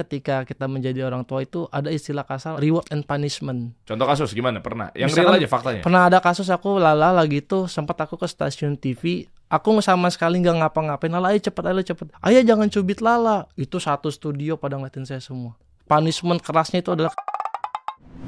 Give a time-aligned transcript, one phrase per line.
[0.00, 3.76] ketika kita menjadi orang tua itu ada istilah kasar reward and punishment.
[3.84, 4.64] Contoh kasus gimana?
[4.64, 4.88] Pernah?
[4.96, 5.80] Yang Misalkan- real aja faktanya.
[5.84, 10.40] Pernah ada kasus aku lala lagi tuh sempat aku ke stasiun TV, aku sama sekali
[10.40, 11.10] nggak ngapa-ngapain.
[11.10, 12.06] Lala, ayo cepet, ayo cepet.
[12.24, 13.44] Ayah jangan cubit Lala.
[13.54, 15.54] Itu satu studio pada ngeliatin saya semua.
[15.84, 17.10] Punishment kerasnya itu adalah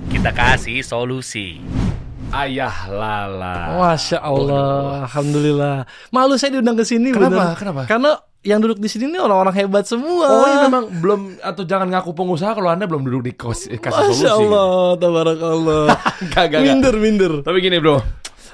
[0.08, 1.60] Kita kasih solusi.
[2.32, 3.76] Ayah lala.
[3.76, 5.84] Masya Allah, Alhamdulillah.
[6.08, 7.12] Malu saya diundang ke sini.
[7.12, 7.52] Kenapa?
[7.52, 7.56] bener.
[7.60, 7.82] Kenapa?
[7.84, 8.10] Karena
[8.42, 10.26] yang duduk di sini ini orang-orang hebat semua.
[10.26, 13.78] Oh iya memang belum atau jangan ngaku pengusaha kalau anda belum duduk di kos, eh,
[13.78, 14.26] kasih solusi.
[14.26, 15.84] Masya Allah, tabarakallah.
[16.34, 16.60] Gak, gak, gak.
[16.62, 17.32] minder, minder.
[17.46, 18.02] Tapi gini bro,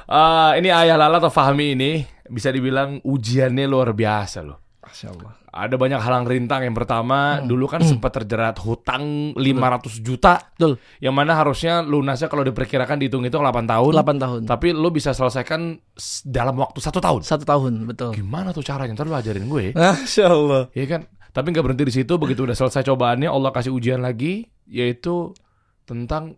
[0.09, 2.01] Eh, ini ayah lala atau Fahmi ini
[2.33, 4.68] bisa dibilang ujiannya luar biasa loh.
[4.89, 5.33] Masya Allah.
[5.49, 6.65] Ada banyak halang rintang.
[6.65, 10.41] Yang pertama, dulu kan sempat terjerat hutang 500 juta.
[10.57, 13.93] Betul, Yang mana harusnya lunasnya kalau diperkirakan dihitung itu 8 tahun.
[13.93, 14.41] 8 tahun.
[14.49, 15.77] Tapi lo bisa selesaikan
[16.25, 17.21] dalam waktu satu tahun.
[17.21, 18.17] Satu tahun, betul.
[18.17, 18.97] Gimana tuh caranya?
[18.97, 19.65] Ntar lo ajarin gue.
[19.77, 20.63] Masya Allah.
[20.73, 21.01] Iya kan?
[21.29, 22.13] Tapi nggak berhenti di situ.
[22.17, 25.37] Begitu udah selesai cobaannya, Allah kasih ujian lagi, yaitu
[25.85, 26.37] tentang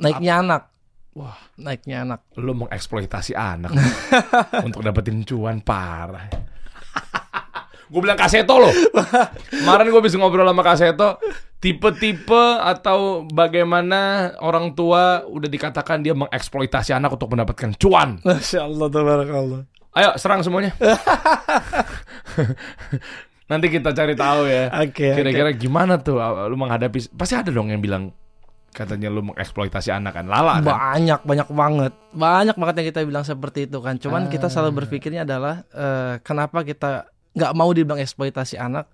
[0.00, 0.62] Naiknya anak.
[1.12, 2.20] wah, Naiknya anak.
[2.34, 3.70] lo mengeksploitasi anak
[4.66, 6.26] untuk dapetin cuan parah.
[7.84, 8.72] Gue bilang kaseto loh.
[9.48, 11.20] Kemarin gue bisa ngobrol sama kaseto.
[11.58, 18.20] Tipe-tipe atau bagaimana orang tua udah dikatakan dia mengeksploitasi anak untuk mendapatkan cuan.
[18.20, 19.60] Masya Allah, tabarakallah.
[19.94, 20.74] Ayo serang semuanya.
[23.44, 24.72] Nanti kita cari tahu ya.
[24.80, 25.16] Oke, oke.
[25.20, 28.08] Kira-kira gimana tuh uh, lu menghadapi pasti ada dong yang bilang
[28.74, 30.26] katanya lu mengeksploitasi anak kan.
[30.26, 30.66] Lala kan.
[30.66, 31.92] Banyak, banyak banget.
[32.10, 34.00] Banyak banget yang kita bilang seperti itu kan.
[34.00, 34.52] Cuman kita Ah.
[34.52, 38.88] selalu berpikirnya adalah eh, kenapa kita nggak mau dibilang eksploitasi anak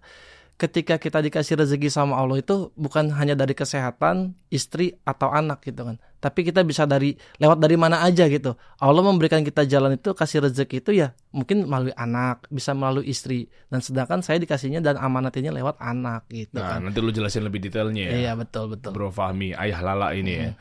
[0.57, 5.89] ketika kita dikasih rezeki sama Allah itu bukan hanya dari kesehatan istri atau anak gitu
[5.89, 8.53] kan tapi kita bisa dari lewat dari mana aja gitu.
[8.77, 13.49] Allah memberikan kita jalan itu kasih rezeki itu ya mungkin melalui anak bisa melalui istri.
[13.73, 16.85] Dan sedangkan saya dikasihnya dan amanatinya lewat anak gitu Nah, kan.
[16.85, 18.13] nanti lu jelasin lebih detailnya ya.
[18.13, 18.93] iya betul betul.
[18.93, 20.53] Bro Fahmi, ayah Lala ini ya.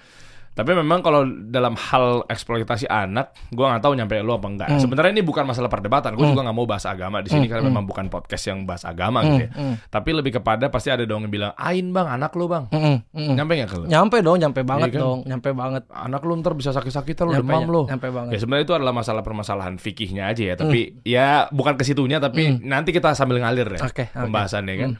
[0.59, 4.67] Tapi memang kalau dalam hal eksploitasi anak, gua nggak tahu nyampe lu apa enggak.
[4.69, 4.81] Hmm.
[4.83, 6.13] Sebenarnya ini bukan masalah perdebatan.
[6.13, 9.23] Gue juga nggak mau bahas agama di sini karena memang bukan podcast yang bahas agama
[9.23, 9.49] gitu ya.
[9.49, 12.67] Hmm, Tapi lebih kepada pasti ada dong yang bilang, "Ain bang, anak lu bang."
[13.15, 13.85] Nyampe nggak ke lu?
[13.87, 14.99] Nyampe dong, nyampe banget kan?
[14.99, 15.83] dong, nyampe banget.
[15.87, 17.81] Anak lu ntar bisa sakit-sakitan lu demam lu.
[17.87, 18.35] nyampe banget.
[18.35, 22.59] Ya sebenarnya itu adalah masalah permasalahan fikihnya aja ya, tapi ya bukan ke situnya tapi
[22.59, 23.87] nanti kita sambil ngalir ya Hmm.
[24.11, 24.23] Hmm.
[24.27, 24.91] pembahasannya kan.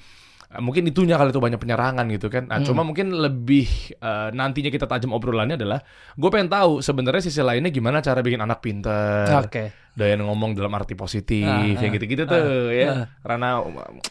[0.50, 2.50] Eh, Mungkin itunya kali itu banyak penyerangan gitu kan.
[2.50, 2.66] Nah, Hmm.
[2.66, 5.78] cuma mungkin lebih eh, nantinya kita tajam obrolannya adalah
[6.14, 9.30] gue pengen tahu sebenarnya sisi lainnya gimana cara bikin anak pinter.
[9.46, 9.94] Oke.
[9.94, 12.88] Doyan ngomong dalam arti positif, Ah, kayak ah, gitu-gitu tuh ya.
[12.88, 13.06] ah.
[13.20, 13.62] Karena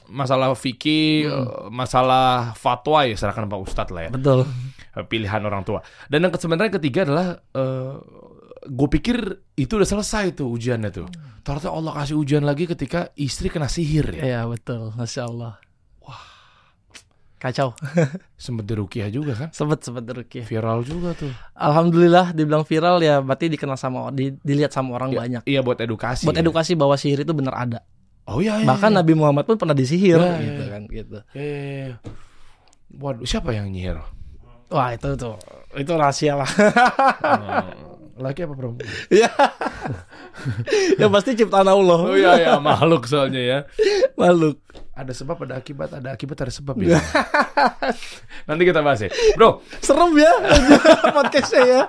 [0.07, 4.47] masalah fikih, eh, masalah fatwa ya serahkan Pak Ustadz lah ya Betul.
[5.09, 5.83] pilihan orang tua.
[6.07, 7.35] Dan yang sebenarnya ketiga adalah
[8.69, 9.17] gue pikir
[9.55, 11.09] itu udah selesai tuh ujiannya tuh.
[11.41, 14.23] Ternyata Allah kasih ujian lagi ketika istri kena sihir ya.
[14.23, 14.93] Iya, betul.
[14.93, 15.57] Masya Allah.
[17.39, 17.71] Kacau.
[18.35, 19.49] Sempet dirukiah juga kan.
[19.51, 20.43] Sebet sebet rukyah.
[20.43, 21.31] Viral juga tuh.
[21.55, 25.43] Alhamdulillah dibilang viral ya berarti dikenal sama di- dilihat sama orang Ya, banyak.
[25.47, 26.27] Iya buat edukasi.
[26.27, 26.43] Buat ya.
[26.43, 27.81] edukasi bahwa sihir itu benar ada.
[28.27, 28.59] Oh iya.
[28.59, 28.99] iya Bahkan iya.
[29.01, 30.69] Nabi Muhammad pun pernah disihir Ya, gitu ya.
[30.69, 31.19] kan gitu.
[31.33, 31.97] Iya, iya, iya.
[32.91, 34.03] Waduh, siapa yang nyihir?
[34.69, 35.39] Wah, itu tuh.
[35.73, 36.51] Itu rahasia lah.
[38.19, 38.83] Laki apa perempuan?
[39.15, 39.31] ya.
[40.99, 41.99] ya pasti ciptaan Allah.
[42.03, 43.59] Oh iya, iya, makhluk soalnya ya.
[44.19, 44.59] Makhluk.
[44.99, 46.99] Ada sebab, ada akibat, ada akibat, ada sebab ya.
[48.51, 49.11] Nanti kita bahas ya.
[49.39, 50.33] Bro, Serem ya
[51.15, 51.83] podcastnya ya.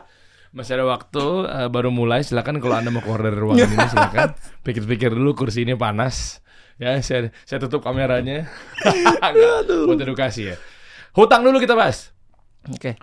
[0.53, 2.21] Masih ada waktu, eh, baru mulai.
[2.21, 4.29] Silakan kalau anda mau keluar dari ruangan ini, silakan.
[4.65, 6.45] Pikir-pikir dulu kursi ini panas.
[6.77, 8.45] Ya, saya saya tutup kameranya.
[9.89, 10.55] Buat edukasi ya.
[11.17, 12.13] Hutang dulu kita bahas.
[12.69, 12.93] Oke.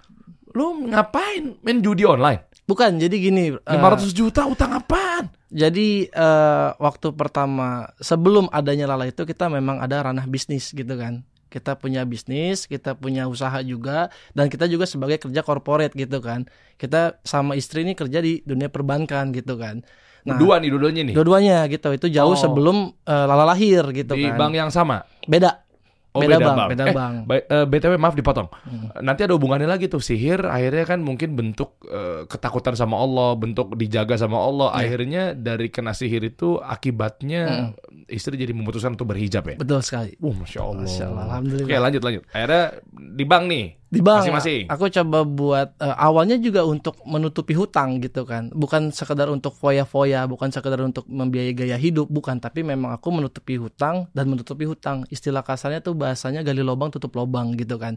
[0.55, 2.47] Lu ngapain main judi online?
[2.63, 3.55] Bukan, jadi gini.
[3.55, 5.29] eh, 500 juta utang apaan?
[5.57, 11.25] Jadi eh, waktu pertama sebelum adanya Lala itu kita memang ada ranah bisnis gitu kan.
[11.49, 16.45] Kita punya bisnis, kita punya usaha juga dan kita juga sebagai kerja corporate gitu kan.
[16.77, 19.81] Kita sama istri ini kerja di dunia perbankan gitu kan.
[20.27, 21.15] Nah, Dua nih, dua-duanya nih.
[21.15, 21.89] dua-duanya gitu.
[21.95, 22.37] Itu jauh Oh.
[22.37, 22.77] sebelum
[23.09, 24.37] eh, Lala lahir gitu Di kan.
[24.37, 25.07] bank yang sama.
[25.25, 25.65] Beda.
[26.17, 26.69] Oh, beda, beda bang, bank.
[26.73, 27.15] beda Eh, bang.
[27.23, 28.49] Ba- eh, BTW maaf dipotong.
[28.99, 33.77] Nanti ada hubungannya lagi tuh sihir akhirnya kan mungkin bentuk eh, ketakutan sama Allah, bentuk
[33.77, 34.73] dijaga sama Allah.
[34.73, 34.81] Iya.
[34.81, 37.75] Akhirnya dari kena sihir itu akibatnya
[38.07, 39.57] istri jadi memutuskan untuk berhijab ya.
[39.59, 40.15] Betul sekali.
[40.19, 40.83] Wah, masya Allah.
[40.83, 41.69] Masya Allah, alhamdulillah.
[41.69, 42.23] Oke lanjut lanjut.
[42.33, 42.63] Akhirnya
[42.93, 43.67] di bank nih.
[43.97, 44.29] Di bank.
[44.29, 44.69] Masing-masing.
[44.69, 48.53] Aku coba buat eh, awalnya juga untuk menutupi hutang gitu kan.
[48.53, 53.57] Bukan sekedar untuk foya-foya, bukan sekedar untuk membiayai gaya hidup, bukan, tapi memang aku menutupi
[53.57, 55.09] hutang dan menutupi hutang.
[55.09, 57.97] Istilah kasarnya tuh bahasanya gali lubang tutup lubang gitu kan.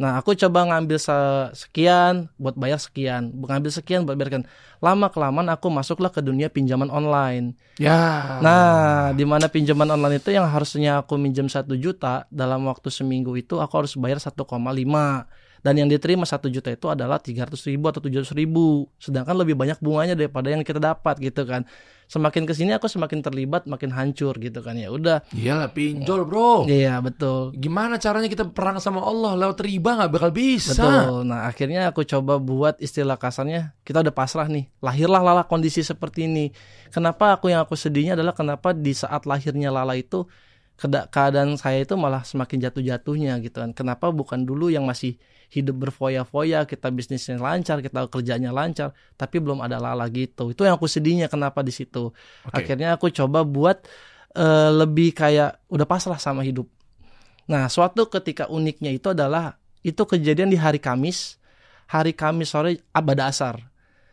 [0.00, 4.48] Nah, aku coba ngambil se- sekian buat bayar sekian, ngambil sekian buat bayarkan.
[4.80, 7.52] Lama kelamaan aku masuklah ke dunia pinjaman online.
[7.76, 8.40] Ya.
[8.40, 13.36] Nah, di mana pinjaman online itu yang harusnya aku minjem satu juta dalam waktu seminggu
[13.36, 15.28] itu aku harus bayar 1,5
[15.60, 19.78] dan yang diterima satu juta itu adalah 300 ribu atau 700 ribu sedangkan lebih banyak
[19.80, 21.64] bunganya daripada yang kita dapat gitu kan
[22.10, 26.66] semakin ke sini aku semakin terlibat makin hancur gitu kan ya udah Iyalah pinjol, Bro.
[26.66, 30.74] iya betul Gimana caranya kita perang sama Allah lewat riba nggak bakal bisa.
[30.74, 31.28] Betul.
[31.28, 34.66] Nah, akhirnya aku coba buat istilah kasarnya, kita udah pasrah nih.
[34.80, 36.50] Lahirlah Lala kondisi seperti ini.
[36.90, 40.24] Kenapa aku yang aku sedihnya adalah kenapa di saat lahirnya Lala itu
[40.88, 43.76] keadaan saya itu malah semakin jatuh-jatuhnya gitu kan.
[43.76, 49.60] Kenapa bukan dulu yang masih hidup berfoya-foya, kita bisnisnya lancar, kita kerjanya lancar, tapi belum
[49.60, 50.54] ada Lala gitu.
[50.54, 52.14] Itu yang aku sedihnya kenapa di situ.
[52.46, 52.54] Oke.
[52.54, 53.82] Akhirnya aku coba buat
[54.38, 56.70] eh, lebih kayak udah pasrah sama hidup.
[57.50, 61.42] Nah, suatu ketika uniknya itu adalah itu kejadian di hari Kamis.
[61.90, 63.58] Hari Kamis sore abad asar.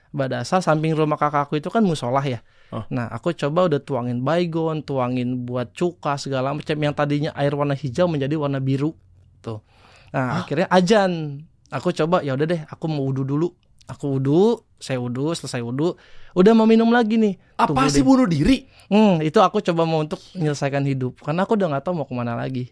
[0.10, 2.42] Abad asar samping rumah kakakku itu kan musolah ya.
[2.74, 2.84] Oh.
[2.92, 7.74] Nah, aku coba udah tuangin baygon, tuangin buat cuka segala macam yang tadinya air warna
[7.74, 8.92] hijau menjadi warna biru.
[9.40, 9.64] Tuh.
[10.12, 11.44] Nah, akhirnya ajan.
[11.68, 13.48] Aku coba ya udah deh, aku mau wudhu dulu.
[13.88, 15.96] Aku wudhu, saya wudhu, selesai wudhu,
[16.36, 17.40] udah mau minum lagi nih.
[17.56, 18.08] Apa Tunggu sih deh.
[18.08, 18.68] bunuh diri?
[18.92, 22.16] Hmm, itu aku coba mau untuk menyelesaikan hidup karena aku udah nggak tahu mau ke
[22.16, 22.72] mana lagi.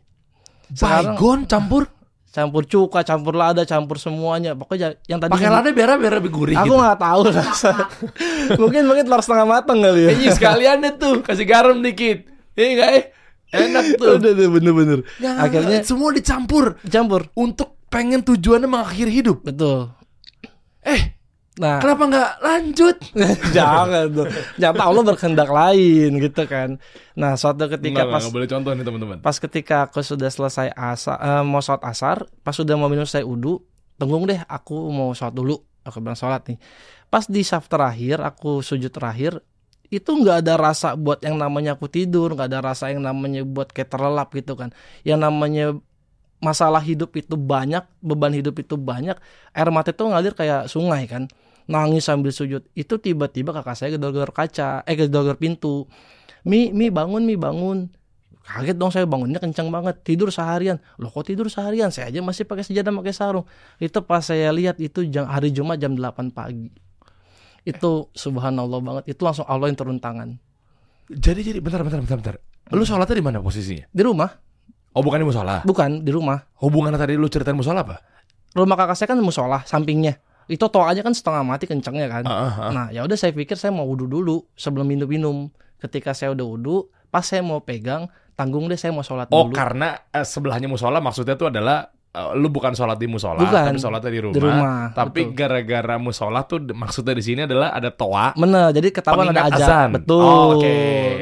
[0.71, 1.92] Sekarang Baygon campur
[2.36, 4.52] campur cuka, campur lada, campur semuanya.
[4.52, 6.76] Pokoknya yang tadi pakai lada biar biar lebih gurih Aku gitu.
[6.76, 7.72] nggak tahu rasa.
[8.62, 10.12] mungkin mungkin telur setengah matang kali ya.
[10.12, 12.28] Iya sekalian deh tuh kasih garam dikit.
[12.60, 13.04] Iya enggak eh?
[13.56, 14.20] Enak tuh.
[14.20, 15.00] Udah deh bener-bener.
[15.24, 17.32] Ya, Akhirnya semua dicampur campur.
[17.40, 19.48] untuk pengen tujuannya mengakhiri hidup.
[19.48, 19.96] Betul.
[20.84, 21.15] Eh,
[21.56, 22.96] Nah, kenapa nggak lanjut?
[23.56, 24.28] jangan tuh.
[24.60, 26.75] Jangan Allah berkehendak lain gitu kan.
[27.16, 29.18] Nah, suatu ketika Nggak, pas boleh contoh nih teman-teman.
[29.24, 33.24] pas ketika aku sudah selesai asa, eh, mau sholat asar, pas sudah mau minum saya
[33.24, 33.63] udu,
[33.96, 35.56] tunggu deh aku mau sholat dulu.
[35.88, 36.60] Aku bilang sholat nih.
[37.07, 39.40] Pas di saf terakhir, aku sujud terakhir,
[39.88, 43.72] itu nggak ada rasa buat yang namanya aku tidur, nggak ada rasa yang namanya buat
[43.72, 44.75] kayak terlelap gitu kan.
[45.07, 45.66] Yang namanya
[46.44, 49.16] masalah hidup itu banyak, beban hidup itu banyak,
[49.56, 51.31] air mata itu ngalir kayak sungai kan.
[51.66, 52.66] Nangis sambil sujud.
[52.78, 55.90] Itu tiba-tiba kakak saya gedor-gedor kaca, eh gedor-gedor pintu.
[56.46, 57.90] Mi, mi bangun, mi bangun.
[58.46, 60.06] Kaget dong saya bangunnya kencang banget.
[60.06, 60.78] Tidur seharian.
[61.02, 61.90] Loh kok tidur seharian?
[61.90, 63.50] Saya aja masih pakai sejadah, pakai sarung.
[63.82, 66.70] Itu pas saya lihat itu jam, hari Jumat jam 8 pagi.
[67.66, 69.18] Itu subhanallah banget.
[69.18, 70.38] Itu langsung Allah yang turun tangan.
[71.10, 72.36] Jadi jadi bentar bentar bentar bentar.
[72.78, 73.90] Lu sholatnya di mana posisinya?
[73.90, 74.30] Di rumah?
[74.96, 75.66] Oh bukan di musola.
[75.68, 76.40] Bukan, di rumah.
[76.62, 78.00] Hubungannya tadi lu ceritain musola apa?
[78.56, 80.22] Rumah kakak saya kan musola sampingnya.
[80.45, 82.24] Itu toanya kan setengah mati kencangnya kan.
[82.27, 82.71] Ah, ah.
[82.71, 85.50] Nah, ya udah saya pikir saya mau wudhu dulu sebelum minum-minum.
[85.81, 86.77] Ketika saya udah wudhu,
[87.09, 88.06] pas saya mau pegang,
[88.36, 89.56] tanggung deh saya mau sholat Oh dulu.
[89.56, 93.76] karena eh, sebelahnya musola maksudnya tuh adalah eh, lu bukan sholat di musola, Bukan.
[93.76, 94.36] tapi sholatnya di rumah.
[94.36, 95.36] Di rumah, Tapi betul.
[95.36, 98.32] gara-gara musola tuh maksudnya di sini adalah ada toa.
[98.40, 99.60] Bener, jadi ketahuan ada azan.
[99.60, 99.90] azan.
[100.00, 100.24] Betul.
[100.24, 100.76] Oh, Oke.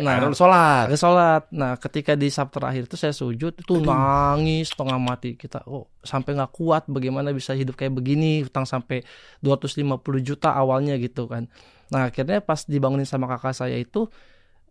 [0.05, 0.85] Nah, Akhirnya lu sholat.
[0.93, 1.41] Saya sholat.
[1.49, 5.65] Nah, ketika di sab terakhir itu saya sujud itu nangis setengah mati kita.
[5.65, 9.01] Oh, sampai nggak kuat bagaimana bisa hidup kayak begini, utang sampai
[9.41, 11.49] 250 juta awalnya gitu kan.
[11.89, 14.07] Nah, akhirnya pas dibangunin sama kakak saya itu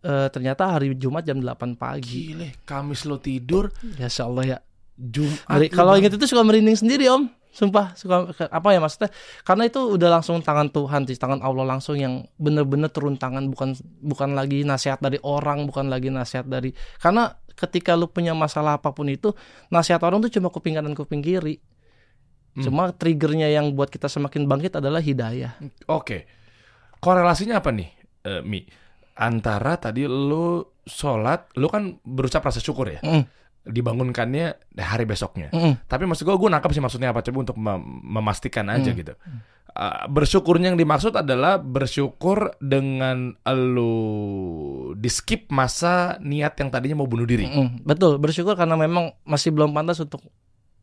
[0.03, 2.35] eh, ternyata hari Jumat jam 8 pagi.
[2.35, 4.59] Gile, Kamis lo tidur, Ya Allah ya.
[4.97, 5.69] Jumat.
[5.73, 7.29] Kalau inget itu suka merinding sendiri, Om.
[7.53, 9.13] Sumpah, suka apa ya maksudnya?
[9.45, 13.77] Karena itu udah langsung tangan Tuhan, sih, tangan Allah langsung yang bener-bener turun tangan bukan
[14.01, 18.89] bukan lagi nasihat dari orang, bukan lagi nasihat dari karena ketika lu punya masalah apa
[18.89, 19.37] pun itu,
[19.69, 21.61] nasihat orang tuh cuma kuping kanan kuping kiri.
[22.57, 22.65] Hmm.
[22.65, 25.53] Cuma triggernya yang buat kita semakin bangkit adalah hidayah.
[25.89, 26.25] Oke.
[26.97, 27.89] Korelasinya apa nih,
[28.25, 28.65] eh, Mi?
[29.13, 32.97] Antara tadi lu sholat, lu kan berucap rasa syukur ya.
[33.05, 33.23] Mm,
[33.63, 35.47] Dibangunkannya hari besoknya.
[35.49, 38.99] mm, Tapi maksud gue, gue nangkap sih maksudnya apa coba untuk mem- memastikan aja Hmm.
[38.99, 39.13] gitu.
[39.73, 43.95] Uh, bersyukurnya yang dimaksud adalah bersyukur dengan lu
[44.93, 47.47] di skip masa niat yang tadinya mau bunuh diri.
[47.47, 47.81] mm.
[47.81, 50.21] Betul, bersyukur karena memang masih belum pantas untuk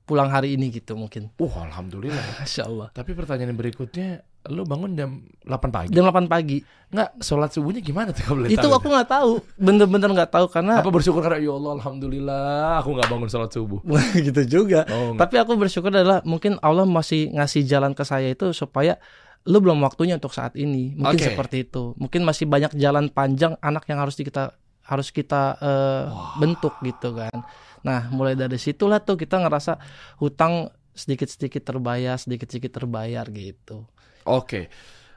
[0.02, 1.30] pulang hari ini gitu mungkin.
[1.36, 2.18] Uh, alhamdulillah.
[2.42, 2.88] Masya Allah.
[2.90, 5.92] Tapi pertanyaan berikutnya, lu bangun jam 8 pagi.
[5.92, 6.64] Jam 8 pagi.
[6.90, 8.72] Nggak, sholat subuhnya gimana tuh kalau boleh itu tahu?
[8.72, 9.30] aku nggak tahu
[9.60, 13.80] bener-bener nggak tahu karena apa bersyukur karena ya Allah alhamdulillah aku nggak bangun sholat subuh.
[14.26, 18.50] gitu juga Oh, tapi aku bersyukur adalah mungkin Allah masih ngasih jalan ke saya itu
[18.56, 18.96] supaya
[19.44, 21.32] lu belum waktunya untuk saat ini mungkin Oke.
[21.32, 24.52] seperti itu mungkin masih banyak jalan panjang anak yang harus kita
[24.84, 26.04] harus kita eh,
[26.36, 27.40] bentuk gitu kan
[27.80, 29.80] nah mulai dari situlah tuh kita ngerasa
[30.20, 33.86] hutang sedikit-sedikit terbayar, sedikit-sedikit terbayar gitu.
[34.30, 34.70] Oke.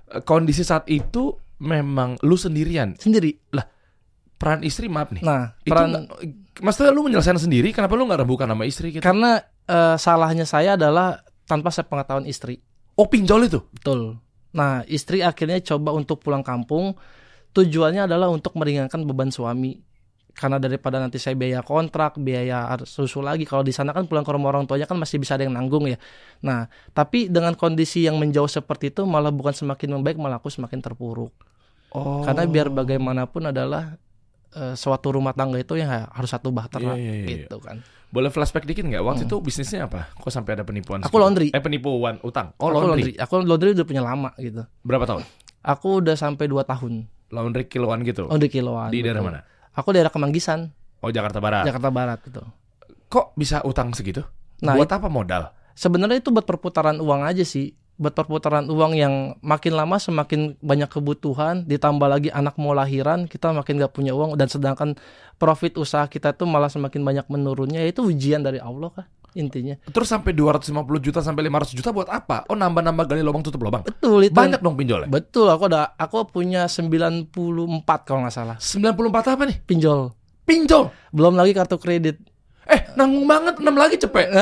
[0.10, 2.98] Eh, Kondisi saat itu memang lu sendirian.
[2.98, 3.38] Sendiri.
[4.38, 5.24] Peran istri maaf nih.
[5.24, 6.10] Nah, itu peran
[6.60, 9.01] maksudnya lu menyelesaikan sendiri, kenapa lu nggak rembukan sama istri gitu?
[9.01, 12.60] karena eh, salahnya saya adalah tanpa sepengetahuan istri.
[13.00, 13.60] Oh pinjol itu?
[13.74, 14.20] Betul.
[14.53, 16.93] Nah, istri akhirnya coba untuk pulang kampung.
[17.53, 19.82] Tujuannya adalah untuk meringankan beban suami.
[20.34, 23.46] Karena daripada nanti saya biaya kontrak, biaya susu lagi.
[23.46, 25.86] Kalau di sana kan pulang ke rumah orang tuanya kan masih bisa ada yang nanggung
[25.86, 26.02] ya.
[26.42, 30.82] Nah, tapi dengan kondisi yang menjauh seperti itu malah bukan semakin membaik, malah aku semakin
[30.82, 31.30] terpuruk.
[31.94, 32.25] Oh.
[32.25, 33.94] Karena biar bagaimanapun adalah
[34.58, 37.28] eh, suatu rumah tangga itu yang harus satu bahtera Iya, iya, iya.
[37.46, 37.86] gitu kan.
[38.10, 39.02] Boleh flashback dikit nggak?
[39.02, 40.10] Waktu itu bisnisnya apa?
[40.18, 41.02] Kok sampai ada penipuan?
[41.02, 41.48] Aku seperti- laundry.
[41.54, 42.54] Eh penipuan utang.
[42.58, 43.13] Oh aku laundry.
[43.18, 44.66] Aku laundry udah punya lama gitu.
[44.82, 45.22] Berapa tahun?
[45.62, 47.06] Aku udah sampai 2 tahun.
[47.34, 48.30] Laundry kiloan gitu.
[48.30, 48.90] Laundry kiloan.
[48.94, 49.34] Di daerah betul.
[49.34, 49.42] mana?
[49.74, 50.70] Aku daerah Kemanggisan,
[51.03, 51.68] Oh Jakarta Barat.
[51.68, 52.42] Jakarta Barat gitu.
[53.12, 54.24] Kok bisa utang segitu?
[54.63, 55.51] Nah, Buat apa modal?
[55.75, 57.75] sebenarnya itu buat perputaran uang aja sih.
[57.94, 63.53] Buat perputaran uang yang makin lama semakin banyak kebutuhan, ditambah lagi anak mau lahiran, kita
[63.53, 64.98] makin gak punya uang dan sedangkan
[65.38, 69.75] profit usaha kita tuh malah semakin banyak menurunnya, ya itu ujian dari Allah kah intinya.
[69.90, 72.46] Terus sampai 250 juta sampai 500 juta buat apa?
[72.50, 73.82] Oh nambah-nambah gali lubang tutup lubang.
[73.86, 74.36] Betul itu.
[74.36, 75.10] Banyak dong pinjolnya.
[75.10, 77.34] Betul, aku ada aku punya 94
[78.06, 79.58] kalau nggak salah 94 apa nih?
[79.66, 80.13] pinjol.
[80.44, 80.92] Pinjol.
[81.16, 82.20] Belum lagi kartu kredit.
[82.63, 84.28] Eh, nanggung banget 6 lagi cepet.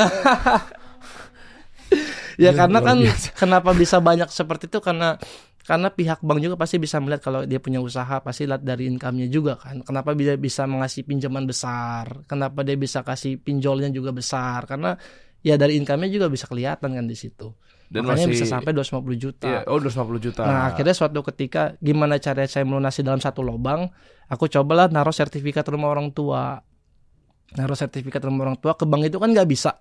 [2.40, 3.36] Ya karena kan biasa.
[3.36, 5.20] kenapa bisa banyak seperti itu karena
[5.62, 9.30] karena pihak bank juga pasti bisa melihat kalau dia punya usaha pasti lihat dari income-nya
[9.30, 9.78] juga kan.
[9.86, 12.26] Kenapa dia bisa mengasih pinjaman besar?
[12.26, 14.66] Kenapa dia bisa kasih pinjolnya juga besar?
[14.66, 14.98] Karena
[15.42, 17.54] ya dari income-nya juga bisa kelihatan kan di situ.
[17.92, 19.46] Dan Makanya masih- bisa sampai 250 juta.
[19.46, 20.42] Iya, oh 250 juta.
[20.48, 23.86] Nah, akhirnya suatu ketika gimana cara saya melunasi dalam satu lubang,
[24.32, 26.56] aku cobalah naruh sertifikat rumah orang tua.
[27.52, 29.76] Naruh sertifikat rumah orang tua ke bank itu kan nggak bisa.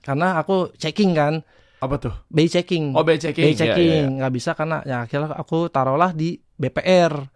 [0.00, 1.44] Karena aku checking kan,
[1.82, 2.14] apa tuh?
[2.30, 2.94] BI checking.
[2.94, 3.42] Oh, BI checking.
[3.42, 4.16] BI Iya, checking iya.
[4.22, 7.26] nggak bisa karena ya akhirnya aku taruhlah di BPR.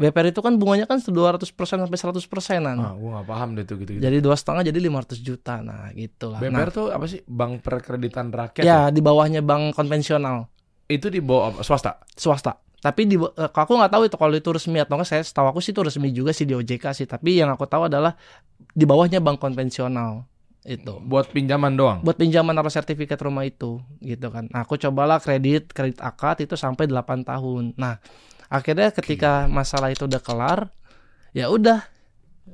[0.00, 2.80] BPR itu kan bunganya kan 200% sampai 100 persenan.
[2.80, 4.00] Ah, gua gak paham deh tuh gitu-gitu.
[4.00, 5.60] Jadi dua setengah jadi 500 juta.
[5.60, 6.40] Nah, gitulah.
[6.40, 7.20] BPR Nah, tuh apa sih?
[7.28, 8.64] Bank Perkreditan Rakyat.
[8.64, 10.48] ya di bawahnya bank konvensional.
[10.88, 11.60] Itu di bawah apa?
[11.60, 12.00] swasta.
[12.16, 12.56] swasta.
[12.80, 15.12] Tapi di eh, aku nggak tahu itu kalau itu resmi atau enggak.
[15.12, 17.04] Saya setahu aku sih itu resmi juga sih di OJK sih.
[17.04, 18.16] Tapi yang aku tahu adalah
[18.72, 20.24] di bawahnya bank konvensional
[20.64, 21.00] itu.
[21.00, 21.98] Buat pinjaman doang.
[22.04, 24.48] Buat pinjaman atau sertifikat rumah itu gitu kan.
[24.52, 27.72] Nah, aku cobalah kredit kredit akad itu sampai 8 tahun.
[27.80, 27.96] Nah,
[28.52, 30.68] akhirnya ketika masalah itu udah kelar,
[31.32, 31.80] ya udah.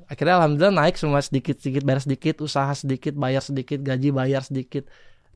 [0.07, 4.87] Akhirnya alhamdulillah naik semua sedikit-sedikit bayar sedikit, usaha sedikit, bayar sedikit, gaji bayar sedikit.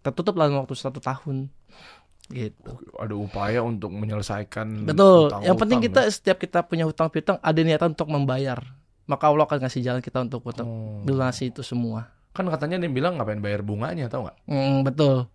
[0.05, 1.51] Tertutup dalam waktu satu tahun.
[2.31, 2.73] Gitu.
[2.95, 5.27] Ada upaya untuk menyelesaikan Betul.
[5.35, 5.43] utang-utang.
[5.43, 8.63] Yang penting kita setiap kita punya hutang piutang ada niatan untuk membayar.
[9.11, 11.03] Maka Allah akan ngasih jalan kita untuk untuk Oh.
[11.03, 12.20] melunasi itu semua.
[12.31, 14.37] Kan katanya dia bilang ngapain bayar bunganya, tau nggak?
[14.47, 15.27] Hmm, betul.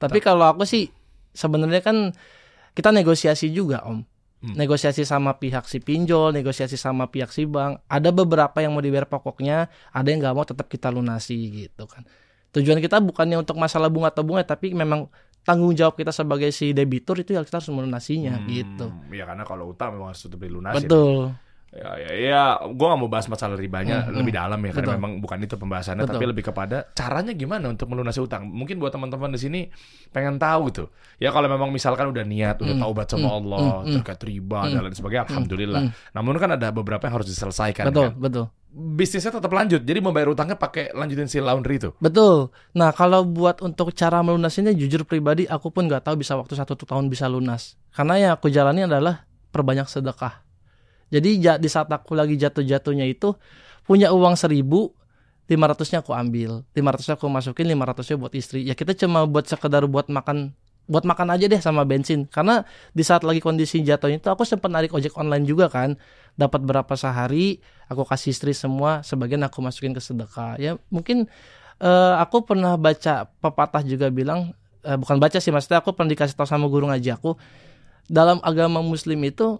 [0.00, 0.90] Tapi kalau aku sih
[1.30, 2.10] sebenarnya kan
[2.74, 4.02] kita negosiasi juga, Om.
[4.40, 4.56] Hmm.
[4.56, 7.84] Negosiasi sama pihak si pinjol, negosiasi sama pihak si bank.
[7.92, 11.36] Ada beberapa yang mau dibayar pokoknya, ada yang nggak mau tetap kita lunasi
[11.68, 12.08] gitu kan.
[12.56, 15.12] Tujuan kita bukannya untuk masalah bunga atau bunga, tapi memang
[15.44, 18.86] tanggung jawab kita sebagai si debitur itu ya kita harus melunasinya Hmm, gitu.
[19.12, 20.88] Ya karena kalau utang memang harus tetap dilunasin.
[20.88, 21.36] Betul.
[21.70, 22.42] Ya, ya, ya.
[22.66, 24.98] Gue gak mau bahas masalah ribanya Hmm, lebih dalam ya, karena Betul.
[24.98, 26.14] memang bukan itu pembahasannya, Betul.
[26.18, 28.42] tapi lebih kepada caranya gimana untuk melunasi utang.
[28.50, 29.60] Mungkin buat teman-teman di sini
[30.10, 30.90] pengen tahu gitu.
[31.22, 33.94] Ya kalau memang misalkan udah niat, udah Hmm, taubat sama hmm, Allah, hmm, hmm.
[34.02, 35.82] terkait riba dan lain sebagainya, alhamdulillah.
[35.86, 35.92] hmm.
[36.18, 37.86] Namun kan ada beberapa yang harus diselesaikan.
[37.94, 38.18] Betul, kan.
[38.18, 38.46] betul.
[38.70, 41.90] Bisnisnya tetap lanjut, jadi mau bayar utangnya pakai lanjutin si laundry itu.
[41.98, 42.54] Betul.
[42.74, 46.74] Nah, kalau buat untuk cara melunasinya, jujur pribadi, aku pun nggak tahu bisa waktu satu
[46.74, 47.74] tahun bisa lunas.
[47.90, 50.46] Karena yang aku jalani adalah perbanyak sedekah.
[51.10, 53.34] Jadi ja- di saat aku lagi jatuh-jatuhnya itu
[53.84, 54.94] punya uang seribu,
[55.50, 58.62] lima ratusnya aku ambil, lima ratusnya aku masukin, lima ratusnya buat istri.
[58.62, 60.54] Ya kita cuma buat sekedar buat makan,
[60.86, 62.30] buat makan aja deh sama bensin.
[62.30, 62.62] Karena
[62.94, 65.98] di saat lagi kondisi jatuhnya itu aku sempat narik ojek online juga kan,
[66.38, 67.58] dapat berapa sehari,
[67.90, 70.54] aku kasih istri semua, sebagian aku masukin ke sedekah.
[70.62, 71.26] Ya mungkin
[71.82, 74.54] eh, aku pernah baca pepatah juga bilang,
[74.86, 77.34] eh, bukan baca sih maksudnya aku pernah dikasih tahu sama guru ngaji aku,
[78.06, 79.58] dalam agama Muslim itu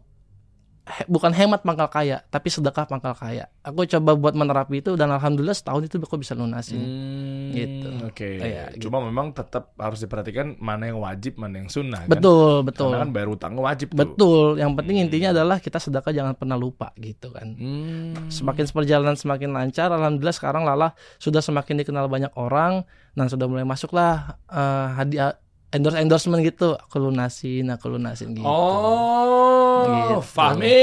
[0.83, 3.49] he- bukan hemat pangkal kaya, tapi sedekah pangkal kaya.
[3.61, 6.79] Aku coba buat menerapi itu dan alhamdulillah setahun itu aku bisa lunasin.
[6.79, 7.89] Hmm, Gitu.
[8.05, 8.39] Oke.
[8.39, 12.05] Iya, Cuma memang tetap harus diperhatikan mana yang wajib, mana yang sunnah.
[12.05, 12.11] kan?
[12.13, 12.91] Betul, betul.
[12.91, 13.99] Karena kan bayar utang wajib tuh.
[14.01, 14.47] Betul.
[14.57, 17.53] Yang penting intinya adalah kita sedekah jangan pernah lupa gitu kan.
[17.53, 18.31] Hmm.
[18.31, 23.65] Semakin perjalanan semakin lancar, alhamdulillah sekarang Lala sudah semakin dikenal banyak orang dan sudah mulai
[23.65, 25.35] masuklah eh, hadiah
[25.71, 26.77] endorse endorsement gitu.
[26.77, 28.47] Aku lunasin, aku lunasin gitu.
[28.47, 30.17] Oh, Gitu.
[30.23, 30.83] Fahmi.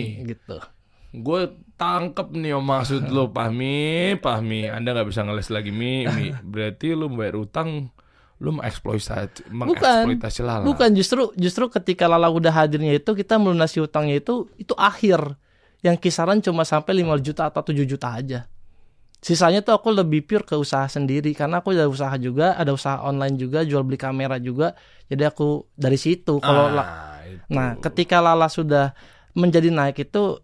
[0.30, 0.56] gitu.
[1.12, 4.68] Gue tangkep nih om maksud lo Pahmi, Pahmi.
[4.68, 6.30] Anda nggak bisa ngeles lagi Mi, Mi.
[6.44, 7.88] Berarti lo bayar utang
[8.38, 9.66] Lu mengeksploitasi, Bukan.
[9.74, 10.62] mengeksploitasi Lala.
[10.62, 15.34] Bukan justru justru ketika Lala udah hadirnya itu kita melunasi utangnya itu itu akhir
[15.82, 18.46] yang kisaran cuma sampai 5 juta atau 7 juta aja.
[19.18, 23.02] Sisanya tuh aku lebih pure ke usaha sendiri karena aku ada usaha juga, ada usaha
[23.02, 24.78] online juga, jual beli kamera juga.
[25.10, 27.50] Jadi aku dari situ kalau La- ah, itu.
[27.50, 28.94] Nah, ketika Lala sudah
[29.34, 30.38] menjadi naik itu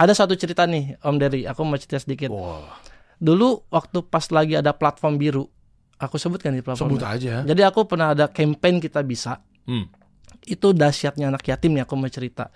[0.00, 2.32] ada satu cerita nih Om Dery, aku mau cerita sedikit.
[2.32, 2.80] Wah,
[3.20, 5.44] Dulu waktu pas lagi ada platform biru,
[6.00, 6.96] aku sebutkan di platform.
[6.96, 7.44] sebut aja.
[7.44, 9.44] Jadi aku pernah ada campaign kita bisa.
[9.68, 9.86] Hmm.
[10.44, 12.48] Itu dahsyatnya anak yatim nih aku mau cerita.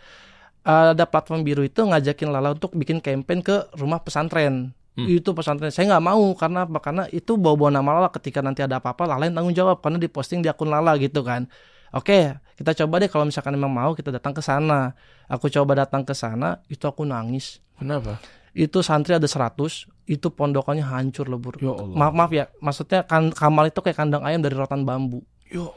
[0.65, 4.77] Ada platform biru itu ngajakin Lala untuk bikin campaign ke rumah pesantren.
[4.99, 5.07] Hmm.
[5.07, 5.71] Itu pesantren.
[5.71, 6.83] Saya nggak mau karena apa?
[6.83, 10.43] Karena itu bawa-bawa nama Lala ketika nanti ada apa-apa Lala yang tanggung jawab karena diposting
[10.43, 11.47] di akun Lala gitu kan.
[11.95, 14.99] Oke, kita coba deh kalau misalkan memang mau kita datang ke sana.
[15.31, 17.63] Aku coba datang ke sana, itu aku nangis.
[17.79, 18.19] Kenapa?
[18.53, 21.57] Itu santri ada 100, itu pondokannya hancur lebur.
[21.63, 21.95] Ya Allah.
[21.95, 25.23] Maaf maaf ya, maksudnya kan kamar itu kayak kandang ayam dari rotan bambu.
[25.47, 25.73] Yo.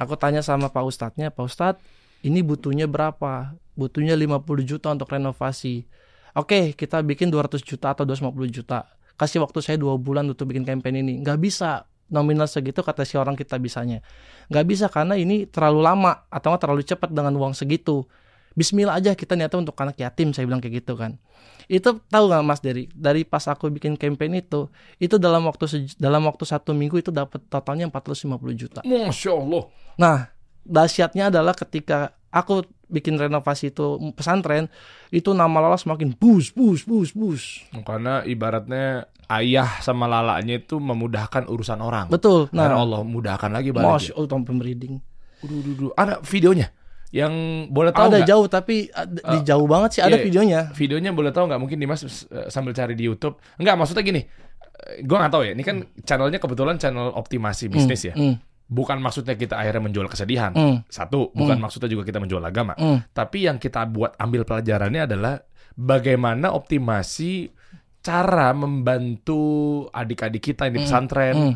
[0.00, 1.82] Aku tanya sama Pak Ustadznya, Pak Ustadz,
[2.24, 3.52] ini butuhnya berapa?
[3.76, 5.84] Butuhnya 50 juta untuk renovasi.
[6.38, 8.86] Oke, kita bikin 200 juta atau 250 juta.
[9.18, 11.20] Kasih waktu saya dua bulan untuk bikin campaign ini.
[11.20, 11.84] Nggak bisa.
[12.10, 14.02] Nominal segitu kata si orang kita bisanya.
[14.50, 18.02] Nggak bisa karena ini terlalu lama atau terlalu cepat dengan uang segitu.
[18.58, 21.22] Bismillah aja kita niatnya untuk anak yatim, saya bilang kayak gitu kan.
[21.70, 22.90] Itu tahu nggak Mas Dery?
[22.90, 24.66] Dari pas aku bikin campaign itu,
[24.98, 28.26] itu dalam waktu dalam waktu satu minggu itu dapat totalnya 450
[28.58, 28.80] juta.
[28.82, 29.62] Masya Allah.
[29.94, 30.18] Nah,
[30.66, 34.66] dahsyatnya adalah ketika aku bikin renovasi itu pesantren,
[35.08, 37.42] itu nama Lala semakin bus, bus, bus, bus.
[37.80, 42.10] Karena ibaratnya ayah sama lalanya itu memudahkan urusan orang.
[42.10, 42.50] Betul.
[42.50, 43.86] Nah, Nah, Allah mudahkan lagi balik.
[43.86, 44.98] Masya Allah, pemberiding.
[45.40, 45.90] Uduh, uduh.
[45.94, 46.74] Ada videonya
[47.10, 47.32] yang
[47.66, 48.28] boleh tahu Ada nggak?
[48.28, 50.22] jauh tapi ada- di jauh banget sih ada iya.
[50.22, 50.60] videonya.
[50.70, 51.58] Videonya boleh tahu nggak?
[51.58, 52.14] Mungkin Dimas eh,
[52.46, 53.38] sambil cari di YouTube.
[53.56, 54.22] Enggak, maksudnya gini.
[54.22, 55.52] eh, Gua nggak tahu ya.
[55.54, 58.14] Ini kan channelnya kebetulan channel optimasi bisnis ya.
[58.14, 58.38] Hmm,
[58.70, 60.54] Bukan maksudnya kita akhirnya menjual kesedihan.
[60.54, 62.78] hmm, Satu, bukan maksudnya juga kita menjual agama.
[62.78, 63.10] hmm.
[63.10, 65.42] Tapi yang kita buat ambil pelajarannya adalah
[65.74, 67.50] bagaimana optimasi
[68.00, 69.42] cara membantu
[69.90, 71.34] adik-adik kita yang di pesantren.
[71.34, 71.54] hmm.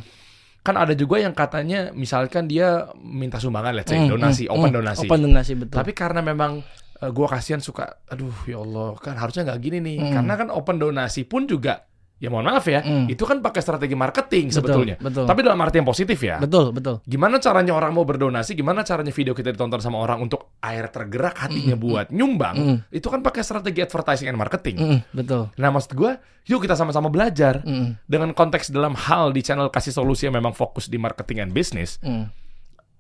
[0.65, 4.71] Kan ada juga yang katanya misalkan dia minta sumbangan, let's say Hmm, donasi, hmm, open
[4.73, 4.79] hmm.
[4.81, 5.07] donasi.
[5.07, 5.77] Open donasi betul.
[5.77, 6.65] Tapi karena memang
[6.99, 9.97] eh, gua kasihan suka, aduh ya Allah, kan harusnya nggak gini nih.
[10.03, 10.13] Hmm.
[10.19, 11.85] Karena kan open donasi pun juga,
[12.17, 13.05] ya mohon maaf ya, Hmm.
[13.07, 14.97] itu kan pakai strategi marketing Betul, sebetulnya.
[14.97, 15.25] betul.
[15.25, 16.39] Tapi dalam arti yang positif ya.
[16.39, 17.03] betul, betul.
[17.03, 18.55] Gimana caranya orang mau berdonasi?
[18.55, 22.57] Gimana caranya video kita ditonton sama orang untuk air tergerak hatinya buat nyumbang?
[22.57, 22.77] Mm.
[22.91, 24.77] Itu kan pakai strategi advertising and marketing.
[24.77, 25.53] Hmm, betul.
[25.55, 29.93] Nah, maksud gue, yuk kita sama-sama belajar Hmm, dengan konteks dalam hal di channel kasih
[29.93, 31.99] solusi yang memang fokus di marketing and business.
[32.01, 32.31] hmm.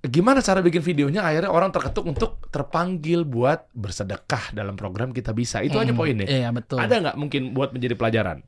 [0.04, 5.64] Gimana cara bikin videonya akhirnya orang terketuk untuk terpanggil buat bersedekah dalam program kita bisa.
[5.64, 5.96] Itu aja Hmm.
[5.96, 6.28] poinnya.
[6.28, 6.76] Iya, betul.
[6.76, 8.44] Ada nggak mungkin buat menjadi pelajaran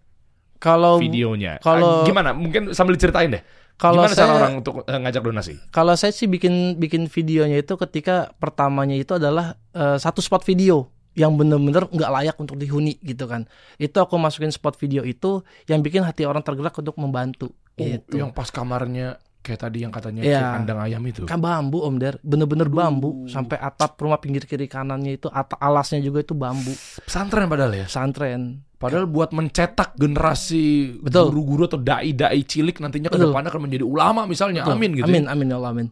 [0.57, 1.59] Kalau videonya?
[1.61, 2.31] kalau- Ah, gimana?
[2.33, 3.43] Mungkin sambil diceritain deh.
[3.77, 5.55] kalau Gimana cara saya- orang untuk eh, ngajak donasi?
[5.69, 10.89] Kalau saya sih bikin bikin videonya itu ketika pertamanya itu adalah eh, satu spot video
[11.13, 13.45] yang bener-bener nggak layak untuk dihuni gitu kan.
[13.77, 17.53] Itu aku masukin spot video itu yang bikin hati orang tergerak untuk membantu.
[17.77, 18.17] Oh, gitu.
[18.17, 21.23] yang pas kamarnya kayak tadi yang katanya kayak kandang ayam itu.
[21.23, 26.03] Kan bambu Om Der, bener-bener bambu sampai atap rumah pinggir kiri kanannya itu atap alasnya
[26.03, 26.75] juga itu bambu.
[27.07, 27.87] Pesantren padahal ya.
[27.87, 28.67] Pesantren.
[28.77, 31.33] Padahal buat mencetak generasi Betul.
[31.33, 34.67] guru-guru atau dai-dai cilik nantinya ke depannya akan menjadi ulama misalnya.
[34.67, 34.77] Betul.
[34.77, 35.07] Amin gitu.
[35.09, 35.33] Amin, ya.
[35.33, 35.89] amin ya Allah amin.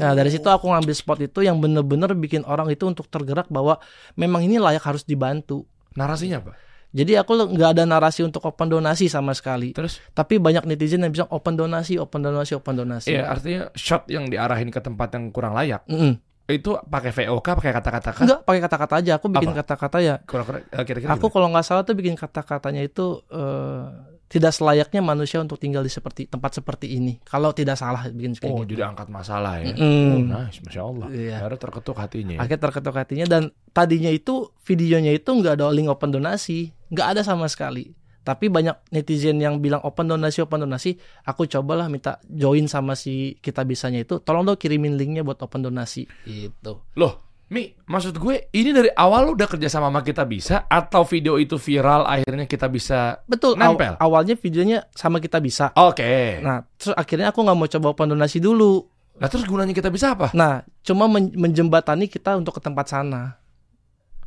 [0.00, 3.78] Nah dari situ aku ngambil spot itu yang bener-bener bikin orang itu untuk tergerak bahwa
[4.14, 5.66] memang ini layak harus dibantu.
[5.94, 6.69] Narasinya apa?
[6.90, 9.70] Jadi aku nggak ada narasi untuk open donasi sama sekali.
[9.70, 13.14] Terus Tapi banyak netizen yang bilang open donasi, open donasi, open donasi.
[13.14, 16.18] ya artinya shot yang diarahin ke tempat yang kurang layak Mm-mm.
[16.50, 18.24] itu pakai VOK pakai kata-kata kan?
[18.26, 19.12] Enggak pakai kata-kata aja.
[19.22, 20.18] Aku bikin kata-kata ya.
[20.26, 23.86] Kira-kira eh, kira-kira Aku kalau nggak salah tuh bikin kata-katanya itu eh,
[24.30, 27.18] tidak selayaknya manusia untuk tinggal di seperti tempat seperti ini.
[27.26, 28.78] Kalau tidak salah bikin kayak Oh, gitu.
[28.78, 29.74] jadi angkat masalah ya.
[29.74, 30.06] Mm.
[30.06, 31.06] Oh, nice, masya Allah.
[31.10, 31.34] Iya.
[31.42, 32.34] Akhirnya terketuk hatinya.
[32.34, 32.38] ya.
[32.38, 33.42] Akhirnya terketuk hatinya dan
[33.74, 37.90] tadinya itu videonya itu nggak ada link open donasi, nggak ada sama sekali.
[38.20, 40.94] Tapi banyak netizen yang bilang open donasi, open donasi.
[41.26, 44.22] Aku cobalah minta join sama si kita bisanya itu.
[44.22, 46.06] Tolong dong kirimin linknya buat open donasi.
[46.22, 46.72] Gitu.
[46.94, 51.02] Loh, Mi, maksud gue ini dari awal lu udah kerja sama sama kita bisa atau
[51.02, 53.58] video itu viral akhirnya kita bisa Betul.
[53.58, 53.98] aw- Nempel?
[53.98, 55.74] awalnya videonya sama kita bisa.
[55.74, 56.38] Oke.
[56.38, 58.86] Nah, terus akhirnya aku nggak mau coba open donasi dulu.
[59.18, 60.30] Nah, terus gunanya kita bisa apa?
[60.30, 63.34] Nah, cuma men- menjembatani kita untuk ke tempat sana.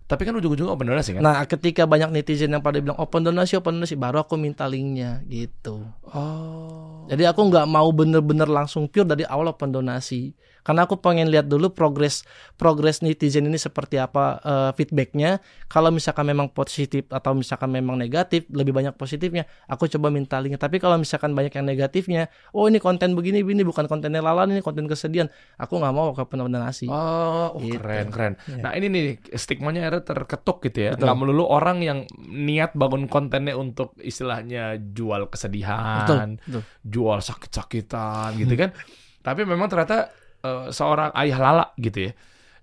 [0.03, 1.23] Tapi kan ujung-ujungnya open donasi kan?
[1.23, 5.23] Nah, ketika banyak netizen yang pada bilang open donasi, open donasi, baru aku minta linknya
[5.25, 5.79] gitu.
[6.12, 7.07] Oh.
[7.07, 10.36] Jadi aku nggak mau bener-bener langsung pure dari awal open donasi.
[10.63, 12.23] Karena aku pengen lihat dulu progres
[12.56, 15.43] progres netizen ini seperti apa eh, feedbacknya.
[15.67, 20.58] Kalau misalkan memang positif atau misalkan memang negatif, lebih banyak positifnya, aku coba minta linknya.
[20.58, 24.63] Tapi kalau misalkan banyak yang negatifnya, oh ini konten begini, ini bukan kontennya lalan, ini
[24.63, 25.28] konten kesedihan,
[25.60, 26.88] aku nggak mau ke open donasi.
[26.88, 27.78] Oh, oh, Gitu.
[27.78, 28.34] keren keren.
[28.47, 28.62] Iya.
[28.63, 29.04] Nah ini nih
[29.36, 30.91] stigmanya akhirnya terketuk gitu ya.
[30.95, 31.04] Betul.
[31.10, 36.62] Nggak melulu orang yang niat bangun kontennya untuk istilahnya jual Betul, kesedihan, betul.
[36.86, 38.69] jual sakit-sakitan gitu kan.
[39.28, 40.12] Tapi memang ternyata
[40.43, 42.12] eh, seorang ayah lala gitu ya.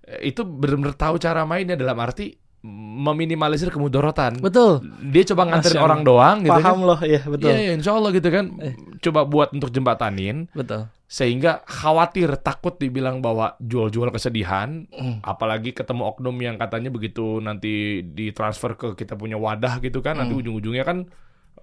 [0.05, 4.37] eh, Itu benar-benar tahu cara mainnya dalam arti meminimalisir kemudorotan.
[4.37, 4.85] Betul.
[5.09, 6.61] Dia coba nganterin Masya orang doang gitu kan.
[6.61, 7.49] Paham loh, ya betul.
[7.49, 8.45] Iya, iya, insya Allah gitu kan.
[8.61, 8.73] Eh.
[9.01, 10.85] Coba buat untuk jembatanin Betul.
[11.09, 15.25] sehingga khawatir takut dibilang bahwa jual-jual kesedihan Mm.
[15.25, 20.31] apalagi ketemu oknum yang katanya begitu nanti ditransfer ke kita punya wadah gitu kan nanti
[20.31, 20.39] Mm.
[20.39, 21.09] ujung-ujungnya kan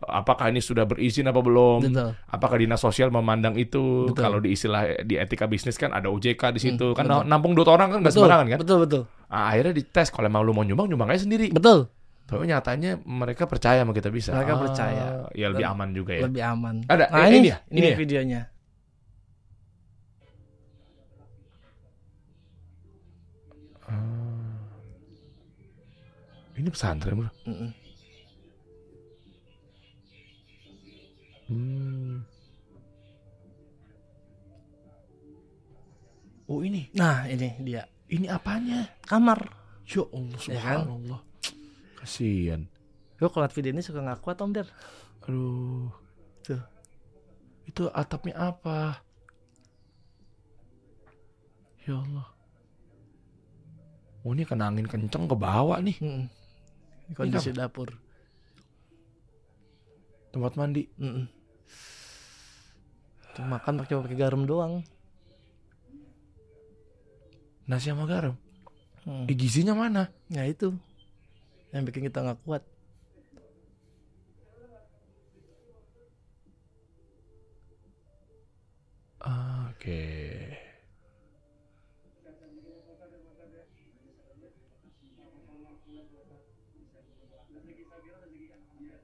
[0.00, 2.11] apakah ini sudah berizin apa belum Betul.
[2.26, 4.20] apakah dinas sosial memandang itu Betul.
[4.20, 7.22] kalau di istilah di etika bisnis kan ada OJK di situ Mm, kan betul.
[7.24, 9.02] nampung dua orang kan nggak sembarangan kan Betul, betul.
[9.26, 11.90] Ah, akhirnya dites kalau emang lu mau nyumbang nyumbang aja sendiri Betul.
[12.24, 15.04] tapi nyatanya mereka percaya sama kita bisa Mereka Ah, percaya.
[15.32, 16.74] ya lebih aman juga ya Lebih aman.
[16.84, 17.96] Ada, Nah, ini, ini ya, ini, ini ya?
[17.96, 18.40] videonya.
[23.84, 24.61] Ah.
[26.54, 27.70] ini pesantren bro Mm-mm.
[31.48, 32.22] Hmm.
[36.48, 37.84] Oh ini, Nah, ini dia.
[38.08, 38.88] ini apanya?
[39.04, 39.52] Kamar.
[39.84, 40.80] Ya Allah, Ya kan?
[40.84, 41.20] subhanallah.
[41.96, 42.68] Kasian.
[43.16, 44.68] Gue kalau video ini suka nggak kuat Om Der.
[45.24, 45.92] Aduh.
[46.40, 46.62] Tuh.
[47.64, 49.00] Itu atapnya apa?
[51.84, 52.28] Ya Allah.
[54.24, 55.96] Oh ini kena angin kenceng ke bawah nih.
[56.00, 56.28] Mm-mm.
[57.12, 57.92] Kondisi dapur.
[60.28, 60.84] Tempat mandi.
[60.96, 61.24] Tuh,
[63.38, 64.83] makan pakai pakai garam doang.
[67.68, 68.35] Nasi sama garam.
[69.05, 69.29] Hmm.
[69.29, 70.11] Eh, gizinya mana?
[70.33, 70.74] Ya itu
[71.72, 72.62] yang bikin kita nggak kuat.
[79.79, 80.03] Oke.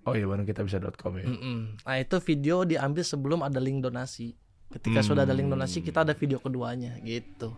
[0.04, 1.24] Oh iya baru kita bisa.com ya.
[1.24, 1.80] Mm-mm.
[1.80, 4.36] Nah itu video diambil sebelum ada link donasi.
[4.68, 5.06] Ketika Hmm.
[5.06, 7.56] sudah ada link donasi kita ada video keduanya gitu.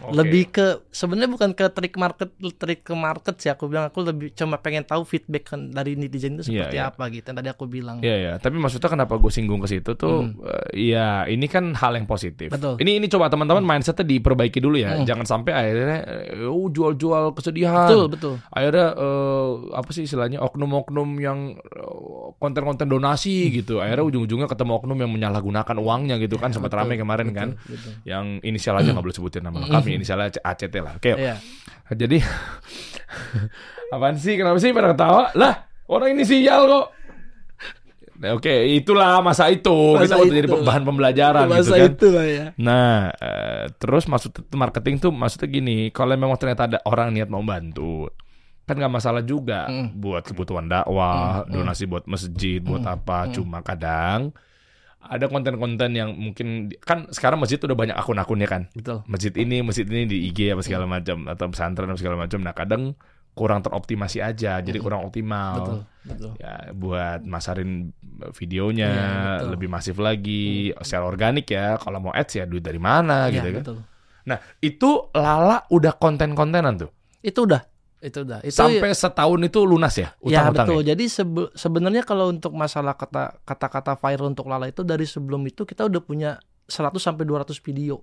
[0.00, 0.16] Oke.
[0.16, 4.32] Lebih ke sebenarnya bukan ke trik market trik ke market sih aku bilang aku lebih
[4.32, 6.88] cuma pengen tahu feedback kan dari netizen itu Iya, seperti iya.
[6.88, 7.26] apa gitu.
[7.26, 7.96] Yang tadi aku bilang.
[8.00, 10.24] Iya ya, tapi maksudnya kenapa gue singgung ke situ tuh?
[10.42, 12.48] eh, Iya, ini kan hal yang positif.
[12.48, 12.80] Betul.
[12.80, 15.04] Ini ini coba teman-teman mindsetnya diperbaiki dulu ya, Hmm.
[15.04, 15.98] jangan sampai akhirnya
[16.32, 17.86] eh, oh, jual-jual kesedihan.
[17.86, 18.34] Betul betul.
[18.48, 21.38] Akhirnya eh, apa sih istilahnya oknum-oknum yang
[22.36, 23.80] konten-konten donasi gitu.
[23.80, 27.48] Akhirnya ujung-ujungnya ketemu oknum yang menyalahgunakan uangnya gitu kan sempat ramai kemarin betul, kan.
[27.66, 27.92] betul.
[28.04, 30.92] Yang inisial aja nggak boleh sebutin nama lengkapnya, inisialnya ACT lah.
[30.96, 31.12] Oke.
[31.12, 31.34] Iya.
[31.90, 32.18] Jadi
[33.94, 34.34] apaan sih?
[34.34, 35.34] Kenapa sih pada ketawa?
[35.34, 35.54] Lah,
[35.86, 36.86] orang inisial kok.
[38.20, 40.60] Nah, Oke, itulah masa itu kita Masa jadi itu.
[40.60, 41.88] bahan pembelajaran gitu Masa kan.
[41.88, 42.44] itu lah ya.
[42.54, 47.40] Nah, eh, terus maksud marketing tuh maksudnya gini, kalau memang ternyata ada orang niat mau
[47.40, 48.12] bantu,
[48.62, 49.96] kan nggak masalah juga Mm.
[49.96, 51.52] buat kebutuhan dakwah, Mm, mm.
[51.56, 53.18] donasi buat masjid, buat Mm, apa.
[53.24, 53.30] mm.
[53.32, 54.36] Cuma kadang
[55.00, 58.68] ada konten-konten yang mungkin kan sekarang masjid udah banyak akun-akunnya kan.
[58.76, 59.00] Betul.
[59.08, 62.38] Masjid ini, masjid ini di IG apa segala macam atau pesantren apa segala macam.
[62.44, 62.82] Nah, kadang
[63.30, 64.84] kurang teroptimasi aja, jadi Mm.
[64.84, 65.56] kurang optimal.
[65.56, 65.78] Betul.
[66.00, 66.30] Betul.
[66.36, 67.94] Ya, buat masarin
[68.34, 69.08] videonya Iya,
[69.40, 69.50] betul.
[69.56, 71.78] lebih masif lagi, secara organik ya.
[71.78, 73.62] Kalau mau ads ya duit dari mana Iya, gitu kan.
[73.64, 73.78] betul.
[74.26, 76.90] Nah, itu Lala udah konten-kontenan tuh.
[77.22, 77.62] Itu udah.
[78.00, 78.40] Itu udah.
[78.40, 80.64] Itu Sampai setahun itu lunas ya Ya utang-utangnya.
[80.64, 80.80] betul.
[80.88, 85.62] Jadi sebe- sebenarnya kalau untuk masalah kata kata-kata viral untuk Lala itu dari sebelum itu
[85.62, 86.30] kita udah punya
[86.64, 88.00] 100 sampai 200 video.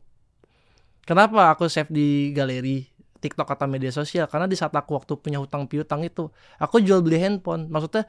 [1.01, 2.83] Kenapa aku save di galeri
[3.17, 4.27] TikTok atau media sosial?
[4.27, 6.27] Karena di saat aku waktu punya hutang piutang itu,
[6.59, 7.65] aku jual beli handphone.
[7.65, 8.05] Maksudnya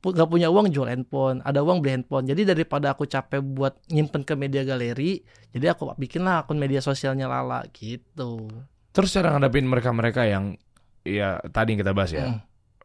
[0.00, 2.24] nggak punya uang jual handphone, ada uang beli handphone.
[2.24, 5.20] Jadi daripada aku capek buat nyimpen ke media galeri,
[5.52, 8.48] jadi aku bikinlah akun media sosialnya Lala gitu.
[8.90, 10.56] Terus cara ngadepin mereka-mereka yang
[11.02, 12.38] ya tadi yang kita bahas ya, Mm,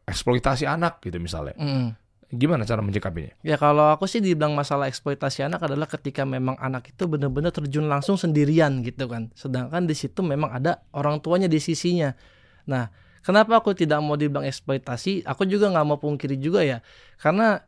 [0.06, 1.54] eksploitasi anak gitu misalnya.
[1.58, 1.88] mm.
[2.26, 3.38] Gimana cara mencikapinya?
[3.46, 7.86] Ya kalau aku sih dibilang masalah eksploitasi anak adalah ketika memang anak itu benar-benar terjun
[7.86, 9.30] langsung sendirian gitu kan.
[9.38, 12.10] Sedangkan di situ memang ada orang tuanya di sisinya.
[12.66, 12.90] Nah,
[13.22, 15.22] kenapa aku tidak mau dibilang eksploitasi?
[15.22, 16.82] Aku juga nggak mau pungkiri juga ya.
[17.14, 17.62] Karena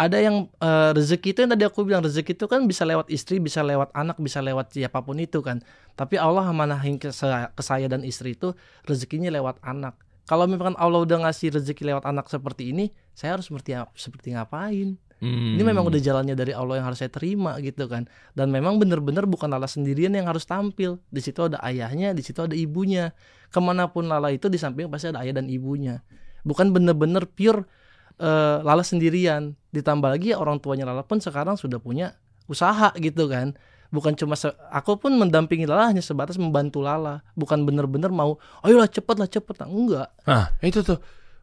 [0.00, 3.38] ada yang eh, rezeki itu yang tadi aku bilang rezeki itu kan bisa lewat istri,
[3.38, 5.60] bisa lewat anak, bisa lewat siapa pun itu kan.
[5.94, 8.56] Tapi Allah manahin ke, saya- ke saya dan istri itu
[8.88, 9.94] rezekinya lewat anak.
[10.26, 14.96] Kalau memang Allah udah ngasih rezeki lewat anak seperti ini, saya harus seperti seperti ngapain?
[15.22, 15.54] Hmm.
[15.54, 18.10] Ini memang udah jalannya dari Allah yang harus saya terima gitu kan.
[18.34, 20.98] Dan memang benar-benar bukan Lala sendirian yang harus tampil.
[21.14, 23.14] Di situ ada ayahnya, di situ ada ibunya.
[23.54, 26.02] Ke mana pun Lala itu di samping pasti ada ayah dan ibunya.
[26.42, 27.70] Bukan benar-benar pure
[28.18, 29.54] eh, Lala sendirian.
[29.72, 32.16] Ditambah lagi orang tuanya Lala pun sekarang sudah punya
[32.50, 33.56] usaha gitu kan.
[33.92, 37.20] Bukan cuma se- aku pun mendampingi Lala hanya sebatas membantu Lala.
[37.36, 39.68] Bukan benar-benar mau, ayolah cepet lah cepet lah.
[39.68, 40.08] Enggak.
[40.24, 40.98] Nah, itu tuh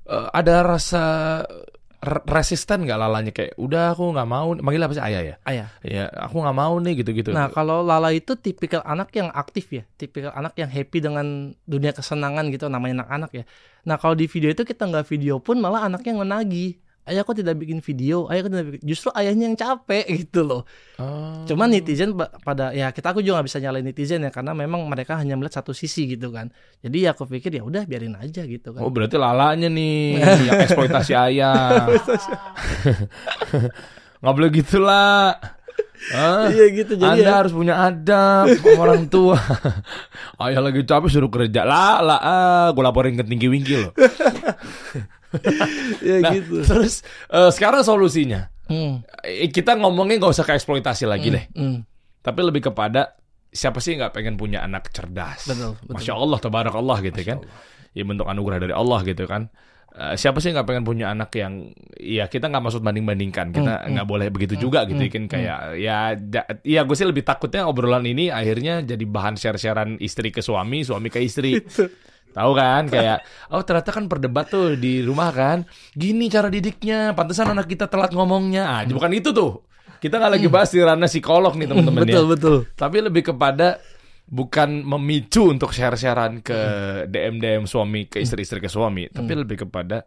[0.09, 1.03] eh, ada rasa
[2.03, 5.67] resisten nggak lalanya kayak udah aku nggak mau manggil apa sih ayah ya Ayah.
[5.83, 9.83] ya aku nggak mau nih gitu-gitu Nah, kalau Lala itu tipikal anak yang aktif ya,
[9.99, 13.43] tipikal anak yang happy dengan dunia kesenangan gitu, namanya anak-anak ya.
[13.85, 16.79] Nah, kalau di video itu kita nggak video pun malah anaknya yang menagih.
[17.09, 18.29] Ayah kok tidak bikin video?
[18.29, 18.85] Ayah kok tidak bikin?
[18.85, 20.61] Justru ayahnya yang capek gitu loh.
[21.01, 21.41] Oh.
[21.49, 22.13] Cuman netizen
[22.45, 25.65] pada ya kita aku juga nggak bisa nyalain netizen ya karena memang mereka hanya melihat
[25.65, 26.53] satu sisi gitu kan.
[26.85, 28.85] Jadi ya aku pikir ya udah biarin aja gitu kan.
[28.85, 31.89] Oh berarti lalanya nih yang eksploitasi ayah.
[34.21, 35.33] Nggak boleh gitu lah.
[36.15, 36.47] Hah?
[36.47, 37.35] Iya gitu jadi Anda ya.
[37.43, 39.35] harus punya adab sama orang tua.
[40.39, 41.67] Ayah lagi capek suruh kerja.
[41.67, 43.91] Lah, lah, ah, gue laporin ke tinggi wingki loh.
[46.07, 46.63] ya Nah, gitu.
[46.63, 48.49] terus eh, sekarang solusinya.
[48.65, 51.45] Hmm, Eh, Kita ngomongnya nggak usah ke eksploitasi lagi deh.
[51.51, 51.77] hmm,
[52.21, 53.17] Tapi lebih kepada
[53.49, 55.49] siapa sih nggak pengen punya anak cerdas?
[55.49, 55.93] Betul, betul.
[55.95, 57.37] Masya Allah, tabarakallah gitu kan.
[57.91, 59.49] Ya bentuk anugerah dari Allah gitu kan.
[59.89, 63.73] Eh, siapa sih nggak pengen punya anak yang ya kita nggak maksud banding bandingkan kita
[63.83, 67.65] Hmm, nggak boleh begitu juga gitu kan kayak ya ja- ya gue sih lebih takutnya
[67.65, 71.57] obrolan ini akhirnya jadi bahan share sharean istri ke suami suami ke istri
[72.31, 72.87] tahu kan?
[72.87, 75.65] Kayak oh ternyata kan berdebat tuh di rumah kan.
[75.93, 78.63] Gini cara didiknya pantesan anak kita telat ngomongnya.
[78.65, 79.65] Ah bukan itu tuh.
[79.99, 82.15] Kita nggak lagi bahas di ranah psikolog nih teman-teman ya.
[82.15, 82.57] betul betul.
[82.79, 83.83] tapi lebih kepada
[84.29, 86.59] bukan memicu untuk share-sharean ke
[87.09, 90.05] DM-DM suami ke istri-istri ke suami, tapi lebih kepada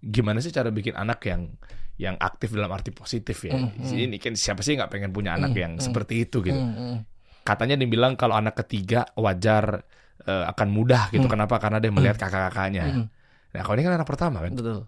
[0.00, 1.52] gimana sih cara bikin anak yang
[1.96, 3.56] yang aktif dalam arti positif ya.
[3.76, 6.56] Ini kan siapa sih nggak pengen punya anak yang seperti itu gitu.
[6.56, 6.96] Hmm, hmm.
[7.42, 9.84] Katanya dibilang kalau anak ketiga wajar
[10.26, 11.26] eh, akan mudah gitu.
[11.26, 11.56] Kenapa?
[11.56, 13.08] Karena dia melihat kakak-kakaknya.
[13.54, 14.52] Nah, kalau ini kan anak pertama kan.
[14.52, 14.84] Betul.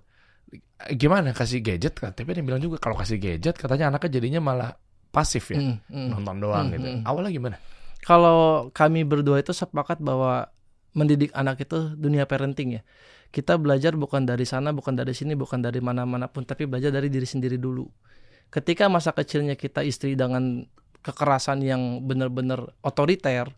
[0.95, 1.99] Gimana kasih gadget?
[1.99, 4.71] Tapi dia bilang juga kalau kasih gadget katanya anaknya jadinya malah
[5.11, 5.59] pasif ya.
[5.59, 6.09] Hmm, hmm.
[6.15, 6.89] Nonton doang Hmm, gitu.
[6.89, 7.03] hmm.
[7.07, 7.57] Awalnya gimana?
[7.99, 10.49] kalau kami berdua itu sepakat bahwa
[10.95, 12.83] mendidik anak itu dunia parenting ya.
[13.29, 17.13] Kita belajar bukan dari sana, bukan dari sini, bukan dari mana-mana pun, tapi belajar dari
[17.13, 17.85] diri sendiri dulu.
[18.49, 20.65] Ketika masa kecilnya kita istri dengan
[21.05, 23.53] kekerasan yang benar-benar otoriter,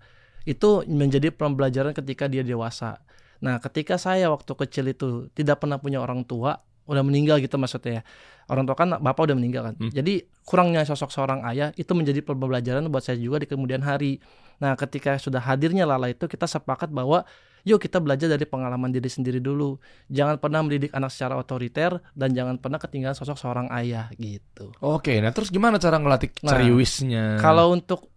[0.48, 3.00] itu menjadi pembelajaran ketika dia dewasa.
[3.40, 8.00] Nah, ketika saya waktu kecil itu tidak pernah punya orang tua, udah meninggal gitu maksudnya
[8.00, 8.02] ya.
[8.50, 9.74] Orang tua kan bapak udah meninggal kan.
[9.78, 9.94] Hmm.
[9.94, 14.18] Jadi kurangnya sosok seorang ayah itu menjadi pembelajaran buat saya juga di kemudian hari.
[14.58, 17.24] Nah, ketika sudah hadirnya Lala itu kita sepakat bahwa
[17.64, 19.78] yuk kita belajar dari pengalaman diri sendiri dulu.
[20.10, 24.74] Jangan pernah mendidik anak secara otoriter dan jangan pernah ketinggalan sosok seorang ayah gitu.
[24.82, 27.38] Oke, nah terus gimana cara ngelatih Nah, ceriwisnya?
[27.38, 28.10] Kalau untuk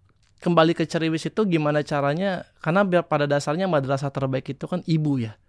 [0.43, 2.43] kembali ke ceriwis itu gimana caranya?
[2.59, 5.39] Karena biar pada dasarnya madrasah terbaik itu kan ibu ya.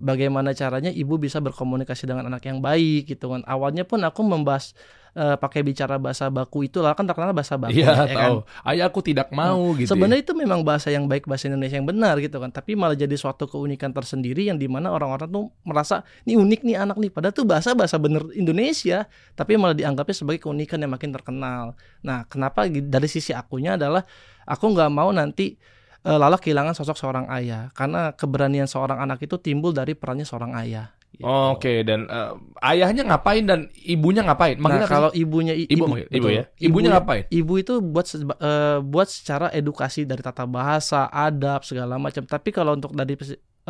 [0.00, 3.44] Bagaimana caranya ibu bisa berkomunikasi dengan anak yang baik gitu kan.
[3.44, 4.72] Awalnya pun aku membahas
[5.12, 8.16] eh, pakai bicara bahasa baku itu lah kan terkenal bahasa baku Iya ya kan?
[8.16, 8.36] tahu.
[8.64, 9.84] Ayah aku tidak mau gitu.
[9.84, 9.88] ya.
[9.92, 12.48] Sebenarnya itu memang bahasa yang baik, bahasa Indonesia yang benar gitu kan.
[12.48, 16.76] Tapi malah jadi suatu keunikan tersendiri yang di mana orang-orang tuh merasa ini unik nih
[16.80, 17.10] anak nih.
[17.12, 19.04] Padahal tuh bahasa bahasa bener Indonesia,
[19.36, 21.76] tapi malah dianggapnya sebagai keunikan yang makin terkenal.
[22.00, 24.00] Nah, kenapa dari sisi akunya adalah
[24.48, 25.60] aku nggak mau nanti
[26.02, 30.96] Lala kehilangan sosok seorang ayah karena keberanian seorang anak itu timbul dari perannya seorang ayah.
[31.10, 31.26] Gitu.
[31.26, 32.32] Oke, dan eh,
[32.64, 34.56] ayahnya ngapain dan ibunya ngapain?
[34.56, 34.94] Nah, Manggilnya sih?
[34.94, 36.38] kalau ibunya i- Ibu manggil- ibu betul.
[36.38, 36.44] ya?
[36.56, 37.24] Ibunya ngapain?
[37.28, 42.24] Ibu itu buat eh, buat secara edukasi dari tata bahasa, adab segala macam.
[42.24, 43.18] Tapi kalau untuk dari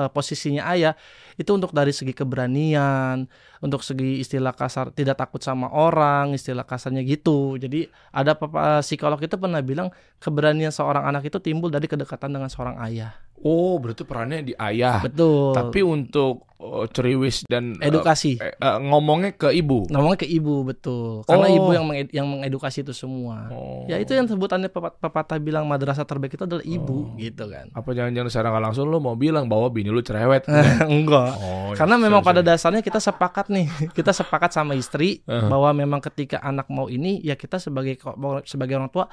[0.01, 0.97] eh, posisinya ayah
[1.37, 3.29] itu untuk dari segi keberanian,
[3.61, 7.61] untuk segi istilah kasar tidak takut sama orang, istilah kasarnya gitu.
[7.61, 8.37] Jadi ada
[8.81, 13.13] psikolog itu pernah bilang keberanian seorang anak itu timbul dari kedekatan dengan seorang ayah.
[13.41, 15.01] Oh, berarti perannya di ayah.
[15.01, 15.53] Betul.
[15.53, 18.37] Tapi untuk oh, ceriwis dan eh, edukasi.
[18.37, 19.89] eh, eh, ngomongnya ke ibu.
[19.89, 21.25] Ngomongnya ke ibu betul.
[21.25, 21.57] Karena Oh.
[21.57, 23.49] ibu yang menged- yang mengedukasi itu semua.
[23.49, 23.89] Oh.
[23.89, 26.69] Ya itu yang sebutannya pepat- pepatah bilang madrasah terbaik itu adalah Oh.
[26.71, 27.73] ibu gitu kan.
[27.73, 30.45] Apa jangan-jangan secara nggak langsung lo mau bilang bahwa bini lu cerewet?
[30.87, 31.33] Enggak.
[31.35, 35.49] Oh, Karena iya, memang sorry, pada dasarnya kita sepakat nih, kita sepakat sama istri Uh-huh.
[35.49, 37.97] bahwa memang ketika anak mau ini ya kita sebagai
[38.43, 39.09] sebagai orang tua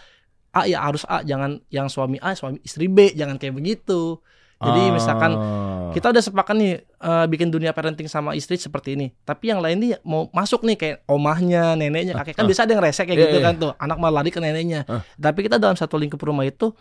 [0.58, 4.18] A ya harus A, jangan yang suami A, suami istri B, jangan kayak begitu.
[4.58, 5.94] Jadi misalkan Ah.
[5.94, 9.14] kita udah sepakat nih eh, bikin dunia parenting sama istri seperti ini.
[9.22, 12.82] Tapi yang lain nih mau masuk nih kayak omahnya, neneknya, kakek kan bisa ada yang
[12.82, 13.46] resek kayak Iya, gitu iya.
[13.46, 13.72] kan tuh.
[13.78, 14.82] Anak malah lari ke neneknya.
[14.90, 15.06] Ah.
[15.14, 16.74] Tapi kita dalam satu lingkup rumah itu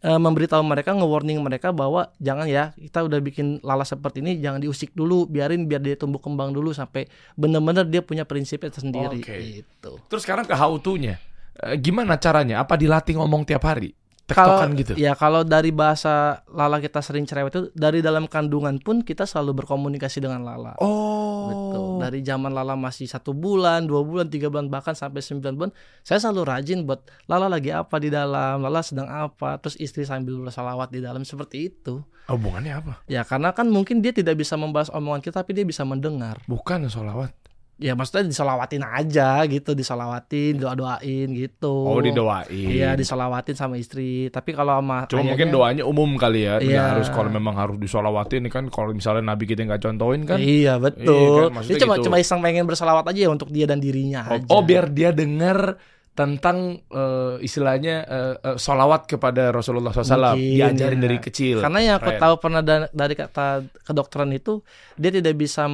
[0.00, 4.58] eh, memberitahu mereka, nge-warning mereka bahwa jangan ya kita udah bikin lala seperti ini jangan
[4.58, 7.04] diusik dulu, biarin biar dia tumbuh kembang dulu sampai
[7.36, 9.36] bener-bener dia punya prinsipnya tersendiri Oke.
[9.38, 10.00] gitu.
[10.08, 11.20] Terus sekarang ke how to-nya.
[11.64, 12.64] Eh, gimana caranya?
[12.64, 13.92] Apa dilatih ngomong tiap hari?
[14.30, 14.92] Kalau Tektokan gitu.
[14.94, 19.58] ya kalau dari bahasa lala kita sering cerewet itu dari dalam kandungan pun kita selalu
[19.58, 20.78] berkomunikasi dengan lala.
[20.78, 21.10] Oh.
[21.50, 21.88] Betul.
[22.00, 25.72] Dari zaman Lala masih satu bulan, dua bulan, tiga bulan, bahkan sampai sembilan bulan,
[26.06, 30.38] saya selalu rajin buat Lala lagi apa di dalam, Lala sedang apa, terus istri sambil
[30.40, 32.00] bersalawat di dalam seperti itu.
[32.30, 32.92] Hubungannya apa?
[33.10, 36.38] Ya karena kan mungkin dia tidak bisa membahas omongan kita, tapi dia bisa mendengar.
[36.46, 37.34] Bukan sholawat.
[37.80, 41.72] Ya maksudnya disolawatin aja gitu, disolawatin, doa doain gitu.
[41.88, 42.46] Oh, didoain.
[42.52, 44.28] Iya disolawatin sama istri.
[44.28, 46.60] Tapi kalau sama Cuma ayahnya- mungkin doanya umum kali ya.
[46.60, 46.82] Nggak Iya.
[46.92, 50.36] harus kalau memang harus disolawatin ini kan kalau misalnya Nabi kita nggak contohin kan.
[50.36, 51.48] Iya Iya betul.
[51.48, 52.04] kan, maksudnya dia cuma gitu.
[52.06, 54.44] cuma iseng pengen bersalawat aja ya untuk dia dan dirinya Oh, aja.
[54.46, 55.80] oh, biar dia dengar
[56.20, 61.04] tentang eh, istilahnya eh, eh, solawat kepada Rasulullah SAW Mungkin, diajarin ya.
[61.06, 61.56] dari kecil.
[61.58, 62.20] Karena yang aku Keren.
[62.20, 63.46] tahu pernah da- dari kata
[63.80, 64.60] kedokteran itu
[64.94, 65.64] dia tidak bisa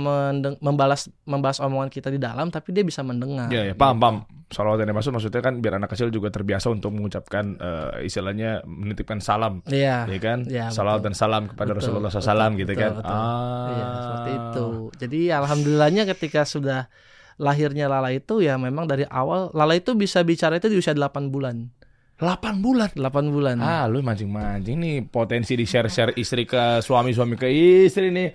[0.57, 3.51] membalas membahas omongan kita di dalam, tapi dia bisa mendengar.
[3.51, 4.17] Ya, ya, paham, paham.
[4.47, 9.19] Salawat yang dimaksud maksudnya kan biar anak kecil juga terbiasa untuk mengucapkan eh, istilahnya menitipkan
[9.19, 10.07] salam, Iya.
[10.07, 10.47] ya kan?
[10.47, 11.07] Iya, Salawat betul.
[11.09, 12.93] dan salam kepada Betul, Rasulullah betul, SAW gitu betul, kan?
[12.95, 13.11] betul.
[13.11, 14.67] Ah, Iya, seperti itu.
[14.97, 16.87] Jadi alhamdulillahnya ketika sudah
[17.37, 21.29] lahirnya Lala itu ya memang dari awal Lala itu bisa bicara itu di usia 8
[21.33, 21.69] bulan.
[22.17, 22.89] 8 bulan.
[22.97, 23.61] 8 bulan.
[23.61, 27.45] Ah, lu mancing-mancing nih potensi di share-share istri ke suami, suami ke
[27.85, 28.33] istri nih.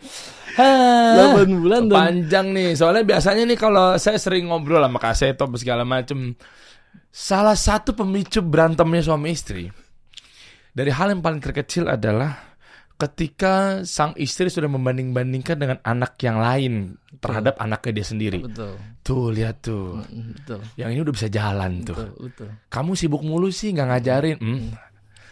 [0.62, 2.78] Hah, 8 bulan panjang nih.
[2.78, 6.38] Soalnya biasanya nih kalau saya sering ngobrol sama kaseto segala macem,
[7.10, 9.74] salah satu pemicu berantemnya suami istri
[10.72, 12.51] dari hal yang paling terkecil adalah
[13.02, 16.74] ketika sang istri sudah membanding-bandingkan dengan anak yang lain
[17.18, 18.40] terhadap anaknya dia sendiri.
[18.46, 18.78] betul.
[19.02, 20.60] Tuh lihat tuh, Mm, Betul.
[20.78, 21.98] yang ini udah bisa jalan tuh.
[21.98, 22.48] Betul, betul.
[22.70, 24.38] Kamu sibuk mulu sih nggak ngajarin.
[24.38, 24.70] Hmm.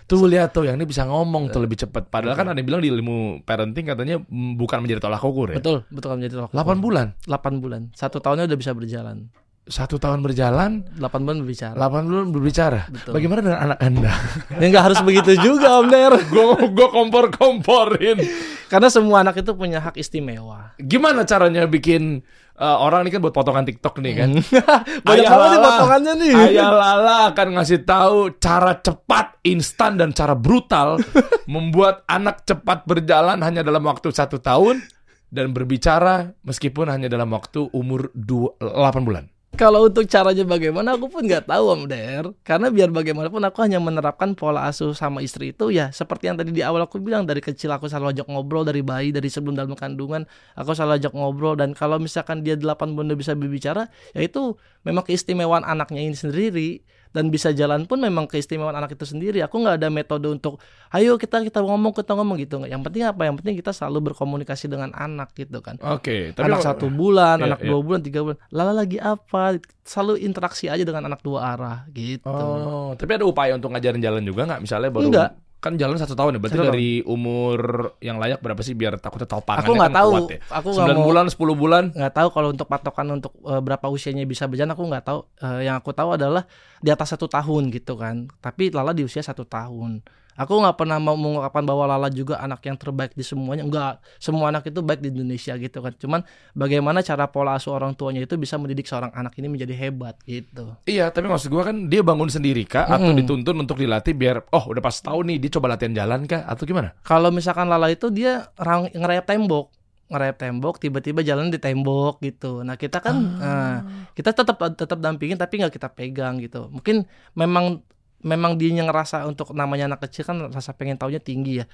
[0.10, 2.10] Tuh lihat tuh, yang ini bisa ngomong tuh lebih cepat.
[2.10, 5.62] Padahal kan ada yang bilang di ilmu parenting katanya mm, bukan menjadi tolak ukur ya.
[5.62, 6.76] Betul, betul kan menjadi tolak 8 ukur.
[6.82, 7.08] bulan.
[7.30, 7.82] 8 bulan.
[7.94, 9.30] Satu tahunnya udah bisa berjalan.
[9.70, 11.78] Satu tahun berjalan, 8 bulan berbicara.
[11.78, 12.82] 8 bulan berbicara.
[12.90, 13.14] Betul.
[13.14, 14.14] Bagaimana dengan anak Anda?
[14.58, 16.14] Ya nggak harus begitu juga Om Der.
[16.34, 18.18] gue gue kompor-komporin.
[18.66, 20.74] Karena semua anak itu punya hak istimewa.
[20.82, 22.26] Gimana caranya bikin
[22.58, 24.30] eh, orang ini kan buat potongan TikTok nih kan?
[25.06, 26.34] Banyak Ayah banget nih potongannya nih.
[26.50, 30.98] Ayah Lala akan ngasih tahu cara cepat, instan dan cara brutal
[31.54, 34.82] membuat anak cepat berjalan hanya dalam waktu satu tahun
[35.30, 39.30] dan berbicara meskipun hanya dalam waktu umur dua, 8 bulan.
[39.58, 42.26] Kalau untuk caranya bagaimana aku pun nggak tahu Om Der.
[42.46, 46.54] Karena biar bagaimanapun aku hanya menerapkan pola asuh sama istri itu ya seperti yang tadi
[46.54, 49.74] di awal aku bilang dari kecil aku selalu ajak ngobrol dari bayi dari sebelum dalam
[49.74, 54.56] kandungan aku selalu ajak ngobrol dan kalau misalkan dia 8 bulan bisa berbicara ya itu
[54.86, 56.70] memang keistimewaan anaknya ini sendiri
[57.10, 59.42] dan bisa jalan pun memang keistimewaan anak itu sendiri.
[59.42, 60.62] Aku nggak ada metode untuk
[60.94, 62.62] ayo kita kita ngomong kita ngomong gitu.
[62.66, 63.22] Yang penting apa?
[63.26, 67.60] Yang penting kita selalu berkomunikasi dengan anak gitu kan Oke, anak satu bulan, Iya, anak
[67.66, 67.70] iya.
[67.74, 68.38] dua bulan, tiga bulan.
[68.54, 69.58] Lala lagi apa?
[69.82, 72.30] Selalu interaksi aja dengan anak dua arah gitu.
[72.30, 74.62] Oh, tapi ada upaya untuk ngajarin jalan juga nggak?
[74.62, 75.49] Misalnya baru Enggak.
[75.60, 76.40] Kan jalan satu tahun ya.
[76.40, 76.74] Berarti Satu tahun.
[76.74, 77.60] dari umur
[78.00, 80.12] yang layak berapa sih biar takutnya tahu pangannya Aku nggak kan tahu.
[80.12, 80.40] kuat ya.
[80.50, 81.84] Aku nggak 9 mau bulan, 10 bulan.
[81.92, 85.20] nggak tahu kalau untuk patokan untuk eh, berapa usianya bisa berjalan aku nggak tahu.
[85.38, 88.32] Eh, yang aku tahu adalah di atas satu tahun gitu kan.
[88.38, 90.00] Tapi Lala di usia satu tahun.
[90.40, 93.68] Aku nggak pernah mau mengungkapkan bahwa Lala juga anak yang terbaik di semuanya.
[93.68, 95.92] Enggak, semua anak itu baik di Indonesia gitu kan.
[96.00, 96.24] Cuman
[96.56, 100.80] bagaimana cara pola asuh orang tuanya itu bisa mendidik seorang anak ini menjadi hebat gitu.
[100.88, 103.20] Iya, tapi maksud gua kan dia bangun sendiri kah atau Mm-mm.
[103.20, 106.64] dituntun untuk dilatih biar oh udah pas tahun nih dia coba latihan jalan kah atau
[106.64, 106.96] gimana?
[107.04, 109.76] Kalau misalkan Lala itu dia ngerayap tembok,
[110.08, 112.64] ngerayap tembok, tiba-tiba jalan di tembok gitu.
[112.64, 116.72] Nah kita kan, nah, kita tetap tetap dampingin tapi nggak kita pegang gitu.
[116.72, 117.04] Mungkin
[117.36, 117.84] memang
[118.24, 121.66] memang dia ngerasa untuk namanya anak kecil kan rasa pengen taunya tinggi ya.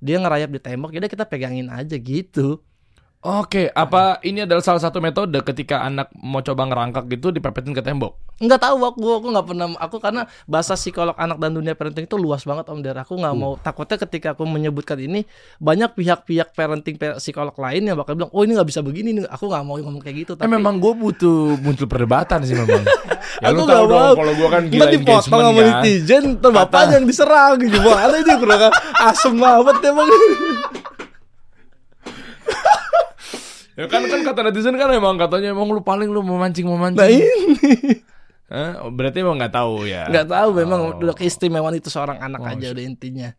[0.00, 2.64] Dia ngerayap di tembok, jadi kita pegangin aja gitu.
[3.20, 7.84] Oke, apa ini adalah salah satu metode ketika anak mau coba ngerangkak gitu dipepetin ke
[7.84, 8.16] tembok?
[8.40, 12.16] Nggak tahu aku, aku nggak pernah, aku karena bahasa psikolog anak dan dunia parenting itu
[12.16, 12.96] luas banget om Der.
[12.96, 15.28] Aku nggak mau takutnya ketika aku menyebutkan ini
[15.60, 19.52] banyak pihak-pihak parenting psikolog lain yang bakal bilang, oh ini nggak bisa begini, nih." aku
[19.52, 20.32] nggak mau ngomong kayak gitu.
[20.40, 22.80] Eh memang gue butuh muncul perdebatan sih memang.
[23.44, 24.16] ya Aku nggak mau.
[24.16, 25.84] kalau gue kan gila dipotong sama kan.
[25.84, 28.72] netizen, ntar bapaknya yang diserang gimana ini kurang
[29.04, 30.08] asem banget emang.
[33.80, 37.00] Ya kan kan kata netizen kan emang katanya emang lu paling lu memancing memancing.
[37.00, 37.24] Nah ini
[38.50, 38.82] Hah?
[38.82, 40.04] Oh, berarti emang nggak tahu ya.
[40.04, 41.00] nggak tahu memang Oh.
[41.00, 43.30] udah keistimewaan itu seorang anak Oh, aja udah intinya.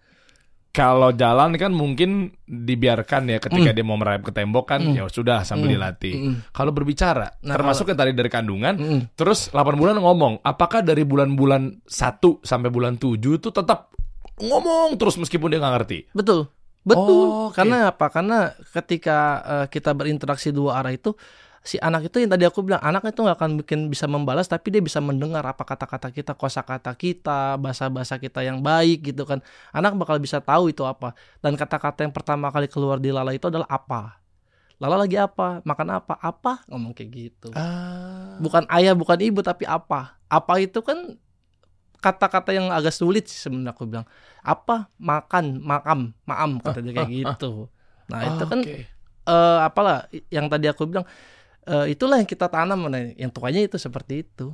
[0.72, 4.96] Kalau jalan kan mungkin dibiarkan ya ketika dia mau merayap ke tembok kan Mm.
[4.96, 5.74] ya sudah sambil Mm.
[5.76, 6.14] dilatih.
[6.16, 6.36] Mm.
[6.50, 9.00] Kalau berbicara, Nah, termasuk yang tadi dari kandungan, Mm.
[9.14, 13.92] terus 8 bulan ngomong, apakah dari bulan-bulan 1 sampai bulan 7 itu tetap
[14.40, 16.00] ngomong terus meskipun dia nggak ngerti.
[16.16, 16.48] Betul.
[16.82, 17.26] Betul.
[17.30, 17.58] Oh, oke.
[17.58, 18.06] Karena apa?
[18.10, 21.14] Karena ketika eh, kita berinteraksi dua arah itu
[21.62, 24.74] si anak itu yang tadi aku bilang anak itu nggak akan bikin bisa membalas tapi
[24.74, 29.94] dia bisa mendengar apa kata-kata kita kosakata kita bahasa-bahasa kita yang baik gitu kan anak
[29.94, 33.70] bakal bisa tahu itu apa dan kata-kata yang pertama kali keluar di Lala itu adalah
[33.70, 34.18] apa
[34.82, 38.42] Lala lagi apa makan apa apa ngomong kayak gitu Ah.
[38.42, 41.14] bukan ayah bukan ibu tapi apa apa itu kan
[42.02, 44.06] kata-kata yang agak sulit sih sebenarnya aku bilang
[44.42, 47.70] apa makan makam maam kata dia kayak gitu
[48.10, 48.76] nah itu kan Oke.
[49.30, 51.06] eh, apalah yang tadi aku bilang
[51.70, 54.50] eh, itulah yang kita tanam nah, yang tuanya itu seperti itu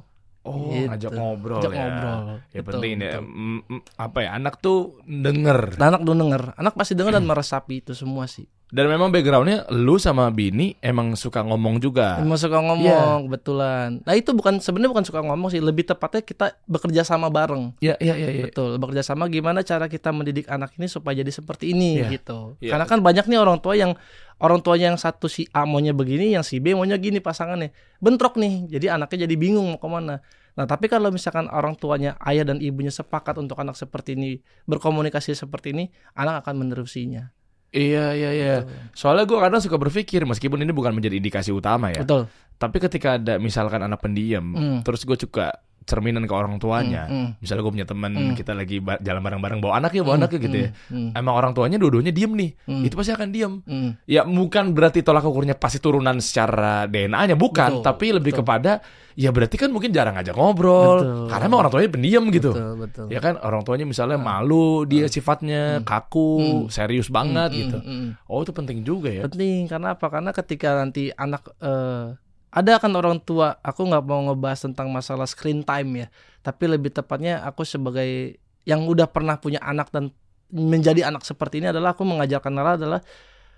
[0.48, 0.88] Oh, Gitu.
[0.88, 1.80] ngajak ngobrol Ajak ya.
[1.84, 2.20] ngobrol.
[2.56, 3.24] Ya Betul, penting ya, betul.
[3.68, 5.60] mm, apa ya, anak tuh denger.
[5.76, 9.96] Anak tuh denger anak pasti denger dan meresapi itu semua sih Dan memang backgroundnya lu
[9.96, 12.20] sama Bini emang suka ngomong juga.
[12.20, 16.60] Emang suka ngomong betulan nah itu bukan sebenarnya bukan suka ngomong sih lebih tepatnya kita
[16.68, 18.44] bekerja sama bareng Ya, ya, ya, ya.
[18.52, 22.20] Betul, bekerja sama gimana cara kita mendidik anak ini supaya jadi seperti ini Iya.
[22.20, 22.60] gitu.
[22.60, 22.76] Iya.
[22.76, 23.96] Karena kan banyak nih orang tua yang
[24.38, 27.72] orang tuanya yang satu si A maunya begini, yang si B maunya gini pasangannya.
[28.04, 30.20] Bentrok nih, jadi anaknya jadi bingung mau ke mana.
[30.58, 35.34] Nah tapi kalau misalkan orang tuanya ayah dan ibunya sepakat untuk anak seperti ini berkomunikasi
[35.34, 37.30] seperti ini, anak akan menerusinya.
[37.70, 38.56] Iya, iya, iya.
[38.96, 42.02] Soalnya gue kadang suka berpikir meskipun ini bukan menjadi indikasi utama ya.
[42.08, 42.32] Betul.
[42.58, 44.80] Tapi ketika ada misalkan anak pendiam, Hmm.
[44.82, 45.52] terus gue suka
[45.88, 47.08] cerminan ke orang tuanya.
[47.08, 47.40] Hmm, hmm.
[47.40, 48.36] Misalnya gue punya teman, Hmm.
[48.36, 50.70] kita lagi ba- jalan bareng-bareng bawa anak ya, bawa anak ya gitu ya.
[50.92, 52.84] Hmm, Emang orang tuanya dua-duanya diem nih, Hmm.
[52.84, 53.54] itu pasti akan diem.
[53.64, 54.04] hmm.
[54.04, 58.44] Ya bukan berarti tolak ukurnya pasti turunan secara DNA-nya bukan, Betul, tapi lebih betul.
[58.44, 58.72] kepada
[59.16, 61.26] ya berarti kan mungkin jarang ngajak ngobrol, Betul.
[61.28, 62.52] karena emang orang tuanya pendiam gitu.
[62.52, 63.06] Betul, betul.
[63.08, 67.78] Ya kan orang tuanya misalnya malu dia sifatnya kaku, serius banget Hmm, gitu.
[67.80, 68.10] hmm, hmm.
[68.28, 69.24] Oh itu penting juga ya.
[69.24, 70.06] Penting karena apa?
[70.06, 72.14] Karena ketika nanti anak eh,
[72.48, 76.08] ada kan orang tua, aku nggak mau ngebahas tentang masalah screen time ya,
[76.42, 80.12] tapi lebih tepatnya aku sebagai yang udah pernah punya anak dan
[80.48, 83.04] menjadi anak seperti ini adalah aku mengajarkan Nala adalah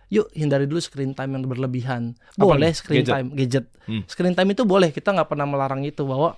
[0.09, 2.17] yuk hindari dulu screen time yang berlebihan.
[2.33, 2.77] Apa Boleh nih?
[2.81, 3.13] screen Gadget?
[3.13, 3.65] time gadget.
[3.85, 4.01] Hmm.
[4.09, 6.33] Screen time itu boleh, kita nggak pernah melarang itu bahwa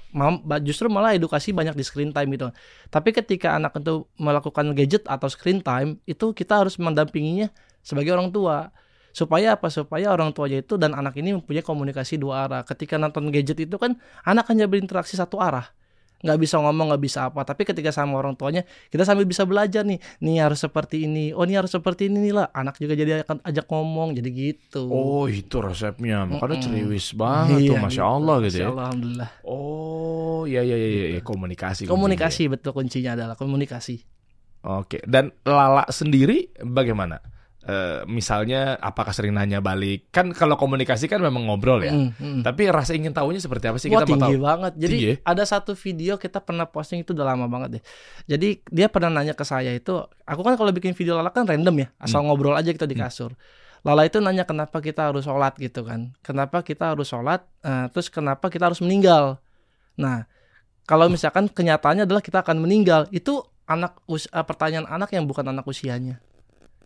[0.60, 2.52] justru malah edukasi banyak di screen time itu.
[2.92, 7.48] Tapi ketika anak itu melakukan gadget atau screen time, itu kita harus mendampinginya
[7.80, 8.76] sebagai orang tua
[9.12, 13.30] supaya apa supaya orang tuanya itu dan anak ini mempunyai komunikasi dua arah ketika nonton
[13.30, 15.68] gadget itu kan anak hanya berinteraksi satu arah
[16.22, 18.62] nggak bisa ngomong nggak bisa apa tapi ketika sama orang tuanya
[18.94, 22.34] kita sambil bisa belajar nih nih harus seperti ini oh ini harus seperti ini nih
[22.38, 26.66] lah anak juga jadi akan ajak ngomong jadi gitu Oh itu resepnya, makanya Mm-mm.
[26.70, 28.14] ceriwis banget tuh, Iya, masya gitu.
[28.14, 28.70] Allah gitu Masya ya.
[28.70, 31.22] Alhamdulillah Oh iya iya iya, iya.
[31.26, 31.90] komunikasi.
[31.90, 34.06] komunikasi betul kuncinya adalah komunikasi.
[34.62, 37.18] Oke, dan Lala sendiri bagaimana?
[37.62, 40.10] Eh, misalnya apakah sering nanya balik?
[40.10, 41.94] Kan kalau komunikasi kan memang ngobrol ya.
[41.94, 42.42] Mm, mm.
[42.42, 44.48] Tapi rasa ingin tahunya seperti apa sih Wah kita mau tinggi tahu?
[44.50, 44.74] banget.
[44.82, 45.16] Jadi Tinggi ya?
[45.22, 47.84] ada satu video kita pernah posting itu udah lama banget deh.
[48.26, 49.94] Jadi dia pernah nanya ke saya itu,
[50.26, 53.38] aku kan kalau bikin video Lala kan random ya, asal ngobrol aja kita di kasur.
[53.86, 58.10] Lala itu nanya kenapa kita harus sholat gitu kan, kenapa kita harus sholat, eh, terus
[58.10, 59.38] kenapa kita harus meninggal.
[60.02, 60.26] Nah,
[60.90, 65.46] kalau misalkan kenyataannya adalah kita akan meninggal, itu anak us- eh, pertanyaan anak yang bukan
[65.46, 66.18] anak usianya.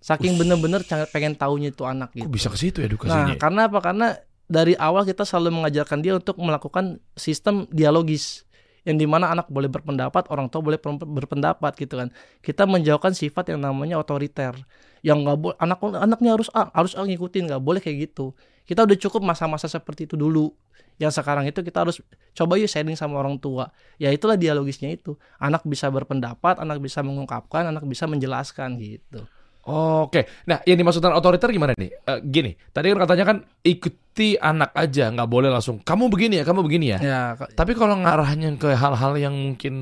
[0.05, 2.29] Saking bener-bener sangat pengen tahunya itu anak gitu.
[2.29, 3.35] Kok bisa ke situ Nah, edukasinya?
[3.41, 3.79] karena apa?
[3.81, 4.07] Karena
[4.45, 8.45] dari awal kita selalu mengajarkan dia untuk melakukan sistem dialogis
[8.85, 12.13] yang di mana anak boleh berpendapat, orang tua boleh berpendapat gitu kan.
[12.45, 14.53] Kita menjauhkan sifat yang namanya otoriter,
[15.01, 18.37] yang nggak boleh anak anaknya harus A, harus A ngikutin, nggak boleh kayak gitu.
[18.69, 20.53] Kita udah cukup masa-masa seperti itu dulu.
[21.01, 21.97] Yang sekarang itu kita harus
[22.37, 23.73] coba yuk sharing sama orang tua.
[23.97, 25.17] Ya itulah dialogisnya itu.
[25.41, 29.25] Anak bisa berpendapat, anak bisa mengungkapkan, anak bisa menjelaskan gitu.
[29.65, 31.89] Oke, nah yang dimaksudkan otoriter gimana nih?
[31.89, 36.45] Eh, gini, tadi kan katanya kan ikuti anak aja, nggak boleh langsung kamu begini ya,
[36.45, 36.99] kamu begini ya.
[37.01, 39.73] Ya, Tapi kalau ngarahnya ke hal-hal yang mungkin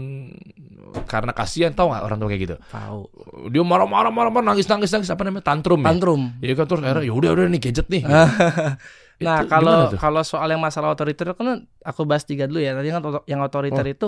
[1.04, 3.02] karena kasihan tau nggak orang tua kayak gitu, tahu.
[3.52, 5.88] dia marah-marah marah-marah nangis nangis apa namanya tantrum ya?
[5.92, 6.22] Tantrum.
[6.40, 8.04] Iya kan terus akhirnya ya udah udah nih gadget nih.
[9.24, 12.76] Nah, Itu kalau kalau soal yang masalah otoriter kan aku bahas tiga dulu ya.
[12.76, 13.94] Tadi kan yang otoriter Oh.
[13.94, 14.08] itu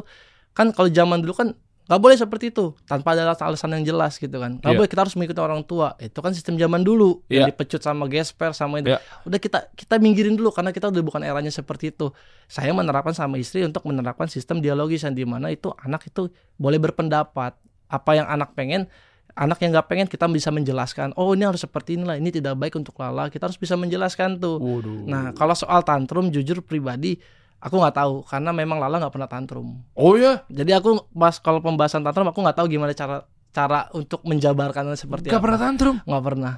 [0.52, 1.48] kan kalau zaman dulu kan
[1.86, 4.58] nggak boleh seperti itu tanpa ada alasan yang jelas gitu kan.
[4.58, 4.78] Nggak Iya.
[4.82, 5.94] boleh kita harus mengikuti orang tua.
[5.98, 7.54] Itu kan sistem zaman dulu yang Iya.
[7.54, 8.90] dipecut sama gesper sama itu.
[8.90, 9.00] Iya.
[9.22, 12.10] Udah kita kita minggirin dulu karena kita udah bukan eranya seperti itu.
[12.46, 16.26] Saya menerapkan sama istri untuk menerapkan sistem dialogis yang di mana itu anak itu
[16.58, 17.54] boleh berpendapat
[17.86, 18.90] apa yang anak pengen
[19.36, 22.72] anak yang nggak pengen kita bisa menjelaskan oh ini harus seperti inilah ini tidak baik
[22.74, 25.04] untuk lala kita harus bisa menjelaskan tuh Waduh.
[25.06, 27.20] Nah, kalau soal tantrum jujur pribadi
[27.66, 29.82] aku nggak tahu karena memang Lala nggak pernah tantrum.
[29.92, 34.22] Oh ya, Jadi aku pas kalau pembahasan tantrum aku nggak tahu gimana cara cara untuk
[34.22, 35.46] menjabarkannya seperti nggak apa.
[35.48, 36.54] pernah tantrum, Nggak pernah.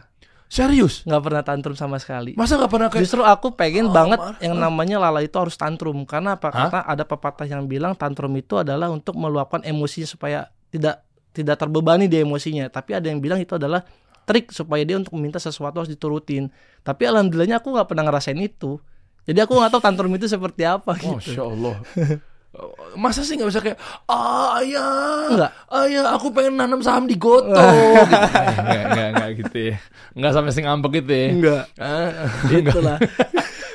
[0.47, 1.03] serius?
[1.03, 2.31] Nggak pernah tantrum sama sekali.
[2.33, 3.03] Masa nggak pernah kayak?
[3.03, 6.47] Justru aku pengen Oh, banget Mar- yang namanya Lala itu harus tantrum karena apa?
[6.47, 6.67] Hah?
[6.67, 12.05] Karena ada pepatah yang bilang tantrum itu adalah untuk meluapkan emosinya supaya tidak tidak terbebani
[12.05, 12.67] di emosinya.
[12.67, 13.83] Tapi ada yang bilang itu adalah
[14.23, 16.49] trik supaya dia untuk meminta sesuatu harus diturutin.
[16.79, 18.79] Tapi alhamdulillahnya aku nggak pernah ngerasain itu.
[19.27, 21.19] Jadi aku nggak tahu tantrum itu seperti apa gitu.
[21.19, 21.75] Masya Allah.
[22.97, 23.77] Masa sih nggak bisa kayak
[24.09, 25.51] ah, ayah, Enggak.
[25.83, 27.61] ayah aku pengen nanam saham di Goto gitu.
[27.61, 29.75] Enggak, enggak, enggak gitu ya.
[30.17, 31.27] Enggak sampai sing ngambek gitu ya.
[31.29, 31.63] Enggak.
[31.77, 32.09] Ah,
[32.49, 32.97] Itulah.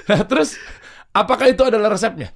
[0.02, 0.58] Nah, terus
[1.14, 2.34] apakah itu adalah resepnya?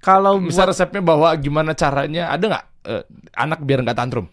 [0.00, 2.32] Kalau Bisa buat resepnya bahwa gimana caranya?
[2.32, 3.04] Ada nggak eh,
[3.36, 4.24] anak biar nggak tantrum?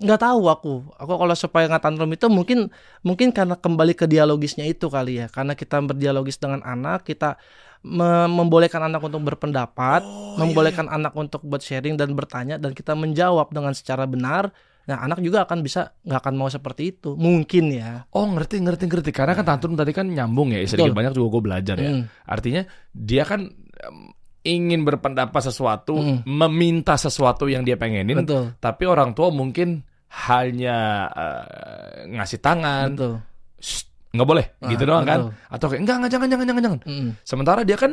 [0.00, 0.74] Nggak tahu aku.
[0.96, 2.72] Aku kalau supaya nggak tantrum itu mungkin
[3.04, 5.26] mungkin karena kembali ke dialogisnya itu kali ya.
[5.28, 7.36] Karena kita berdialogis dengan anak, kita
[7.84, 10.00] me- membolehkan anak untuk berpendapat,
[10.40, 14.48] membolehkan anak untuk buat sharing dan bertanya dan kita menjawab dengan secara benar.
[14.88, 17.14] Nah, anak juga akan bisa nggak akan mau seperti itu.
[17.14, 18.08] Mungkin ya.
[18.10, 20.98] Oh ngerti ngerti ngerti karena kan tantrum tadi kan nyambung ya sedikit Betul.
[20.98, 21.90] banyak juga gue belajar ya.
[21.92, 22.02] Mm.
[22.26, 23.98] Artinya dia kan em,
[24.40, 26.24] ingin berpendapat sesuatu, Mm.
[26.24, 28.56] meminta sesuatu yang dia pengenin, Betul.
[28.56, 31.44] tapi orang tua mungkin hanya eh,
[32.10, 33.14] ngasih tangan, Betul.
[33.56, 35.18] "Shh, nggak boleh, Ah, gitu doang kan?
[35.24, 35.32] betul.
[35.48, 36.80] Atau kayak enggak enggak jangan jangan jangan jangan.
[36.82, 37.08] Mm.
[37.22, 37.92] Sementara dia kan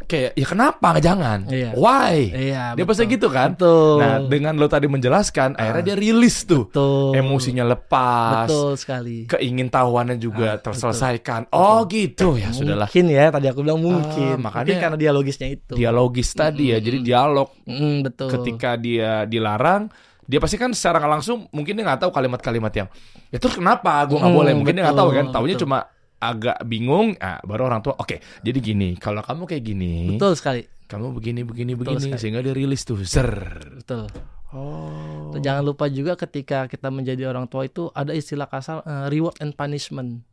[0.00, 1.44] kayak ya kenapa jangan?
[1.44, 1.76] Iya.
[1.76, 2.16] Why?
[2.32, 2.88] Iya, Dia betul.
[2.88, 3.52] pasti gitu kan?
[3.52, 4.00] Betul.
[4.00, 7.12] Nah dengan lo tadi menjelaskan, akhirnya dia rilis tuh, Betul.
[7.12, 9.16] emosinya lepas, Betul sekali.
[9.28, 11.52] keingintahuannya juga terselesaikan.
[11.52, 12.88] Oh gitu ya sudahlah.
[12.88, 14.40] Mungkin ya tadi aku bilang mungkin.
[14.40, 15.76] Ah, makanya- Mungkin karena dialogisnya itu.
[15.76, 18.28] Dialogis tadi ya, jadi dialog Mm, betul.
[18.32, 19.92] ketika dia dilarang,
[20.28, 22.88] dia pasti kan secara nggak langsung mungkin dia nggak tahu kalimat-kalimat yang
[23.28, 25.64] ya terus kenapa gue nggak Hmm, boleh mungkin dia nggak tahu kan, betul, taunya betul.
[25.64, 25.78] cuma
[26.18, 30.62] agak bingung, ah, baru orang tua oke jadi gini kalau kamu kayak gini, Betul sekali.
[30.84, 32.20] kamu begini begini Betul begini sekali.
[32.20, 33.30] sehingga dia rilis tuh zer.
[33.76, 34.04] Betul.
[34.50, 35.30] Oh.
[35.30, 39.36] Tuh, Jangan lupa juga ketika kita menjadi orang tua itu ada istilah kasar eh, reward
[39.38, 40.24] and punishment.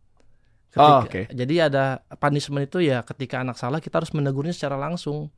[0.74, 1.22] Oh, Ketika- oke.
[1.32, 1.84] Jadi ada
[2.14, 5.30] punishment itu ya ketika anak salah kita harus menegurnya secara langsung.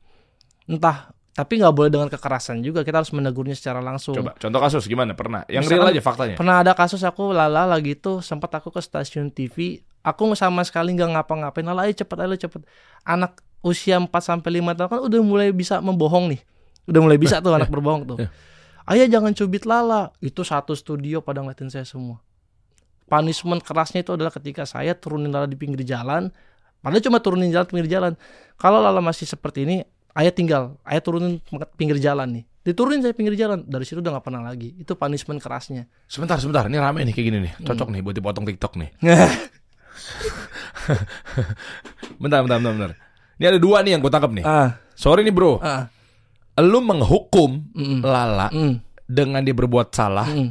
[0.64, 4.18] Entah tapi nggak boleh dengan kekerasan juga kita harus menegurnya secara langsung.
[4.18, 5.46] Coba contoh kasus gimana pernah?
[5.46, 6.34] Yang Misalkan- real aja faktanya.
[6.34, 10.98] Pernah ada kasus aku lala lagi tuh sempat aku ke stasiun TV, aku sama sekali
[10.98, 11.62] nggak ngapa-ngapain.
[11.62, 12.66] Lala ayo cepet ayo cepet.
[13.06, 16.40] Anak usia 4 sampai 5 tahun kan udah mulai bisa membohong nih.
[16.90, 18.18] Udah mulai bisa tuh anak berbohong tuh.
[18.18, 18.30] eh.
[18.90, 20.10] Ayah jangan cubit lala.
[20.18, 22.18] Itu satu studio pada ngeliatin saya semua.
[23.06, 26.28] Punishment kerasnya itu adalah ketika saya turunin lala di pinggir jalan.
[26.78, 28.12] Padahal cuma turunin jalan pinggir jalan.
[28.54, 29.76] Kalau lala masih seperti ini,
[30.18, 31.38] ayah tinggal, ayah turunin
[31.78, 32.44] pinggir jalan nih.
[32.66, 34.74] Diturunin saya pinggir jalan, dari situ udah nggak pernah lagi.
[34.76, 35.88] Itu punishment kerasnya.
[36.10, 38.90] Sebentar sebentar, ini rame nih kayak gini nih, cocok nih buat dipotong TikTok nih.
[42.18, 42.72] Bentar bentar bentar.
[42.74, 42.90] bentar.
[43.38, 44.42] Ini ada dua nih yang gue tangkap nih.
[44.42, 45.86] ah, Sorry nih bro, ah,
[46.58, 50.48] lu menghukum mm, Lala mm, dengan dia berbuat salah mm.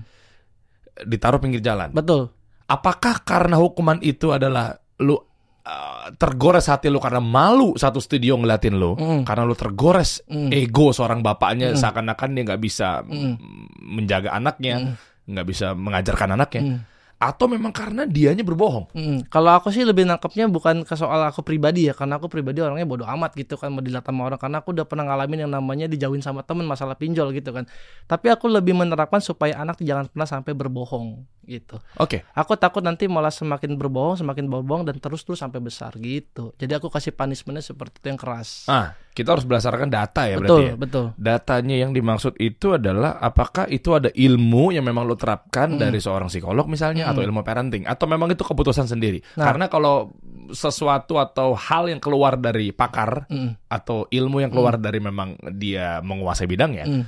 [1.03, 1.91] ditaruh pinggir jalan.
[1.91, 2.32] betul.
[2.68, 5.20] Apakah karena hukuman itu adalah lu
[5.68, 9.28] uh, tergores hati lu karena malu satu studio ngeliatin lu, Mm.
[9.28, 10.49] karena lu tergores Mm.
[10.49, 11.78] ego seorang bapaknya Mm.
[11.78, 13.36] seakan-akan dia nggak bisa Mm.
[13.84, 14.95] menjaga anaknya,
[15.28, 16.78] nggak bisa mengajarkan anaknya, Mm.
[17.18, 18.93] Atau memang karena dianya berbohong?
[18.93, 19.20] Mm.
[19.34, 22.86] Kalau aku sih lebih nangkepnya bukan ke soal aku pribadi ya, karena aku pribadi orangnya
[22.86, 25.89] bodoh amat gitu kan mau dilihat sama orang karena aku udah pernah ngalamin yang namanya
[25.89, 27.65] dijauhin sama temen masalah pinjol gitu kan.
[28.05, 31.80] Tapi aku lebih menerapkan supaya anak jangan pernah sampai berbohong gitu.
[31.97, 36.53] Oke, Aku takut nanti malah semakin berbohong, semakin berbohong dan terus terus sampai besar gitu.
[36.59, 38.68] Jadi aku kasih punishmentnya seperti itu yang keras.
[38.68, 40.74] ah kita harus berdasarkan data ya berarti betul, ya.
[40.78, 41.05] betul.
[41.18, 45.82] Datanya yang dimaksud itu adalah apakah itu ada ilmu yang memang lo terapkan Mm.
[45.82, 49.26] dari seorang psikolog misalnya atau ilmu parenting atau memang itu keputusan sendiri.
[49.41, 49.49] Nah.
[49.49, 50.13] Karena kalau
[50.53, 55.97] sesuatu atau hal yang keluar dari pakar Mm, atau ilmu yang keluar dari memang dia
[56.05, 57.03] menguasai bidangnya, mm,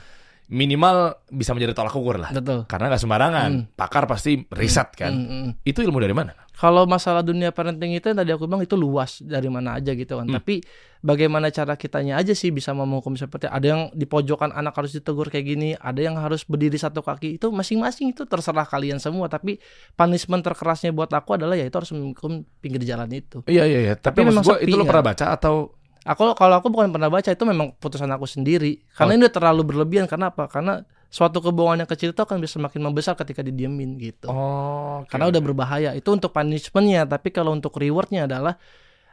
[0.49, 2.33] minimal bisa menjadi tolak ukur lah.
[2.33, 2.65] betul.
[2.65, 5.13] Karena nggak sembarangan, pakar pasti riset kan.
[5.13, 5.49] Mm, mm.
[5.61, 6.33] Itu ilmu dari mana?
[6.59, 10.19] Kalau masalah dunia parenting itu yang tadi aku bilang itu luas dari mana aja gitu
[10.19, 10.27] kan.
[10.27, 10.35] Hmm.
[10.43, 10.59] Tapi
[10.99, 15.31] bagaimana cara kitanya aja sih bisa menghukum seperti ada yang di pojokan anak harus ditegur
[15.31, 17.39] kayak gini, ada yang harus berdiri satu kaki.
[17.39, 19.31] Itu masing-masing itu terserah kalian semua.
[19.31, 19.55] Tapi
[19.95, 23.39] punishment terkerasnya buat aku adalah ya itu harus menghukum pinggir jalan itu.
[23.47, 23.93] Iya iya iya.
[23.95, 24.89] Tapi, Tapi maksud gua itu lo kan?
[24.91, 28.79] pernah baca atau Aku kalau aku bukan pernah baca itu memang putusan aku sendiri.
[28.95, 30.07] Karena ini udah terlalu berlebihan.
[30.07, 30.47] Karena apa?
[30.47, 34.29] Karena suatu kebohongan yang kecil itu akan bisa semakin membesar ketika didiemin gitu.
[34.29, 38.61] Oh, karena udah berbahaya itu untuk punishmentnya tapi kalau untuk rewardnya adalah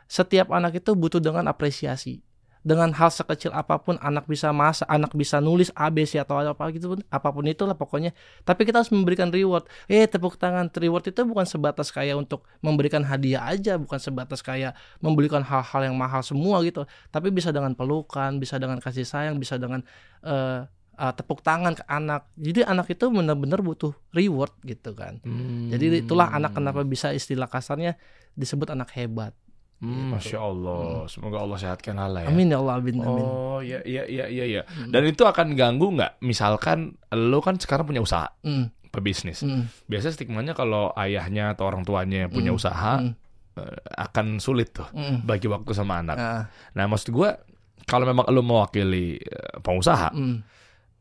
[0.07, 2.22] setiap anak itu butuh dengan apresiasi
[2.67, 6.99] dengan hal sekecil apa pun anak bisa masak anak bisa nulis ABC atau apa gitu
[6.99, 8.11] pun apa pun itulah pokoknya.
[8.43, 9.71] Tapi kita harus memberikan reward.
[9.87, 10.67] Eh tepuk tangan.
[10.75, 15.95] Reward itu bukan sebatas kayak untuk memberikan hadiah aja bukan sebatas kayak membelikan hal-hal yang
[15.95, 16.83] mahal semua gitu.
[17.14, 19.87] Tapi bisa dengan pelukan bisa dengan kasih sayang bisa dengan
[20.27, 20.67] eh,
[20.99, 22.27] eh, tepuk tangan ke anak.
[22.35, 25.23] Jadi anak itu benar-benar butuh reward gitu kan.
[25.23, 25.71] Hmm.
[25.71, 27.95] jadi itulah anak kenapa bisa istilah kasarnya
[28.35, 29.39] disebut anak hebat.
[29.77, 32.33] Hmm, Masya Allah, semoga Allah sehatkan Lala ya.
[32.33, 33.24] Amin ya Allah, amin amin.
[33.29, 34.62] Oh iya iya iya iya iya.
[34.89, 36.16] Dan itu akan ganggu nggak?
[36.24, 39.45] Misalkan lo kan sekarang punya usaha, Hmm, pebisnis.
[39.45, 43.12] Mm, Biasanya stigmanya kalau ayahnya atau orang tuanya yang punya Mm, usaha mm,
[43.61, 45.29] eh, akan sulit tuh mm.
[45.29, 46.16] bagi waktu sama anak.
[46.16, 47.37] Ah, Nah, maksud gua
[47.85, 50.37] kalau memang lo mewakili eh, pengusaha, mm.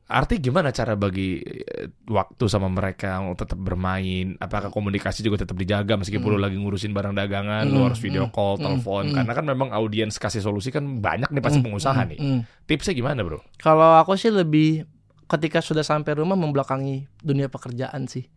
[0.06, 4.38] Arti gimana cara bagi eh, waktu sama mereka untuk tetap bermain?
[4.38, 8.30] Apakah komunikasi juga tetap dijaga meskipun lo lagi ngurusin barang dagangan, lo Mm, harus video
[8.30, 9.04] mm, call, mm, telepon?
[9.10, 9.16] mm.
[9.18, 12.20] Karena kan memang audiens kasih solusi kan banyak nih pasti Mm, pengusaha mm, nih.
[12.22, 12.40] mm.
[12.66, 13.42] Tipsnya gimana, Bro?
[13.58, 14.86] Kalau aku sih lebih
[15.26, 18.30] ketika sudah sampai rumah membelakangi dunia pekerjaan sih.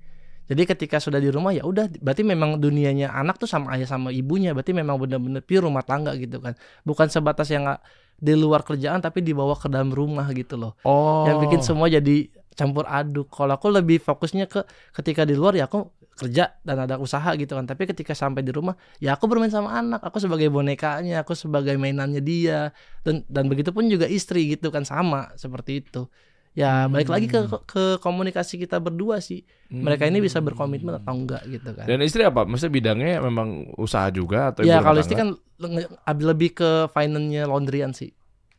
[0.49, 4.09] Jadi ketika sudah di rumah ya udah berarti memang dunianya anak tuh sama ayah sama
[4.09, 6.57] ibunya berarti memang benar-benar pure rumah tangga gitu kan.
[6.89, 7.81] Bukan sebatas yang nggak
[8.19, 10.75] di luar kerjaan tapi dibawa ke dalam rumah gitu loh.
[10.83, 11.23] Oh.
[11.31, 12.27] Yang bikin semua jadi
[12.59, 13.31] campur aduk.
[13.31, 14.67] Kalau aku lebih fokusnya ke
[14.99, 17.63] ketika di luar ya aku kerja dan ada usaha gitu kan.
[17.71, 20.03] Tapi ketika sampai di rumah ya aku bermain sama anak.
[20.03, 22.75] Aku sebagai bonekanya, aku sebagai mainannya dia
[23.07, 26.11] dan dan begitu pun juga istri gitu kan sama seperti itu.
[26.59, 27.39] Ya balik lagi ke
[27.71, 29.47] ke komunikasi kita berdua sih.
[29.71, 31.87] Mereka ini bisa berkomitmen atau enggak gitu kan.
[31.87, 32.43] Dan istri apa?
[32.43, 35.87] Maksudnya bidangnya memang usaha juga atau Ya kalau istri kan le-
[36.27, 38.11] lebih ke finance-nya laundryan sih.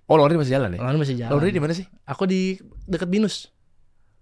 [0.07, 0.79] Oh, laundry masih jalan ya?
[0.79, 1.31] Laundry masih jalan.
[1.35, 1.85] Laundry di mana sih?
[2.07, 2.55] Aku di
[2.87, 3.51] deket Binus.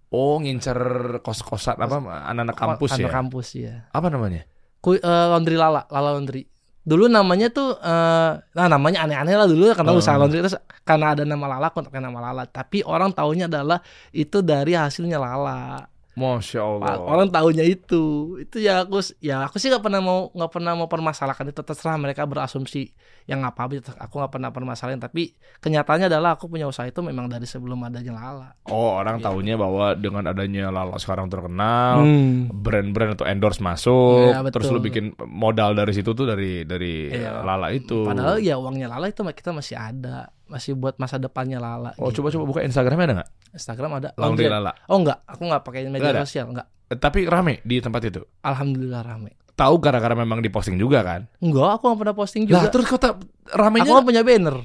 [0.09, 0.79] Oh, ngincer
[1.21, 1.99] kos-kosan apa
[2.33, 3.13] anak-anak kampus Anak ya?
[3.13, 3.75] kampus ya.
[3.93, 4.47] Apa namanya?
[4.81, 6.49] Ku, eh, laundry Lala, Lala Laundry.
[6.87, 9.99] Dulu namanya tuh eh nah namanya aneh-aneh lah dulu karena Oh.
[9.99, 10.55] usaha laundry terus
[10.87, 12.47] karena ada nama Lala pakai nama Lala.
[12.47, 13.83] Tapi orang taunya adalah
[14.15, 15.83] itu dari hasilnya Lala.
[16.17, 16.97] Masya Allah.
[16.97, 18.35] Orang taunya itu.
[18.41, 21.93] Itu ya aku ya aku sih nggak pernah mau nggak pernah mau permasalahkan itu terserah
[22.01, 22.89] mereka berasumsi
[23.29, 27.45] yang apa aku nggak pernah permasalahin tapi kenyataannya adalah aku punya usaha itu memang dari
[27.45, 28.49] sebelum adanya Lala.
[28.65, 32.49] Oh, orang taunya bahwa dengan adanya Lala sekarang terkenal, Hmm.
[32.49, 34.51] brand-brand atau endorse masuk, betul.
[34.57, 37.45] terus lu bikin modal dari situ tuh dari dari Iya.
[37.45, 38.07] Lala itu.
[38.07, 41.91] Padahal ya uangnya Lala itu kita masih ada, masih buat masa depannya Lala.
[41.99, 42.19] Oh, gitu.
[42.23, 43.29] coba-coba buka Instagramnya ada nggak?
[43.55, 44.09] Instagram ada.
[44.15, 44.47] Laundry.
[44.47, 44.71] Lala.
[44.87, 46.23] Oh enggak, aku enggak pakai media Nggak ada?
[46.23, 46.67] sosial, enggak.
[46.87, 48.21] Eh, Tapi rame di tempat itu.
[48.43, 49.31] Alhamdulillah rame.
[49.57, 51.25] Tahu gara-gara memang diposting juga kan?
[51.41, 52.69] Enggak, aku enggak pernah posting Lah, juga.
[52.71, 53.23] terus kota aku
[53.57, 54.57] ramenya nggak punya banner.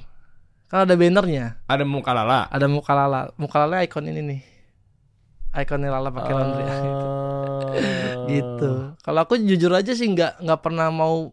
[0.68, 1.46] Kan ada bannernya.
[1.68, 2.48] ada muka Lala.
[2.48, 3.20] Ada muka Lala.
[3.36, 4.40] Muka Lala ikon ini nih.
[5.52, 6.64] Ikonnya Lala pakai laundry.
[6.64, 6.72] Ah.
[8.32, 8.70] gitu.
[9.04, 11.32] Kalau aku jujur aja sih enggak enggak pernah mau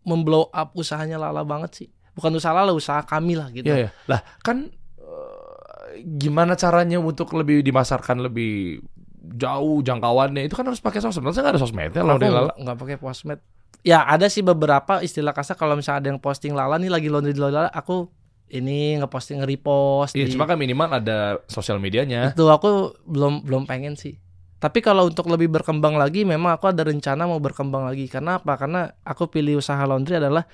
[0.00, 1.88] memblow up usahanya Lala banget sih.
[2.20, 3.64] Bukan usaha Lala, usaha kami lah gitu.
[3.66, 3.90] Iya, ya.
[4.04, 4.68] Lah, kan
[5.00, 8.84] eh, gimana caranya untuk lebih dimasarkan lebih
[9.20, 11.24] jauh jangkauannya itu kan harus pakai sosmed.
[11.24, 12.16] Masa nggak ada sosmednya Lala?
[12.20, 13.40] nggak nggak pakai postmed.
[13.80, 17.32] Ya ada sih beberapa istilah kasar kalau misalnya ada yang posting Lala nih lagi laundry
[17.32, 18.12] Lala, aku
[18.50, 22.34] ini ngeposting nge-repost Iya, di- cuma kan minimal ada sosial medianya.
[22.34, 24.18] itu aku belum belum pengen sih.
[24.60, 28.04] Tapi kalau untuk lebih berkembang lagi, memang aku ada rencana mau berkembang lagi.
[28.12, 28.60] Karena apa?
[28.60, 30.44] Karena aku pilih usaha laundry adalah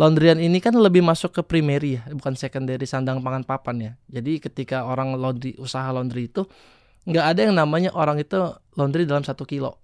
[0.00, 3.92] laundryan ini kan lebih masuk ke primary ya, bukan secondary sandang pangan papan ya.
[4.08, 6.48] Jadi ketika orang laundry usaha laundry itu
[7.02, 8.38] nggak ada yang namanya orang itu
[8.78, 9.76] laundry dalam satu kilo.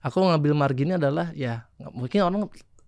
[0.00, 2.40] Aku ngambil marginnya adalah ya mungkin orang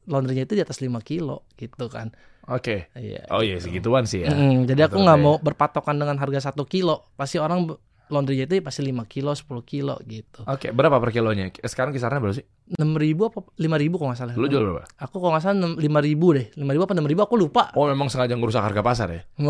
[0.08, 2.10] laundrynya itu di atas 5 kilo gitu kan.
[2.50, 2.90] Oke.
[2.98, 3.30] Iya.
[3.30, 4.34] Oh iya segituan sih ya.
[4.34, 5.22] Mm, jadi aku nggak ya.
[5.22, 7.06] mau berpatokan dengan harga satu kilo.
[7.14, 7.70] Pasti orang
[8.12, 10.44] laundrynya itu pasti 5 kilo, 10 kilo gitu.
[10.44, 11.48] Oke, berapa per kilonya?
[11.64, 12.46] Sekarang kisarannya berapa sih?
[12.76, 14.34] 6 ribu apa 5 ribu kalau nggak salah.
[14.36, 14.84] Lu jual berapa?
[15.00, 16.46] Aku kalau nggak salah 5 ribu deh.
[16.52, 17.72] 5 ribu apa 6 ribu aku lupa.
[17.72, 19.24] Oh, memang sengaja ngerusak harga pasar ya?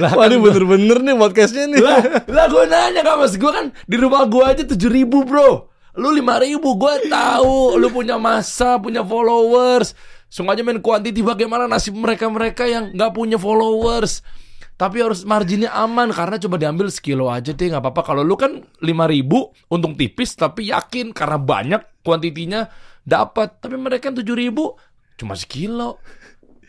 [0.00, 1.80] lah, Wah ini bener-bener nih podcastnya nih.
[1.80, 5.70] lah, lah gue nanya kan mas gue kan di rumah gue aja tujuh ribu bro
[5.94, 9.94] lu lima ribu gue tahu lu punya masa punya followers
[10.34, 14.26] sengaja main kuantiti bagaimana nasib mereka mereka yang nggak punya followers.
[14.74, 18.02] Tapi harus marginnya aman karena coba diambil sekilo aja deh nggak apa-apa.
[18.02, 22.66] Kalau lu kan lima ribu untung tipis tapi yakin karena banyak kuantitinya
[23.06, 23.62] dapat.
[23.62, 24.74] Tapi mereka kan tujuh ribu
[25.14, 26.02] cuma sekilo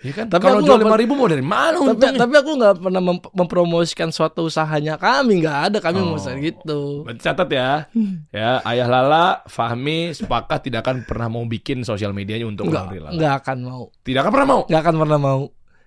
[0.05, 2.51] ya kan Tapi kalau aku jual lima ribu mau dari mana tapi, untungnya tapi aku
[2.53, 6.13] nggak pernah mem- mempromosikan suatu usahanya kami nggak ada kami Oh.
[6.13, 6.81] mau gitu.
[7.17, 7.89] Catat ya.
[8.29, 13.09] Ya, Ayah Lala, Fahmi sepakat tidak akan pernah mau bikin sosial medianya untuk Nggak Lala.
[13.11, 13.83] nggak akan mau.
[14.05, 14.61] Tidak akan pernah mau.
[14.69, 15.41] nggak akan pernah mau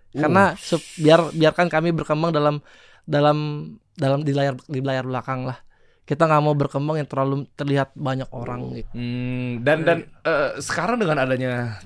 [0.08, 0.24] Uh.
[0.24, 0.56] karena
[0.96, 2.64] biar biarkan kami berkembang dalam
[3.04, 3.38] dalam
[3.92, 5.60] dalam di layar di layar belakang lah
[6.02, 10.96] kita nggak mau berkembang yang terlalu terlihat banyak orang gitu Hmm, dan dan eh, sekarang
[10.96, 11.76] dengan adanya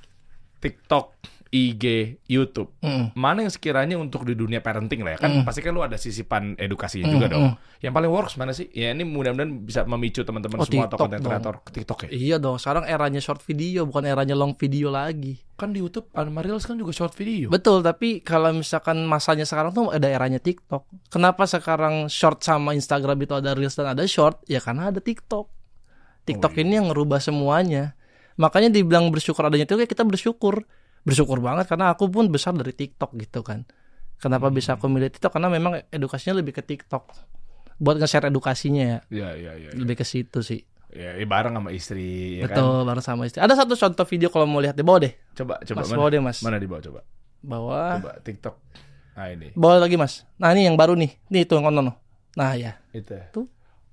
[0.62, 1.18] TikTok,
[1.52, 1.84] IG,
[2.24, 3.12] YouTube, Mm.
[3.12, 5.44] mana yang sekiranya untuk di dunia parenting lah ya kan Mm.
[5.44, 7.44] pasti kan lu ada sisipan edukasinya Mm, juga dong.
[7.52, 7.54] mm.
[7.78, 8.72] Yang paling works mana sih?
[8.72, 12.08] Ya ini mudah-mudahan bisa memicu teman-teman Oh, semua atau konten kreator ke TikTok ya.
[12.10, 16.64] iya dong sekarang eranya short video bukan eranya long video lagi Kan di YouTube Reels
[16.64, 17.46] kan juga short video.
[17.46, 23.14] betul tapi kalau misalkan masanya sekarang tuh ada eranya TikTok kenapa sekarang short sama Instagram
[23.20, 26.60] itu ada reels dan ada short ya karena ada TikTok Oh, TikTok iya.
[26.60, 27.92] ini yang ngerubah semuanya
[28.34, 30.64] makanya dibilang bersyukur adanya TikTok ya kita bersyukur
[31.02, 33.66] bersyukur banget karena aku pun besar dari TikTok gitu kan
[34.16, 34.54] kenapa Hmm.
[34.54, 37.10] bisa aku milih TikTok karena memang edukasinya lebih ke TikTok
[37.82, 38.98] buat nge-share edukasinya ya.
[39.10, 39.70] Iya, iya, iya.
[39.74, 40.62] Lebih ke situ sih.
[40.94, 42.54] Ya, ya, bareng sama istri, ya kan?
[42.54, 43.40] Betul, bareng sama istri.
[43.42, 45.10] Ada satu contoh video kalau mau lihat di bawah deh.
[45.34, 45.98] Coba, coba Mas, mana?
[45.98, 46.38] bawa deh, Mas.
[46.46, 47.00] Mana di bawah coba?
[47.42, 47.90] Bawah.
[47.98, 48.54] Coba TikTok.
[49.18, 49.48] Nah, ini.
[49.58, 50.22] Bawah lagi, Mas.
[50.38, 51.10] Nah, ini yang baru nih.
[51.26, 51.90] Nih tuh yang konon.
[52.38, 52.78] Nah, ya.
[52.94, 53.18] Itu.
[53.34, 53.50] Tuh.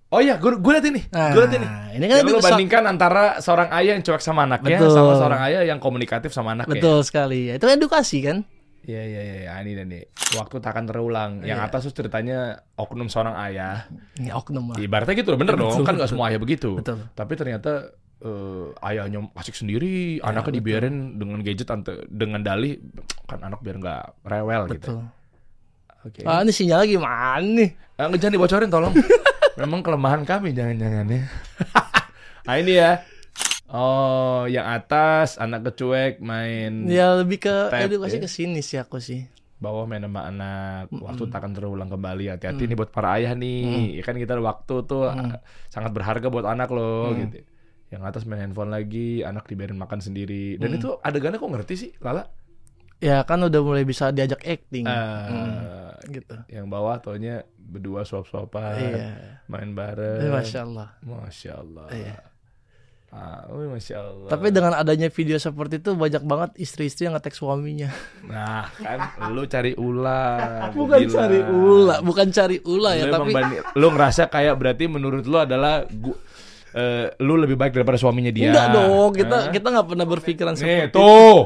[0.09, 1.01] Oh iya, gue gue liat ini.
[1.13, 1.67] Nah, gue liat ini.
[1.93, 4.89] ini kan Yang lu itu so- bandingkan antara seorang ayah yang cuek sama anaknya Betul.
[4.89, 6.81] sama seorang ayah yang komunikatif sama anaknya.
[6.81, 7.53] Betul sekali.
[7.53, 8.41] Ya, itu edukasi kan?
[8.79, 9.51] Iya iya iya, iya.
[9.61, 10.09] ini dan nih.
[10.33, 11.31] Waktu tak akan terulang.
[11.45, 11.67] Yang Iya.
[11.69, 12.39] atas tuh ceritanya
[12.73, 13.85] oknum seorang ayah.
[14.17, 14.77] Ini oknum lah.
[14.81, 15.69] Ibaratnya gitu loh, bener dong.
[15.69, 16.13] Betul, Kan nggak betul.
[16.17, 16.69] semua ayah begitu.
[16.73, 16.97] Betul.
[17.11, 17.71] Tapi ternyata
[18.19, 22.81] eh, ayahnya asik sendiri, anaknya dibiarin dengan gadget ante, dengan dalih
[23.23, 24.89] kan anak biar nggak rewel gitu.
[24.89, 24.99] Betul.
[26.01, 26.21] Oke.
[26.25, 27.69] Ah, ini sinyal gimana nih?
[27.95, 28.91] Eh, jangan dibocorin tolong.
[29.59, 31.21] Memang kelemahan kami jangan-jangan ya.
[32.47, 33.03] nah ini ya.
[33.69, 38.23] Oh, yang atas anak kecuek main Ya lebih ke Tap, edukasi ya.
[38.23, 39.27] ke sini sih aku sih.
[39.59, 40.87] bawah main sama anak.
[40.89, 42.31] Waktu tak akan terulang kembali.
[42.31, 42.69] Hati-hati Mm.
[42.71, 43.99] nih buat para ayah nih.
[43.99, 45.35] Ya kan kita waktu tuh Mm.
[45.67, 47.19] sangat berharga buat anak loh Mm.
[47.19, 47.37] gitu.
[47.89, 50.55] Yang atas main handphone lagi, anak dibiarin makan sendiri.
[50.55, 50.77] Dan Mm.
[50.79, 52.23] itu adegannya kok ngerti sih, Lala?
[52.99, 54.83] Ya kan udah mulai bisa diajak acting.
[54.83, 56.35] Eh, Hmm, gitu.
[56.47, 59.07] Yang bawah taunya berdua suap-suapan, Iya.
[59.45, 60.19] main Eh, bareng.
[60.29, 60.87] Masya Allah.
[61.01, 61.87] Masya Allah.
[61.89, 62.17] Iya.
[63.09, 64.29] Ah, oh, Masya Allah.
[64.29, 67.89] Tapi dengan adanya video seperti itu banyak banget istri-istri yang ngetek suaminya.
[68.21, 68.99] Nah, kan
[69.31, 70.37] lu cari ulah.
[70.69, 71.15] gua Bukan bilang.
[71.17, 75.89] cari ulah, bukan cari ulah ya, tapi bandi- lu ngerasa kayak berarti menurut lu adalah
[75.89, 76.13] gua,
[76.73, 78.51] eh, lu lebih baik daripada suaminya dia.
[78.51, 79.09] enggak dong.
[79.15, 79.51] Kita Hah?
[79.53, 81.37] kita nggak pernah berpikiran Nih, seperti tuh.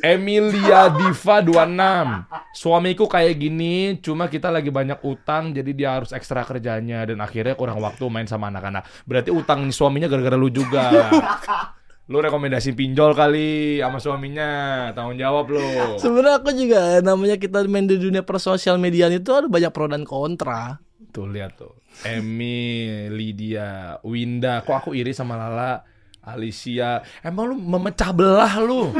[0.00, 2.54] Emilia Diva 26.
[2.54, 7.58] Suamiku kayak gini, cuma kita lagi banyak utang jadi dia harus ekstra kerjanya dan akhirnya
[7.58, 8.86] kurang waktu main sama anak-anak.
[9.04, 10.88] Berarti utang suaminya gara-gara lu juga.
[12.04, 14.50] lu rekomendasi pinjol kali sama suaminya,
[14.92, 15.96] tanggung jawab lu.
[15.96, 20.04] Sebenarnya aku juga namanya kita main di dunia persosial media itu ada banyak pro dan
[20.04, 20.76] kontra.
[21.14, 21.70] Tuh lihat tuh.
[22.02, 24.66] Emi, Lydia, Winda.
[24.66, 25.86] Kok aku iri sama Lala?
[26.26, 27.06] Alicia.
[27.22, 28.90] Emang lu memecah belah lu.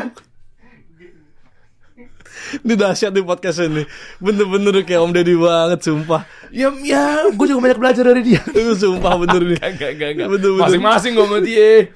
[2.62, 3.82] Ini dahsyat di podcast ini.
[4.22, 6.22] Bener-bener kayak Om Deddy banget, sumpah.
[6.54, 8.42] Ya, ya, gue juga banyak belajar dari dia.
[8.82, 9.58] sumpah bener nih.
[9.58, 10.28] Enggak.
[10.30, 10.62] Betul, betul.
[10.62, 11.90] Masing-masing gue sama dia.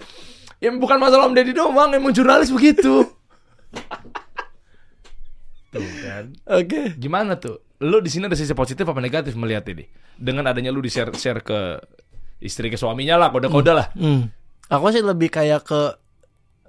[0.58, 3.06] Ya bukan masalah Om Deddy doang, emang jurnalis begitu.
[5.70, 6.34] Tuh kan.
[6.48, 6.98] Oke.
[6.98, 7.67] Gimana tuh?
[7.78, 9.86] Lu di sini ada sisi positif apa negatif melihat ini?
[10.18, 11.78] Dengan adanya lu di-share share ke
[12.42, 13.94] istri ke suaminya lah, kode-kode lah.
[13.94, 14.34] Hmm.
[14.66, 15.80] Aku sih lebih kayak ke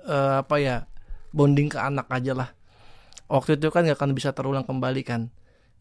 [0.05, 0.85] eh, apa ya
[1.33, 2.49] bonding ke anak aja lah.
[3.29, 5.29] Waktu itu kan gak akan bisa terulang kembali kan.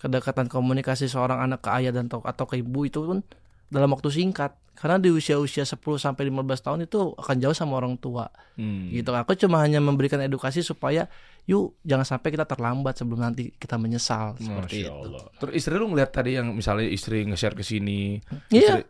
[0.01, 3.25] Kedekatan komunikasi seorang anak ke ayah dan atau, atau ke ibu itu pun
[3.73, 4.57] dalam waktu singkat.
[4.79, 8.31] Karena di usia-usia 10 sampai 15 tahun itu akan jauh sama orang tua.
[8.55, 8.93] Hmm.
[8.95, 9.11] Gitu.
[9.11, 11.11] Aku cuma hanya memberikan edukasi supaya
[11.49, 14.93] yuk jangan sampai kita terlambat sebelum nanti kita menyesal seperti Masya itu.
[14.93, 15.25] Allah.
[15.41, 18.21] Terus istri lu ngeliat tadi yang misalnya istri nge-share ke sini.
[18.53, 18.85] Iya.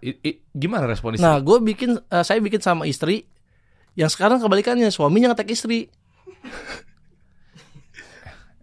[0.50, 1.22] gimana respon istri?
[1.22, 3.30] Nah, gue bikin, eh, saya bikin sama istri.
[3.94, 5.86] Yang sekarang kebalikannya, suaminya ngetek istri.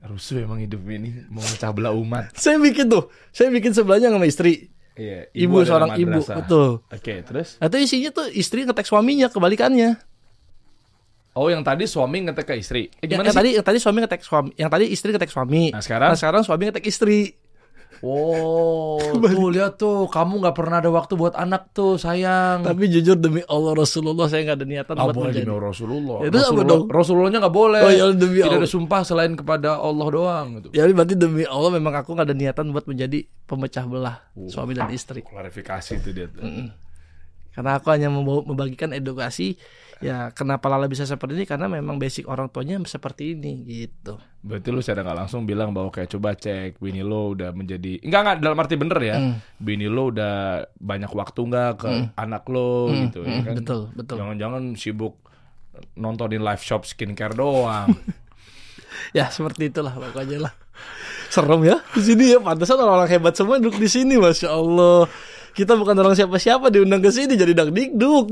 [0.06, 2.30] Rusuh emang hidup ini mau mecah belah umat.
[2.38, 4.70] Saya bikin tuh, saya bikin sebelahnya sama istri.
[4.96, 6.70] Iya, Ibu, adalah seorang ibu, betul.
[6.88, 7.60] Oke, terus?
[7.60, 10.00] Atau isinya tuh istri ngetek suaminya, kebalikannya.
[11.36, 12.88] Oh, yang tadi suami ngetek ke istri.
[12.96, 13.38] Eh, Yang, gimana yang sih?
[13.38, 15.64] tadi, yang tadi suami ngetek suami, yang tadi istri ngetek suami.
[15.70, 16.10] Nah, sekarang?
[16.10, 17.36] Nah, sekarang suami ngetek istri.
[18.02, 22.62] Oh, tuh lihat tuh, kamu nggak pernah ada waktu buat anak tuh, sayang.
[22.62, 25.48] Tapi jujur demi Allah Rasulullah saya nggak ada niatan Ah, buat boleh menjadi.
[25.48, 26.18] demi Rasulullah.
[26.18, 26.84] Ya, itu Rasulullah, dong?
[26.88, 27.82] Rasulullahnya nggak boleh.
[27.82, 28.70] Oh, ya, demi Tidak ada Allah.
[28.70, 30.68] sumpah selain kepada Allah doang gitu.
[30.72, 34.88] Ya berarti demi Allah memang aku nggak ada niatan buat menjadi pemecah belah suami dan
[34.90, 35.20] istri.
[35.22, 36.44] Klarifikasi itu dia tuh.
[37.56, 39.56] Karena aku hanya membagikan edukasi.
[40.04, 41.46] Ya kenapa Lala bisa seperti ini?
[41.48, 44.20] Karena memang basic orang tuanya seperti ini gitu.
[44.44, 48.22] Berarti lu secara nggak langsung bilang bahwa kayak coba cek bini lo udah menjadi enggak
[48.22, 49.16] enggak dalam arti bener ya.
[49.16, 49.40] Hmm.
[49.56, 51.90] Bini lo udah banyak waktu nggak ke
[52.20, 53.54] anak lo Hmm, gitu ya hmm, kan.
[53.56, 54.16] betul, betul.
[54.20, 55.16] Jangan-jangan sibuk
[55.96, 57.96] nontonin live shop skincare doang.
[59.12, 60.54] Ya seperti itulah pokoknya lah.
[61.28, 62.40] Serem ya di sini ya.
[62.40, 65.08] Pantesan orang-orang hebat semua duduk di sini, masya Allah.
[65.56, 68.28] Kita bukan orang siapa-siapa diundang ke sini jadi dak dikduk.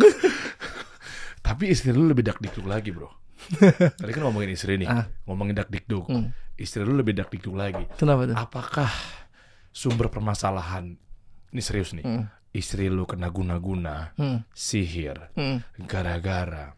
[1.48, 3.08] Tapi istri lu lebih dak dikduk lagi, Bro.
[4.00, 5.08] Tadi kan ngomongin istri nih, Ah.
[5.24, 6.08] ngomongin dak dikduk.
[6.08, 6.32] Hmm.
[6.56, 7.84] Istri lu lebih dak dikduk lagi.
[7.96, 8.36] Kenapa tuh?
[8.36, 8.92] Apakah
[9.72, 10.96] sumber permasalahan
[11.50, 12.04] ini serius nih?
[12.04, 12.28] Hmm.
[12.54, 14.44] Istri lu kena guna-guna, Hmm.
[14.52, 15.64] sihir, Hmm.
[15.84, 16.76] gara-gara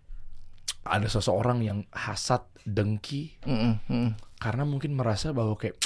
[0.81, 3.77] ada seseorang yang hasad, dengki Hmm.
[3.85, 4.09] Hmm.
[4.35, 5.77] karena mungkin merasa bahwa kayak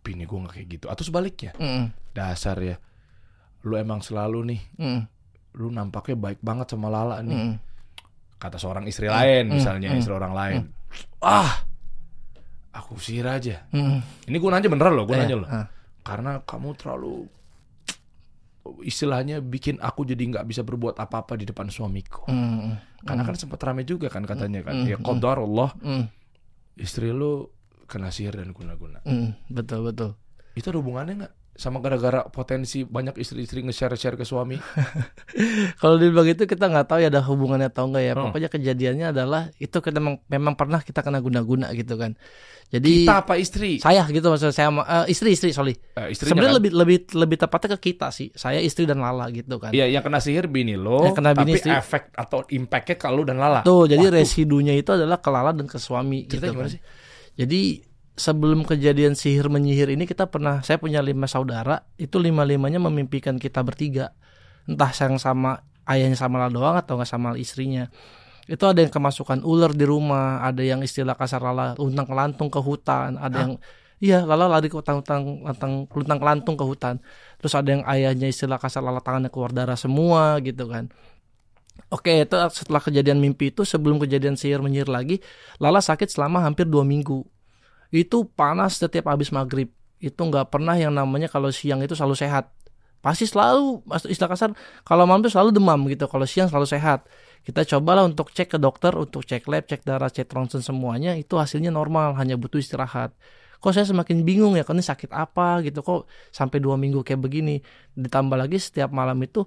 [0.00, 1.92] bini gue nggak kayak gitu atau sebaliknya Hmm.
[2.10, 2.76] dasar ya
[3.62, 5.02] lu emang selalu nih Hmm.
[5.54, 7.56] lu nampaknya baik banget sama Lala nih Hmm.
[8.36, 10.60] kata seorang istri lain Hmm, misalnya hmm, istri orang lain
[11.20, 11.62] ah
[12.70, 14.02] aku usir aja Hmm.
[14.24, 15.66] ini gue nanya beneran loh gue Eh, nanya loh ah.
[16.02, 17.26] karena kamu terlalu
[18.80, 22.30] istilahnya bikin aku jadi nggak bisa berbuat apa-apa di depan suamiku.
[22.30, 22.78] Hmm.
[23.02, 24.78] Karena kan sempat rame juga kan katanya kan.
[24.78, 25.02] Mm, Ya mm.
[25.02, 26.06] qadar Allah Hmm.
[26.76, 27.50] istri lu
[27.90, 29.02] kena sihir dan guna-guna.
[29.02, 29.34] Hmm.
[29.50, 30.14] Betul betul.
[30.54, 34.56] Itu ada hubungannya nggak sama gara-gara potensi banyak istri-istri nge-share-share ke suami?
[35.80, 38.12] Kalau dibilang itu kita nggak tahu ya ada hubungannya atau enggak ya.
[38.16, 38.32] Hmm.
[38.32, 42.16] Pokoknya kejadiannya adalah itu kita memang, memang pernah kita kena guna-guna gitu kan.
[42.72, 43.76] Jadi Kita apa istri?
[43.84, 45.76] saya gitu maksudnya saya eh, istri istri sorry.
[45.92, 46.58] Istrinya Sebenarnya kan?
[46.64, 48.32] lebih lebih lebih tepatnya ke kita sih.
[48.32, 49.76] Saya istri dan Lala gitu kan.
[49.76, 51.68] Iya, yang kena sihir bini lo, Yang kena bini tapi istri.
[51.68, 53.60] efek atau impactnya ke lu dan Lala.
[53.60, 56.72] Tuh, jadi residunya itu adalah ke Lala dan ke suami Ceritanya gitu gimana kan.
[56.72, 56.80] sih?
[57.36, 57.60] Jadi
[58.12, 63.40] sebelum kejadian sihir menyihir ini kita pernah saya punya lima saudara itu lima limanya memimpikan
[63.40, 64.12] kita bertiga.
[64.68, 67.88] Entah yang sama ayahnya sama Lala doang atau nggak sama istrinya.
[68.46, 72.58] Itu ada yang kemasukan ular di rumah ada yang istilah kasar Lala luntang kelantung ke
[72.58, 73.52] hutan ada yang
[74.02, 77.00] iya Lala lari ke hutan hutan lantang luntang kelantung ke hutan.
[77.40, 80.92] Terus ada yang ayahnya istilah kasar Lala tangannya keluar darah semua gitu kan.
[81.88, 85.20] Oke, itu setelah kejadian mimpi itu sebelum kejadian sihir menyihir lagi,
[85.56, 87.24] Lala sakit selama hampir dua minggu.
[87.92, 89.68] Itu panas setiap habis maghrib.
[90.00, 92.48] Itu nggak pernah yang namanya kalau siang itu selalu sehat.
[93.02, 94.50] Pasti selalu, istilah kasar,
[94.86, 96.08] kalau malam itu selalu demam gitu.
[96.08, 97.04] Kalau siang selalu sehat.
[97.42, 101.18] Kita cobalah untuk cek ke dokter, untuk cek lab, cek darah, cek ronsen semuanya.
[101.18, 103.12] Itu hasilnya normal, hanya butuh istirahat.
[103.58, 105.82] Kok saya semakin bingung ya, kan ini sakit apa gitu.
[105.82, 107.58] Kok sampai dua minggu kayak begini.
[107.98, 109.44] Ditambah lagi setiap malam itu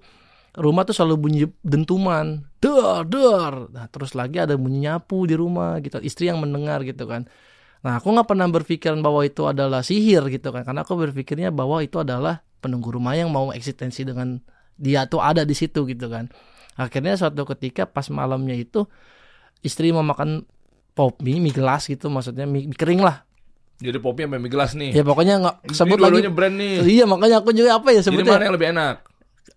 [0.56, 5.84] rumah tuh selalu bunyi dentuman der der nah terus lagi ada bunyi nyapu di rumah
[5.84, 7.28] gitu istri yang mendengar gitu kan
[7.86, 11.80] nah aku nggak pernah berpikiran bahwa itu adalah sihir gitu kan karena aku berpikirnya bahwa
[11.80, 14.42] itu adalah penunggu rumah yang mau eksistensi dengan
[14.74, 16.34] dia tuh ada di situ gitu kan
[16.76, 18.90] akhirnya suatu ketika pas malamnya itu
[19.62, 20.44] istri mau makan
[20.92, 23.22] pop mie mie gelas gitu maksudnya mie, mie kering lah
[23.76, 24.92] Jadi popi sampai mie gelas nih.
[24.92, 26.76] ya pokoknya nggak sebut lagi brand nih.
[26.90, 28.96] iya makanya aku juga apa ya Jadi sebutnya mana yang lebih enak?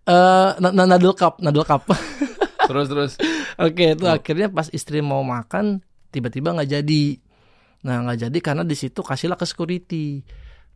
[0.05, 1.87] eh na- nadel cup nadel cup
[2.69, 3.13] Terus terus.
[3.65, 4.13] Oke, itu Oh.
[4.13, 7.17] akhirnya pas istri mau makan tiba-tiba nggak jadi.
[7.87, 10.23] Nah nggak jadi karena di situ kasihlah ke security.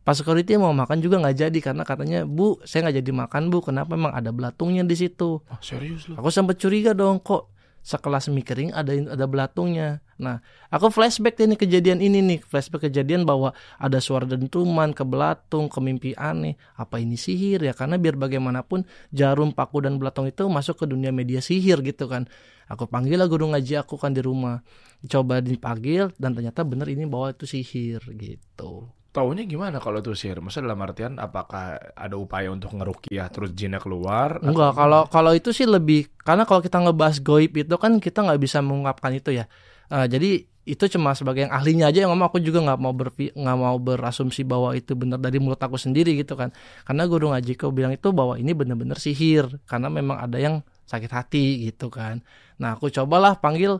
[0.03, 3.63] Pas security mau makan juga nggak jadi karena katanya bu saya nggak jadi makan bu
[3.63, 5.39] kenapa memang ada belatungnya di situ.
[5.39, 6.19] Oh, serius lu?
[6.19, 9.99] Aku sempat curiga dong kok sekelas mie kering ada ada belatungnya.
[10.15, 10.39] Nah
[10.71, 15.79] aku flashback nih kejadian ini nih flashback kejadian bahwa ada suara dentuman ke belatung ke
[15.83, 16.55] mimpi aneh.
[16.79, 17.75] Apa ini sihir ya?
[17.75, 22.31] Karena biar bagaimanapun jarum paku dan belatung itu masuk ke dunia media sihir gitu kan.
[22.71, 24.63] Aku panggil lah guru ngaji aku kan di rumah.
[25.03, 28.87] Coba dipanggil dan ternyata bener ini bahwa itu sihir gitu.
[29.13, 30.41] Taunya gimana kalau itu sihir?
[30.41, 34.41] Maksudnya dalam artian apakah ada upaya untuk ngerukiah terus jinnya keluar?
[34.41, 38.41] Enggak, kalau kalau itu sih lebih karena kalau kita ngebahas goib itu kan kita nggak
[38.41, 39.45] bisa mengungkapkan itu ya.
[39.93, 43.57] Eh, jadi itu cuma sebagai yang ahlinya aja yang ngomong aku juga nggak mau nggak
[43.59, 46.55] mau berasumsi bahwa itu benar dari mulut aku sendiri gitu kan.
[46.87, 51.11] Karena guru ngaji kau bilang itu bahwa ini benar-benar sihir karena memang ada yang sakit
[51.11, 52.21] hati gitu kan.
[52.59, 53.79] Nah aku cobalah panggil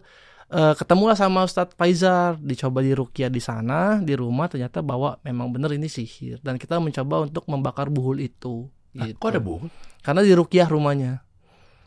[0.51, 5.51] eh, ketemulah sama Ustadz Faizar dicoba di rukia di sana di rumah ternyata bahwa memang
[5.51, 8.68] benar ini sihir dan kita mencoba untuk membakar buhul itu.
[8.93, 9.18] Hah, gitu.
[9.18, 9.70] kok ada bohong?
[10.06, 11.26] Karena di rukiah rumahnya.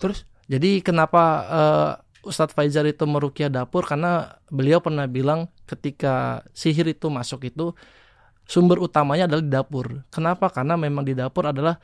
[0.03, 0.27] Terus?
[0.47, 1.93] Jadi kenapa eh,
[2.27, 7.71] Ustadz Faizar itu merukiah dapur karena beliau pernah bilang ketika sihir itu masuk itu
[8.47, 9.87] sumber utamanya adalah di dapur.
[10.11, 10.51] Kenapa?
[10.51, 11.79] Karena memang di dapur adalah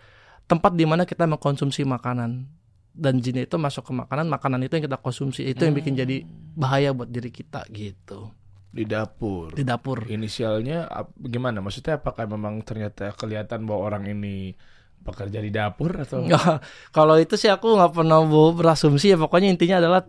[0.51, 2.62] tempat di mana kita mengkonsumsi makanan
[2.93, 6.23] dan jin itu masuk ke makanan, makanan itu yang kita konsumsi itu yang bikin jadi
[6.57, 8.33] bahaya buat diri kita gitu.
[8.73, 9.53] Di dapur.
[9.53, 10.09] Di dapur.
[10.09, 10.89] Inisialnya
[11.21, 11.61] gimana?
[11.61, 14.57] Maksudnya apakah memang ternyata kelihatan bahwa orang ini
[15.03, 16.25] bekerja di dapur atau?
[16.25, 16.61] Nggak,
[16.97, 20.05] kalau itu sih aku nggak pernah mau berasumsi ya pokoknya intinya adalah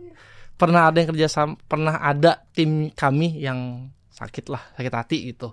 [0.54, 5.50] pernah ada yang kerja sama pernah ada tim kami yang sakit lah sakit hati gitu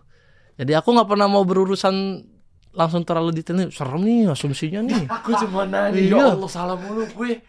[0.62, 2.22] jadi aku nggak pernah mau berurusan
[2.72, 6.16] langsung terlalu detail nih serem nih asumsinya nih Gue cuma nanya, Iya.
[6.16, 7.44] ya Allah salah mulu gue.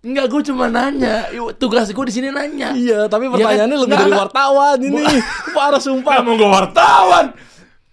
[0.00, 1.28] Enggak, gue cuma nanya.
[1.54, 2.72] Tugas gue di sini nanya.
[2.72, 3.36] iya tapi kan?
[3.36, 4.24] pertanyaannya lebih Nggak, dari nggak.
[4.28, 5.04] wartawan ini
[5.50, 7.26] parah sumpah Kamu gue wartawan.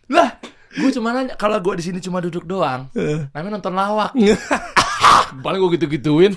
[0.07, 0.29] Lah,
[0.73, 1.33] gue cuma nanya.
[1.35, 2.91] Kalau gue di sini cuma duduk doang,
[3.31, 4.11] namanya nonton lawak.
[5.43, 6.35] Paling gue gitu-gituin.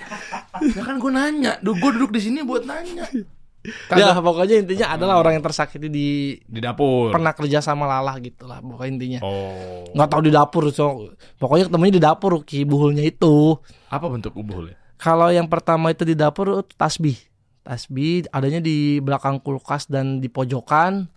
[0.62, 1.58] Ya kan gue nanya.
[1.58, 3.10] Duh, gue duduk di sini buat nanya.
[3.64, 4.20] ya Kagak.
[4.20, 6.08] pokoknya intinya adalah orang yang tersakiti di
[6.38, 7.08] di dapur.
[7.10, 9.88] pernah kerja sama lalah gitu lah pokoknya intinya Oh.
[9.90, 13.56] nggak tahu di dapur so pokoknya ketemunya di dapur ki buhulnya itu
[13.88, 14.76] Apa bentuk ubuhnya?
[14.94, 17.16] Kalau yang pertama itu di dapur itu tasbih.
[17.60, 21.08] Tasbih adanya di belakang kulkas dan di pojokan.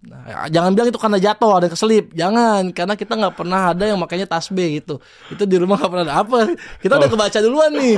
[0.00, 2.08] Nah, jangan bilang itu karena jatuh ada keselip.
[2.12, 4.96] Jangan, karena kita nggak pernah ada yang makanya tasbih gitu.
[5.28, 6.38] Itu di rumah nggak pernah ada apa.
[6.80, 7.96] Kita udah kebaca duluan nih.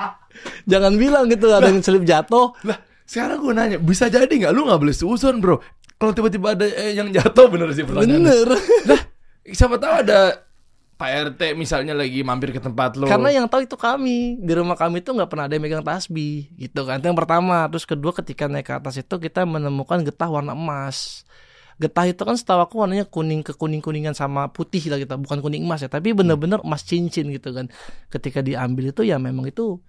[0.70, 2.52] jangan bilang gitu ada yang selip jatuh.
[2.62, 2.78] Lah,
[3.12, 4.52] sekarang gue nanya, bisa jadi nggak?
[4.56, 5.60] Lu nggak boleh susun, bro.
[6.00, 8.24] Kalau tiba-tiba ada eh, yang jatuh bener sih pertanyaannya.
[8.24, 8.46] Bener.
[8.88, 9.00] Lah,
[9.52, 10.48] siapa tahu ada
[10.96, 13.04] Pak RT misalnya lagi mampir ke tempat lo.
[13.04, 16.48] Karena yang tahu itu kami di rumah kami itu nggak pernah ada yang megang tasbih
[16.56, 17.04] gitu kan.
[17.04, 17.68] Itu yang pertama.
[17.68, 21.28] Terus kedua ketika naik ke atas itu kita menemukan getah warna emas.
[21.76, 25.12] Getah itu kan setahu aku warnanya kuning ke kuning kuningan sama putih lah gitu.
[25.20, 27.68] Bukan kuning emas ya, tapi bener-bener emas cincin gitu kan.
[28.08, 29.84] Ketika diambil itu ya memang itu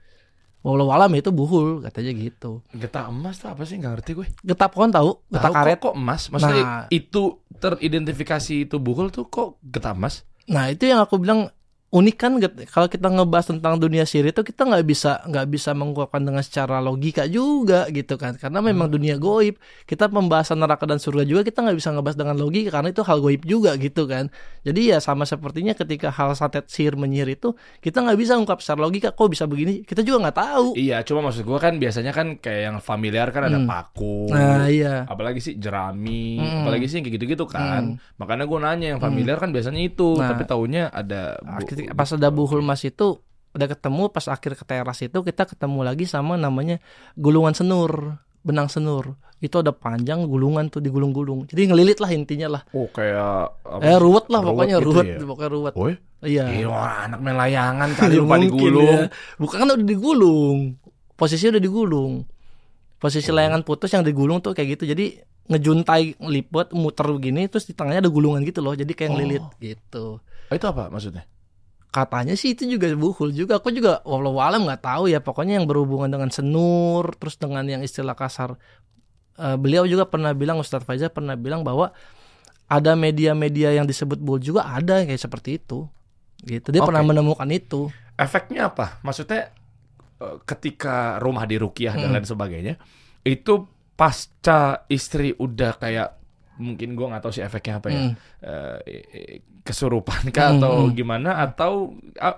[0.63, 2.63] walau alam itu buhul katanya gitu.
[2.71, 4.27] getah emas tuh apa sih nggak ngerti gue.
[4.41, 5.75] Getah pohon tahu, getah Tahu karet.
[5.75, 6.21] kok, kok emas?
[6.27, 6.85] Maksudnya Nah.
[6.89, 7.21] itu
[7.53, 10.23] teridentifikasi itu buhul tuh kok getah emas?
[10.45, 11.51] Nah itu yang aku bilang
[11.93, 12.31] unik kan
[12.67, 16.77] kalau kita ngebahas tentang dunia sihir itu kita nggak bisa nggak bisa mengungkapkan dengan secara
[16.79, 21.61] logika juga gitu kan karena memang dunia goib kita pembahasan neraka dan surga juga kita
[21.61, 25.23] nggak bisa ngebahas dengan logika karena itu hal goib juga gitu kan jadi ya sama
[25.23, 29.45] sepertinya ketika hal santet sihir menyihir itu kita nggak bisa ungkap secara logika kok bisa
[29.45, 33.29] begini kita juga nggak tahu Iya, cuma maksud gua kan biasanya kan kayak yang familiar
[33.29, 33.69] kan ada Hmm.
[33.69, 34.33] paku.
[34.33, 36.65] nah iya apalagi sih jerami, Mm-mm.
[36.65, 37.95] apalagi sih yang kayak gitu-gitu kan.
[38.15, 40.31] Makanya gue nanya yang familiar kan biasanya itu, Nah.
[40.31, 43.19] tapi taunya ada bu- Akhirnya pas ada buhul mas itu
[43.51, 46.81] udah ketemu pas akhir ke teras itu kita ketemu lagi sama namanya
[47.13, 52.61] gulungan senur benang senur itu ada panjang gulungan tuh digulung-gulung jadi ngelilit lah intinya lah
[52.71, 55.17] Oh kayak apa eh ruwet lah Ruwet pokoknya gitu ruwet ya?
[55.21, 56.67] pokoknya ruwet Woi, iya iya
[57.05, 58.99] anak main layangan kali lupa digulung.
[58.99, 59.07] ya.
[59.37, 60.57] bukan kan udah digulung
[61.13, 62.13] posisinya udah digulung
[62.97, 63.35] posisi Oh.
[63.35, 65.05] layangan putus yang digulung tuh kayak gitu jadi
[65.45, 69.13] ngejuntai lipet muter begini terus di tengahnya ada gulungan gitu loh jadi kayak Oh.
[69.13, 70.05] ngelilit gitu
[70.47, 71.27] Ah, Itu apa maksudnya?
[71.93, 75.69] Katanya sih itu juga buhul juga aku juga walau alam nggak tahu ya pokoknya yang
[75.69, 78.57] berhubungan dengan senur terus dengan yang istilah kasar
[79.33, 81.89] Eh, beliau juga pernah bilang Ustadz Faizal pernah bilang bahwa
[82.69, 85.89] ada media-media yang disebut buhul juga ada kayak seperti itu
[86.45, 86.93] gitu dia Oke.
[86.93, 89.01] pernah menemukan itu Efeknya apa?
[89.01, 89.49] Maksudnya
[90.21, 92.21] eh, ketika rumah dirukiah dan Hmm.
[92.21, 92.73] lain sebagainya,
[93.25, 93.65] itu
[93.97, 96.13] pasca istri udah kayak
[96.63, 97.99] mungkin gua nggak tahu sih efeknya apa ya.
[97.99, 98.13] Hmm.
[98.41, 100.93] eh, eh, kesurupan kah Hmm, atau hmm.
[100.95, 101.71] gimana atau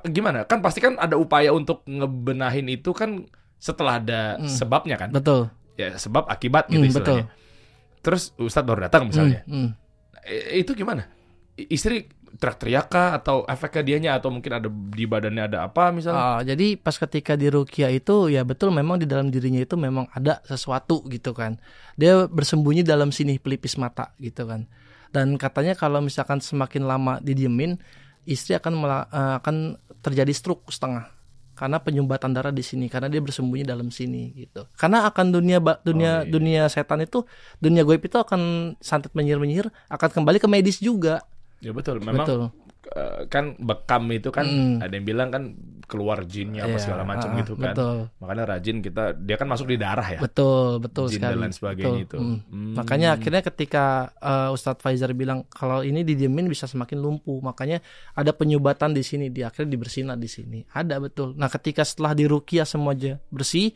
[0.06, 4.50] gimana kan pasti kan ada upaya untuk ngebenahin itu kan setelah ada Hmm.
[4.50, 7.26] sebabnya kan betul ya sebab akibat gitu Hmm, istilahnya
[8.02, 9.70] terus Ustadz baru datang misalnya Hmm, hmm.
[10.26, 11.06] Eh, itu gimana
[11.56, 16.42] istri teriak-teriak kah atau efeknya dianya atau mungkin ada di badannya ada apa misalnya Ah,
[16.44, 20.44] jadi pas ketika di Rukia itu ya betul memang di dalam dirinya itu memang ada
[20.44, 21.58] sesuatu gitu kan.
[21.96, 24.68] Dia bersembunyi dalam sini pelipis mata gitu kan.
[25.10, 27.80] Dan katanya kalau misalkan semakin lama didiemin,
[28.28, 31.08] istri akan mela- eh, akan terjadi stroke setengah
[31.56, 34.68] karena penyumbatan darah di sini karena dia bersembunyi dalam sini gitu.
[34.76, 36.28] Karena akan dunia dunia Oh, iya.
[36.28, 37.24] dunia setan itu
[37.64, 41.24] dunia goib itu akan santet menyihir-menyihir akan kembali ke medis juga.
[41.60, 42.42] Ya betul memang betul.
[42.92, 44.78] eh, kan bekam itu kan Mm.
[44.80, 45.44] ada yang bilang kan
[45.86, 47.98] keluar jinnya apa Iya, segala macam ah, gitu kan Betul.
[48.18, 51.30] makanya rajin kita dia kan masuk di darah ya Betul, betul Jin sekali.
[51.30, 52.06] dan lain sebagainya Betul.
[52.10, 52.18] itu.
[52.18, 52.40] Hmm.
[52.50, 52.74] Hmm.
[52.74, 53.86] Makanya akhirnya ketika
[54.18, 59.30] uh, Ustadz Faizar bilang kalau ini didiemin bisa semakin lumpuh, makanya ada penyubatan di sini,
[59.30, 60.60] di akhirnya dibersihin di sini.
[60.66, 61.38] Ada betul.
[61.38, 63.70] Nah, ketika setelah dirukiah semua aja bersih,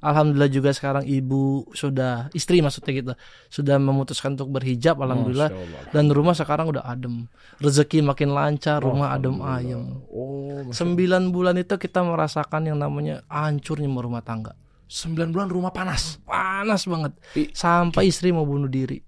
[0.00, 3.12] alhamdulillah juga sekarang ibu sudah istri maksudnya gitu
[3.52, 5.52] sudah memutuskan untuk berhijab alhamdulillah.
[5.92, 7.28] Dan rumah sekarang udah adem.
[7.60, 10.00] Rezeki makin lancar rumah adem ayem.
[10.08, 14.56] Oh, sembilan bulan itu kita merasakan yang namanya hancurnya rumah tangga.
[14.90, 16.18] Sembilan bulan rumah panas.
[16.26, 17.14] panas banget.
[17.54, 18.98] Sampai istri mau bunuh diri.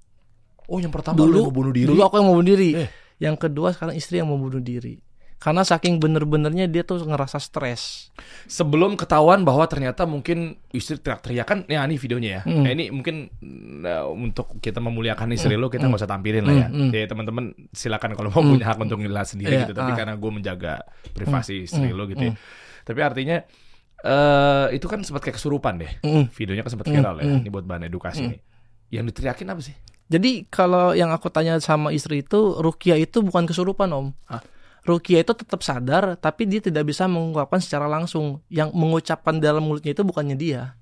[0.71, 1.89] Oh, yang pertama lu dulu mau bunuh diri.
[1.91, 2.71] dulu aku yang mau bunuh diri.
[2.79, 2.89] Eh.
[3.23, 5.12] yang kedua sekarang istri yang mau bunuh diri
[5.43, 8.15] karena saking bener-benernya dia tuh ngerasa stres
[8.47, 12.43] Sebelum ketahuan bahwa ternyata mungkin istri teriak-teriak kan, ya ini videonya ya.
[12.45, 12.63] Hmm.
[12.63, 13.27] Nah, ini mungkin
[13.81, 16.69] nah, untuk kita memuliakan istri lo kita nggak usah tampilin lah ya.
[16.69, 16.91] Hmm, hmm.
[16.93, 18.55] Ya teman-teman silakan kalau mau Hmm.
[18.55, 19.75] punya hak untuk ngeliat sendiri Iya, gitu.
[19.75, 19.97] Tapi ah.
[19.99, 20.73] karena gue menjaga
[21.11, 22.33] privasi istri Hmm, lo gitu ya.
[22.35, 22.41] hmm.
[22.83, 23.37] Tapi artinya
[24.03, 25.91] eh itu kan sempat kayak kesurupan deh.
[26.03, 26.25] Mm.
[26.31, 27.25] Videonya kan sempat Hmm, viral ya.
[27.25, 27.39] hmm.
[27.43, 28.31] Ini buat bahan edukasi Hmm.
[28.35, 28.41] nih.
[28.93, 29.75] Yang diteriakin apa sih?
[30.07, 34.43] Jadi kalau yang aku tanya sama istri itu Rukia itu bukan kesurupan om Hah?
[34.83, 39.95] Rukia itu tetap sadar Tapi dia tidak bisa mengungkapkan secara langsung Yang mengucapkan dalam mulutnya
[39.95, 40.75] itu bukannya dia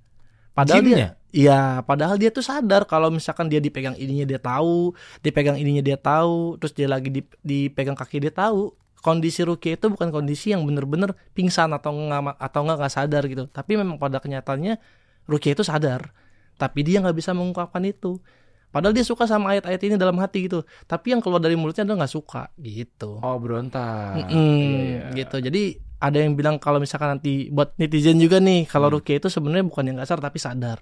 [0.57, 0.86] Padahal Jinnya?
[0.86, 5.84] dia Iya padahal dia tuh sadar Kalau misalkan dia dipegang ininya dia tahu Dipegang ininya
[5.84, 10.53] dia tahu Terus dia lagi dip- dipegang kaki dia tahu Kondisi Rukia itu bukan kondisi
[10.53, 13.48] yang bener-bener pingsan atau nggak atau nggak nggak sadar gitu.
[13.48, 14.76] Tapi memang pada kenyataannya
[15.24, 16.12] Rukia itu sadar,
[16.61, 18.20] tapi dia nggak bisa mengungkapkan itu.
[18.70, 20.62] Padahal dia suka sama ayat-ayat ini dalam hati gitu.
[20.84, 23.18] Tapi yang keluar dari mulutnya dia nggak suka gitu.
[23.18, 24.14] Oh, berontak.
[24.16, 25.02] Mm-mm, Iya, iya.
[25.16, 25.36] gitu.
[25.40, 25.62] Jadi
[25.98, 28.96] ada yang bilang kalau misalkan nanti buat netizen juga nih, kalau Hmm.
[28.96, 30.78] Rukia itu sebenarnya bukan yang kasar tapi sadar.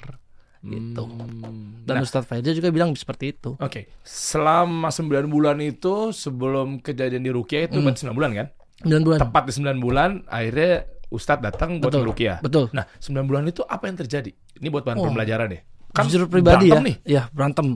[0.59, 1.03] Gitu.
[1.03, 1.83] Hmm.
[1.83, 3.55] Dan Nah, Ustadz Faizal juga bilang seperti itu.
[3.57, 7.85] Oke, selama 9 bulan itu sebelum kejadian di Rukia itu Hmm.
[7.85, 8.47] berarti 9 bulan kan?
[8.83, 9.19] 9 bulan.
[9.23, 10.73] Tepat di 9 bulan akhirnya
[11.09, 11.95] Ustadz datang buat.
[11.95, 12.39] Rukia.
[12.39, 12.69] Betul.
[12.71, 14.29] Nah, 9 bulan itu apa yang terjadi?
[14.29, 15.09] Ini buat bahan Oh.
[15.09, 15.63] pembelajaran deh.
[15.99, 16.79] Kan Jujur pribadi ya.
[16.79, 16.97] berantem nih.
[17.03, 17.67] Ya, berantem.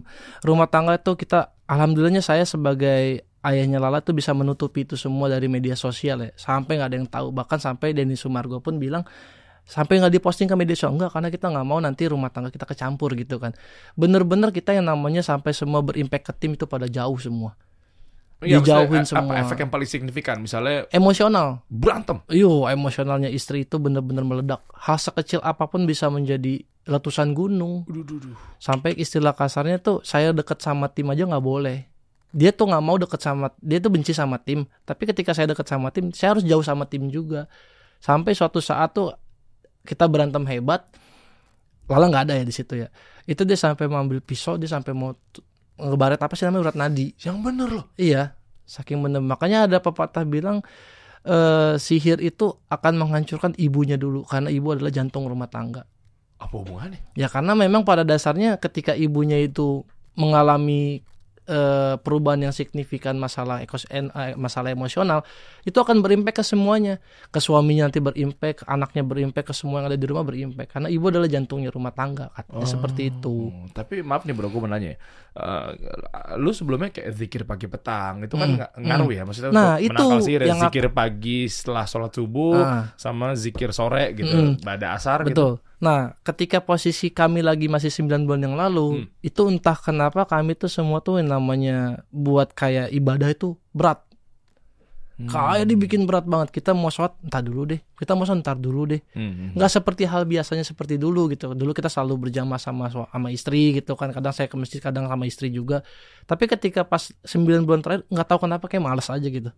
[0.46, 5.50] Rumah tangga itu kita alhamdulillahnya saya sebagai ayahnya Lala tuh bisa menutupi itu semua dari
[5.50, 9.02] media sosial ya sampai nggak ada yang tahu bahkan sampai Denny Sumargo pun bilang
[9.66, 12.66] sampai nggak diposting ke media sosial enggak karena kita nggak mau nanti rumah tangga kita
[12.66, 13.50] kecampur gitu kan
[13.98, 17.58] bener-bener kita yang namanya sampai semua berimpact ke tim itu pada jauh semua
[18.42, 19.34] Iya, maksudnya, dijauhin semua.
[19.38, 20.36] Apa efek yang paling signifikan?
[20.42, 22.26] Misalnya emosional berantem.
[22.26, 24.66] Yo, emosionalnya istri itu bener-bener meledak.
[24.74, 27.86] Hal sekecil apa pun bisa menjadi letusan gunung.
[27.86, 28.36] Duh, duh, duh.
[28.58, 31.86] Sampai istilah kasarnya tuh saya deket sama tim aja nggak boleh.
[32.32, 34.64] Dia tuh nggak mau deket sama, dia tuh benci sama tim.
[34.88, 37.46] Tapi ketika saya deket sama tim, saya harus jauh sama tim juga.
[38.00, 39.12] Sampai suatu saat tuh
[39.86, 40.88] kita berantem hebat.
[41.86, 42.88] Lala nggak ada ya di situ ya.
[43.28, 45.12] Itu dia sampai mau ambil pisau, dia sampai mau
[45.76, 47.12] ngebaret apa sih namanya urat nadi.
[47.20, 47.86] Yang bener loh.
[48.00, 48.32] Iya,
[48.64, 49.20] saking bener.
[49.20, 50.64] Makanya ada pepatah bilang
[51.28, 55.84] eh, sihir itu akan menghancurkan ibunya dulu karena ibu adalah jantung rumah tangga.
[56.42, 56.98] Apa hubungannya?
[57.14, 59.86] Ya karena memang pada dasarnya ketika ibunya itu
[60.16, 61.00] mengalami
[61.44, 65.26] eh, perubahan yang signifikan masalah ekos en- eh, masalah emosional
[65.60, 69.90] itu akan berimpact ke semuanya ke suaminya nanti berimpact ke anaknya berimpact ke semua yang
[69.90, 74.02] ada di rumah berimpact karena ibu adalah jantungnya rumah tangga katanya seperti itu Oh, tapi
[74.02, 74.94] maaf nih bro, gue mau nanya.
[74.94, 74.98] ya.
[75.34, 75.70] Eh,
[76.36, 80.06] lu sebelumnya kayak zikir pagi petang itu kan Hmm, ngaruh ya maksudnya Nah, untuk itu
[80.22, 82.84] sihir yang zikir pagi setelah sholat subuh Ah.
[82.94, 84.62] sama zikir sore gitu Mm.
[84.62, 85.58] pada asar gitu.
[85.82, 89.06] Nah, ketika posisi kami lagi masih 9 bulan yang lalu, Hmm.
[89.18, 93.98] itu entah kenapa kami tuh semua tuh yang namanya buat kayak ibadah itu berat.
[95.18, 95.26] Hmm.
[95.26, 96.54] Kayak dibikin berat banget.
[96.54, 97.82] Kita mau sholat, entar dulu deh.
[97.98, 99.02] Kita mau sholat, entar dulu deh.
[99.12, 99.58] Hmm.
[99.58, 101.50] Nggak seperti hal biasanya seperti dulu gitu.
[101.50, 104.14] Dulu kita selalu berjamaah sama sama istri gitu kan.
[104.14, 105.82] Kadang saya ke masjid, kadang sama istri juga.
[106.24, 109.50] Tapi ketika pas 9 bulan terakhir, nggak tahu kenapa kayak males aja gitu.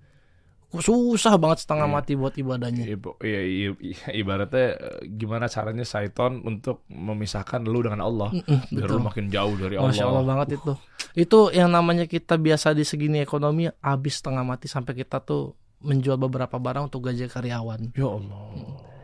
[0.81, 1.95] Susah banget setengah Iya.
[1.95, 2.85] mati buat ibadahnya.
[2.89, 8.73] Ibu, iya, iya, iya, ibaratnya eh, gimana caranya Saiton untuk memisahkan lu dengan Allah Mm-mm,
[8.73, 8.97] biar betul.
[8.97, 9.93] lu makin jauh dari Allah.
[9.93, 10.73] Masya Allah banget itu.
[11.15, 16.17] Itu yang namanya kita biasa di segini ekonomi habis setengah mati sampai kita tuh menjual
[16.17, 17.93] beberapa barang untuk gaji karyawan.
[17.93, 18.41] Ya Allah.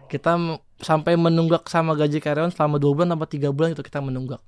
[0.07, 0.35] Kita
[0.77, 4.43] sampai menunggak sama gaji karyawan selama dua bulan sampai tiga bulan itu kita menunggak.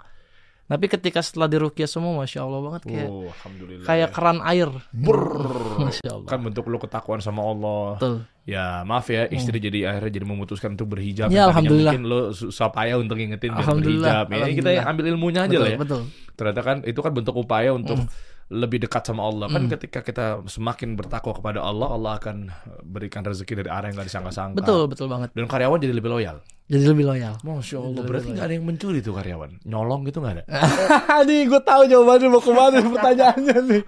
[0.62, 3.84] Tapi ketika setelah dirukiah semua, masya Allah banget kayak Oh, alhamdulillah.
[3.84, 4.68] kayak keran air.
[4.88, 5.52] Brrr.
[5.84, 6.28] Masya Allah.
[6.28, 7.98] kan bentuk lu ketakuan sama Allah.
[7.98, 8.14] Betul.
[8.42, 11.28] Ya maaf ya istri jadi akhirnya jadi memutuskan untuk berhijab.
[11.28, 11.92] Ya, alhamdulillah.
[11.94, 14.26] Mungkin lo susah payah untuk ngingetin Alhamdulillah, berhijab.
[14.32, 15.78] Ya, ini kita ambil ilmunya aja Betul, lah ya.
[15.78, 16.00] betul.
[16.32, 18.08] Ternyata kan itu kan bentuk upaya untuk Mm.
[18.52, 19.46] lebih dekat sama Allah.
[19.48, 22.48] Kan ketika kita semakin bertakwa kepada Allah, Allah akan
[22.82, 24.58] berikan rezeki dari arah yang gak disangka-sangka.
[24.58, 25.32] Betul, betul banget.
[25.32, 26.36] Dan karyawan jadi lebih loyal.
[26.72, 27.36] Jadi lebih loyal.
[27.38, 28.00] Masya Allah.
[28.00, 29.60] Berarti nggak ada yang mencuri tuh karyawan.
[29.62, 30.44] Nyolong gitu nggak ada.
[31.28, 33.82] nih gue tahu jawabannya mau ke mana pertanyaannya nih.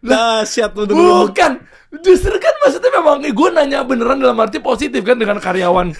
[0.00, 1.28] Dahsyat lu dulu.
[1.28, 1.52] Bukan.
[2.00, 5.92] Justru kan maksudnya memang gue nanya beneran dalam arti positif kan dengan karyawan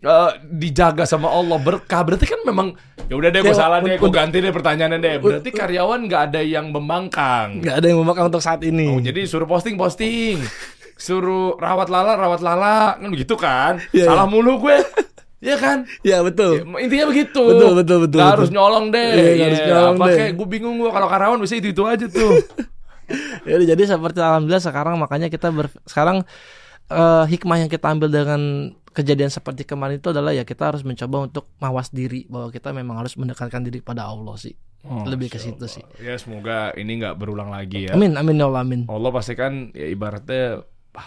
[0.00, 2.72] eh, dijaga sama Allah berkah berarti kan memang
[3.06, 6.00] ya udah deh gue Ya, salah deh gue untuk- ganti deh pertanyaannya deh berarti karyawan
[6.02, 8.88] nggak ada yang membangkang Gak ada yang memakan untuk saat ini.
[8.88, 10.40] oh, jadi suruh posting posting
[10.94, 14.78] suruh rawat lala rawat lala kan begitu kan Iya, salah mulu gue
[15.40, 16.60] ya kan Ya betul.
[16.60, 18.40] Ya, intinya begitu Betul, betul, betul, Nggak betul.
[18.40, 20.16] harus nyolong deh Iya, nggak harus Iya, nyolong apa deh.
[20.16, 22.32] kayak gue bingung gue kalau karyawan bisa itu itu aja tuh
[23.44, 26.24] Ya udah, jadi seperti alhamdulillah sekarang makanya kita ber, sekarang
[26.86, 28.40] eh, hikmah yang kita ambil dengan
[28.90, 32.96] kejadian seperti kemarin itu adalah ya kita harus mencoba untuk mawas diri bahwa kita memang
[32.96, 34.56] harus mendekatkan diri pada Allah sih.
[34.84, 35.80] Lebih ke situ sih.
[35.98, 38.80] ya semoga ini nggak berulang lagi ya Amin amin ya Allah amin.
[38.84, 40.60] Allah pasti kan ya ibaratnya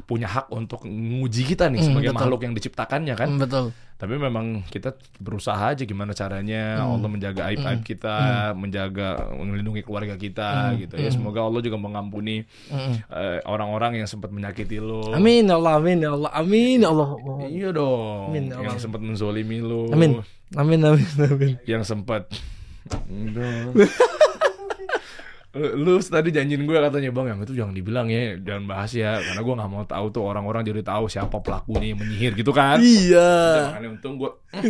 [0.03, 2.19] punya hak untuk nguji kita nih Hmm, sebagai betul.
[2.19, 3.29] makhluk yang diciptakannya kan.
[3.29, 3.65] Hmm, betul.
[3.97, 6.93] Tapi memang kita berusaha aja gimana caranya Hmm.
[6.93, 8.15] Allah menjaga aib-aib kita,
[8.53, 11.09] menjaga melindungi keluarga kita gitu ya.
[11.09, 12.99] Semoga Allah juga mengampuni Hmm.
[13.01, 15.09] eh, orang-orang yang sempat menyakiti lo.
[15.09, 17.09] Amin ya Allah amin ya Allah amin ya Allah.
[17.47, 18.25] Iya dong.
[18.29, 18.77] Amin, ya yang Allah.
[18.77, 19.89] sempat menzolimi lo.
[19.89, 20.21] Amin.
[20.53, 21.53] Amin amin amin.
[21.63, 22.27] Yang sempat
[25.58, 29.41] lu, tadi janjiin gue katanya bang yang itu jangan dibilang ya jangan bahas ya karena
[29.41, 33.32] gue nggak mau tahu tuh orang-orang jadi tahu siapa pelakunya yang menyihir gitu kan Iya.
[33.72, 34.32] makanya untung gue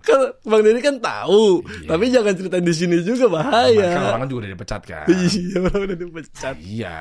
[0.00, 3.90] Kan Bang Deddy kan tahu, tapi jangan ceritain di sini juga kan bahaya.
[4.08, 6.54] orang kan juga udah dipecat kan Iya, orang udah dipecat.
[6.56, 6.98] iya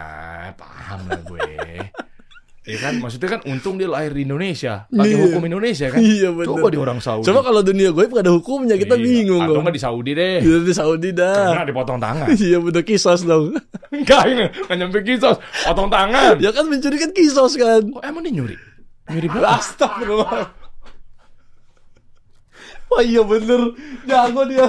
[0.54, 1.46] paham lah gue
[2.62, 5.24] ya kan maksudnya kan untung dia lahir di Indonesia pakai Iya.
[5.24, 6.48] hukum Indonesia kan Iya, bener.
[6.50, 9.02] coba di orang Saudi Coba kalau dunia gue ada hukumnya, kita Iya.
[9.02, 11.56] bingung atau nggak di Saudi deh Iya, di Saudi dah.
[11.56, 13.56] karena dipotong tangan Iya bener kisos dong.
[13.96, 17.82] enggak ini nggak nyampe kisos potong tangan ya kan mencuri kan kisos kan.
[17.90, 18.56] oh emang dia nyuri
[19.08, 20.44] nyuri berapa Astagfirullah.
[22.88, 23.62] Wah iya bener
[24.04, 24.66] Jago dia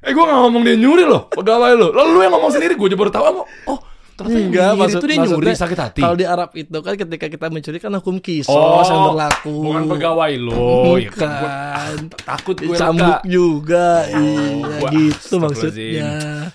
[0.00, 2.88] Eh gue gak ngomong dia nyuri loh Pegawai lo Lalu lu yang ngomong sendiri Gue
[2.88, 3.80] aja baru tahu Oh, oh
[4.20, 6.00] Ternyata yang Enggak, maksud, itu dia nyuri sakit hati.
[6.04, 9.54] Kalau di Arab itu kan ketika kita mencuri kan hukum kisos Oh, yang berlaku.
[9.64, 10.92] bukan pegawai lo.
[11.00, 11.30] Ya, Bukan.
[11.40, 11.52] gua
[12.20, 14.04] takut gue Dicambuk juga.
[14.12, 14.44] iya,
[14.76, 16.10] gua- gitu maksudnya.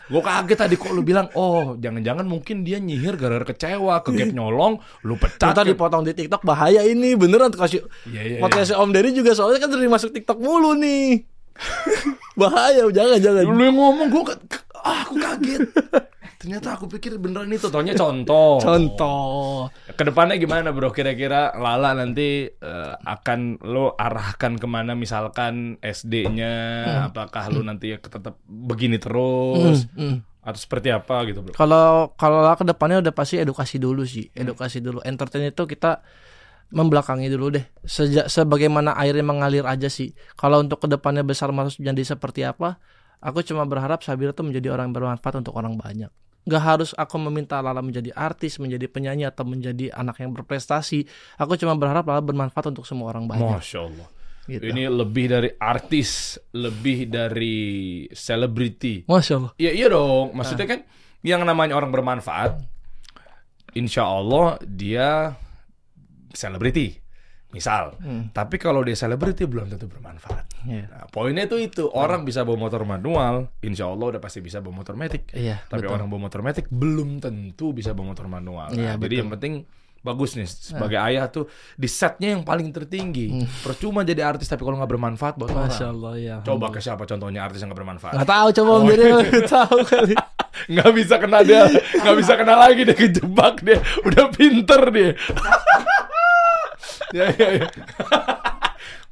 [0.05, 4.29] Gue kaget tadi kok lu bilang, oh jangan-jangan mungkin dia nyihir gara-gara kecewa, ke gap
[4.29, 5.49] nyolong, lu pecat.
[5.49, 5.65] Kita kan.
[5.65, 9.73] dipotong di TikTok bahaya ini beneran kasih Iya, iya, podcast Om Dery juga soalnya kan
[9.73, 11.33] sering masuk TikTok mulu nih.
[12.39, 13.43] bahaya jangan jangan.
[13.47, 14.23] Lu yang ngomong, gue
[14.83, 15.61] ah, aku kaget.
[16.45, 18.61] Ternyata aku pikir beneran itu, taunya contoh.
[18.61, 19.65] Contoh.
[19.97, 20.93] Ke depannya gimana bro?
[20.93, 24.93] Kira-kira Lala nanti eh, akan lo arahkan ke mana?
[24.93, 26.53] Misalkan SD-nya,
[27.09, 29.89] apakah lo nanti tetap begini terus?
[29.97, 30.21] Hmm.
[30.45, 31.57] Atau seperti apa gitu bro?
[31.57, 35.01] Kalau kalau lah ke depannya udah pasti edukasi dulu sih, edukasi dulu.
[35.01, 36.05] Entertain itu kita
[36.73, 37.65] membelakangi dulu deh.
[37.85, 40.15] Sejak sebagaimana airnya mengalir aja sih.
[40.37, 42.81] Kalau untuk ke depannya besar masuk jadi seperti apa,
[43.21, 46.09] aku cuma berharap Sabira tuh menjadi orang yang bermanfaat untuk orang banyak.
[46.45, 51.01] Gak harus aku meminta Lala menjadi artis, menjadi penyanyi atau menjadi anak yang berprestasi.
[51.41, 53.49] Aku cuma berharap Lala bermanfaat untuk semua orang banyak.
[53.49, 54.07] Masya Allah.
[54.45, 54.61] Gitu.
[54.61, 57.57] Ini lebih dari artis, lebih dari
[58.13, 59.09] selebriti.
[59.09, 59.51] Masya Allah.
[59.57, 60.37] Iya iya dong.
[60.37, 60.79] Maksudnya kan
[61.25, 62.61] yang namanya orang bermanfaat,
[63.73, 65.33] insya Allah dia
[66.35, 67.01] selebriti.
[67.49, 67.95] Misal.
[68.03, 68.35] Hmm.
[68.35, 70.67] Tapi kalau dia selebriti belum tentu bermanfaat.
[70.67, 70.91] Iya.
[70.91, 74.83] Nah, poinnya itu itu orang bisa bawa motor manual, insya Allah udah pasti bisa bawa
[74.83, 75.31] motor metik.
[75.31, 75.95] Iya, Tapi betul.
[75.95, 78.67] orang bawa motor metik belum tentu bisa bawa motor manual.
[78.69, 79.63] Nah, Iya, jadi yang penting
[80.03, 83.41] bagus nih sebagai ayah tuh di setnya yang paling tertinggi.
[83.63, 85.65] Percuma jadi artis tapi kalau nggak bermanfaat buat Hmm.
[85.65, 85.95] Masya orang.
[85.95, 86.35] Allah ya.
[86.43, 88.13] Coba ke siapa contohnya artis yang nggak bermanfaat?
[88.13, 89.09] Nggak tahu coba Om Dery
[89.55, 90.13] tahu kali.
[90.75, 95.11] nggak bisa kena dia, nggak bisa kena lagi dia kejebak dia, udah pinter dia.
[97.17, 97.67] ya ya ya.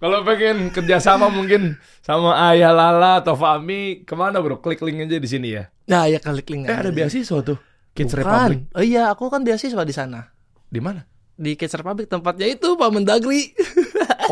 [0.04, 4.60] Kalau pengen kerjasama mungkin sama Ayah Lala atau Fami ke mana bro?
[4.60, 5.72] Klik link aja di sini ya.
[5.88, 7.56] Nah, ya klik link Eh ada beasiswa tuh
[7.96, 8.26] Kids Bukan.
[8.26, 8.60] Republic.
[8.76, 10.28] Oh iya, aku kan beasiswa di sana.
[10.68, 11.06] Di mana?
[11.40, 13.54] Di Kids Republic tempatnya itu Pak Mendagri.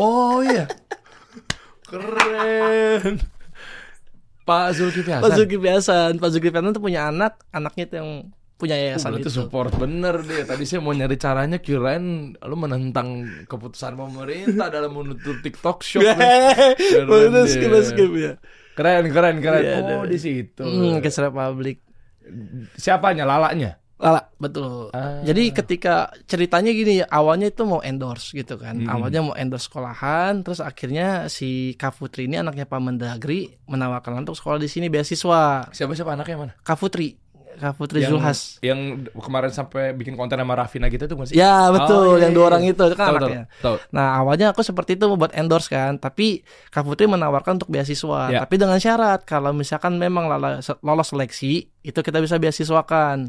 [0.00, 0.64] Oh iya.
[1.84, 3.20] Keren.
[4.42, 5.24] Pak Zulkifli Hasan.
[5.28, 6.12] Pak Zulkifli Hasan.
[6.16, 8.10] Pak Zulkifli Hasan tuh punya anak, anaknya itu yang
[8.62, 9.34] punya yayasan berarti itu.
[9.34, 10.46] support bener deh.
[10.46, 16.06] Tadi saya mau nyari caranya kirain lu menentang keputusan pemerintah dalam menutup TikTok shop.
[17.10, 18.32] Keren skip skip ya.
[18.78, 19.62] Keren keren keren.
[19.66, 20.08] Iya, oh ada.
[20.08, 20.62] di situ.
[20.62, 21.82] Hmm, Republic.
[22.78, 23.82] Siapanya lalanya?
[24.02, 24.90] Lala, betul.
[24.90, 25.22] Ah.
[25.22, 28.82] Jadi ketika ceritanya gini, awalnya itu mau endorse gitu kan.
[28.82, 28.90] Mm-mm.
[28.90, 34.34] Awalnya mau endorse sekolahan, terus akhirnya si Kak Putri ini anaknya Pak Mendagri menawarkan untuk
[34.34, 35.70] sekolah di sini beasiswa.
[35.70, 36.52] Siapa siapa anaknya mana?
[36.66, 37.14] Kak Putri,
[37.54, 38.56] Kak Putri yang, Zulhas.
[38.60, 38.80] Yang
[39.12, 41.34] kemarin sampai bikin konten sama Raffi Nagita itu masih?
[41.34, 42.50] Ya betul, Oh, iya, yang dua iya.
[42.50, 43.44] orang itu, itu kan Tahu, anaknya.
[43.48, 43.76] tahu, tahu.
[43.90, 48.40] Nah awalnya aku seperti itu buat endorse kan, tapi Kak Putri menawarkan untuk beasiswa, Ya.
[48.42, 53.28] tapi dengan syarat kalau misalkan memang Lala lolos seleksi, itu kita bisa beasiswakan.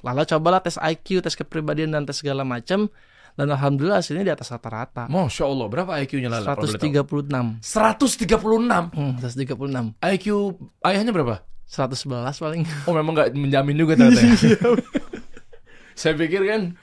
[0.00, 2.92] Lala cobalah tes IQ, tes kepribadian dan tes segala macam,
[3.32, 5.08] dan alhamdulillah hasilnya di atas rata-rata.
[5.08, 6.52] Masya Allah, berapa IQ-nya Lala?
[6.52, 6.88] kalau boleh tahu?
[6.88, 7.60] 136.
[7.60, 8.92] 136.
[8.92, 9.96] Hmm, 136.
[9.98, 10.26] IQ
[10.80, 11.40] ayahnya berapa?
[11.66, 12.62] 111 paling.
[12.86, 14.34] Oh memang nggak menjamin juga ternyata ya?
[15.98, 16.78] Saya pikir kan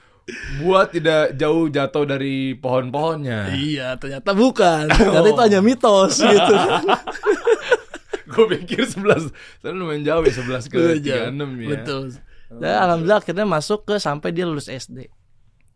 [0.60, 3.52] buat tidak jauh jatuh dari pohon-pohonnya.
[3.52, 4.88] iya, ternyata bukan.
[4.88, 6.54] Ternyata itu hanya mitos gitu.
[8.34, 9.30] Gue pikir 11
[9.62, 12.02] Tapi lumayan jauh ya 11 ke Iya, 36 ya Betul.
[12.54, 15.06] Dan alhamdulillah akhirnya masuk ke sampai dia lulus SD.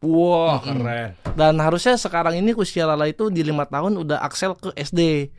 [0.03, 4.71] Wah keren Dan harusnya sekarang ini usia Lala itu di lima tahun udah aksel ke
[4.75, 5.31] SD.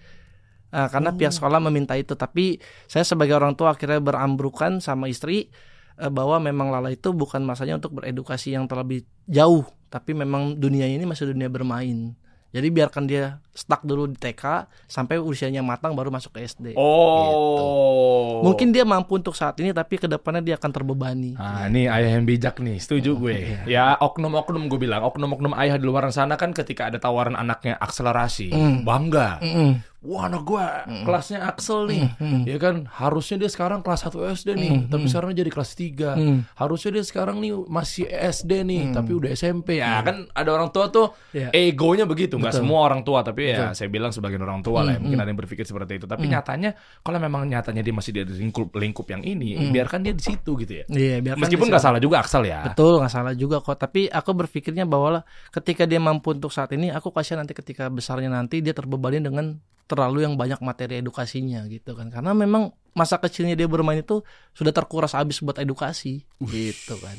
[0.70, 5.50] Nah, karena pihak sekolah meminta itu, tapi saya sebagai orang tua akhirnya berambrukan sama istri
[5.98, 10.86] eh, bahwa memang Lala itu bukan masanya untuk beredukasi yang terlebih jauh, tapi memang dunia
[10.86, 12.14] ini masih dunia bermain.
[12.50, 14.44] Jadi biarkan dia stuck dulu di TK
[14.88, 16.80] sampai usianya matang baru masuk ke SD.
[16.80, 18.40] Oh.
[18.42, 21.36] Mungkin dia mampu untuk saat ini, tapi ke depannya dia akan terbebani.
[21.36, 23.38] Nah ini ayah yang bijak nih Setuju gue.
[23.68, 28.56] Ya oknum-oknum gue bilang Oknum-oknum ayah di luar sana kan Ketika ada tawaran anaknya akselerasi
[28.82, 29.44] Bangga.
[29.44, 29.72] Mm-mm.
[30.00, 30.64] Wah anak gue
[31.04, 32.08] kelasnya Axel nih.
[32.48, 36.40] Ya kan harusnya dia sekarang kelas 1 SD nih Tapi sekarang jadi kelas 3 Mm.
[36.56, 40.88] Harusnya dia sekarang nih masih SD nih Tapi udah SMP Ya kan ada orang tua
[40.88, 41.52] tuh Iya.
[41.52, 42.40] Egonya begitu.
[42.40, 42.64] Nggak Betul.
[42.64, 45.00] semua orang tua Tapi ya saya bilang sebagian orang tua lah ya.
[45.02, 46.14] Mungkin ada yang berpikir seperti itu Mm.
[46.18, 46.72] Tapi nyatanya
[47.06, 50.74] Kalau memang nyatanya dia masih di lingkup, lingkup yang ini Biarkan dia di situ gitu
[50.82, 53.78] ya Iya, biarkan Meskipun nggak salah juga Axel ya Betul, nggak salah juga kok.
[53.78, 55.22] Tapi aku berpikirnya bahwa
[55.54, 59.58] ketika dia mampu untuk saat ini, aku kasihan nanti ketika besarnya nanti dia terbebani dengan
[59.90, 62.14] terlalu yang banyak materi edukasinya gitu kan.
[62.14, 64.22] Karena memang masa kecilnya dia bermain itu
[64.54, 67.18] sudah terkuras habis buat edukasi gitu kan.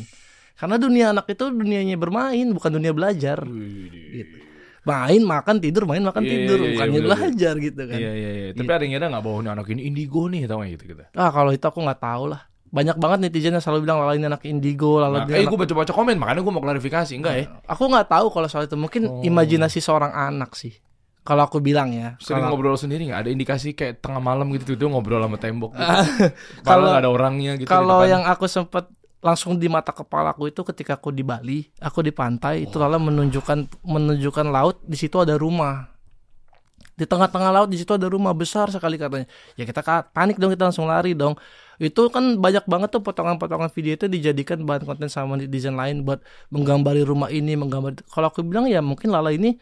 [0.54, 3.42] Karena dunia anak itu dunianya bermain, bukan dunia belajar.
[3.48, 4.49] Gitu.
[4.80, 7.98] Main, makan, tidur, main, makan, Iya, tidur, iya, iya, bukannya bener, belajar gitu kan.
[8.00, 8.48] Iya iya iya.
[8.56, 11.02] Tapi ada yang ngira nggak bahwa anak ini indigo nih tau gitu gitu.
[11.12, 12.42] Ah kalau itu aku nggak tahu lah.
[12.70, 15.90] banyak banget netizen yang selalu bilang Lala ini anak indigo, Lala Nah, eh, gue baca-baca
[15.90, 17.18] komen, makanya gue mau klarifikasi.
[17.18, 17.44] Enggak ya?
[17.66, 19.26] Aku nggak tahu kalau soal itu mungkin Oh.
[19.26, 20.78] imajinasi seorang anak sih.
[21.20, 22.14] Kalau aku bilang ya.
[22.22, 23.26] Sering Kalau- ngobrol sendiri nggak?
[23.26, 25.74] Ada indikasi kayak tengah malam gitu tuh ngobrol sama tembok.
[25.74, 25.82] Gitu.
[26.62, 27.66] Kalau- Kalau ada orangnya gitu.
[27.66, 28.86] Kalau yang aku sempat
[29.20, 33.84] langsung di mata kepalaku itu ketika aku di Bali, aku di pantai itu Lala menunjukkan
[33.84, 35.92] menunjukkan laut di situ ada rumah.
[36.96, 39.28] Di tengah-tengah laut di situ ada rumah besar sekali katanya.
[39.56, 39.80] Ya kita
[40.12, 41.36] panik dong kita langsung lari dong.
[41.80, 46.20] Itu kan banyak banget tuh potongan-potongan video itu dijadikan bahan konten sama netizen lain buat
[46.52, 48.04] menggambari rumah ini, menggambar.
[48.04, 49.56] Kalau aku bilang ya mungkin Lala ini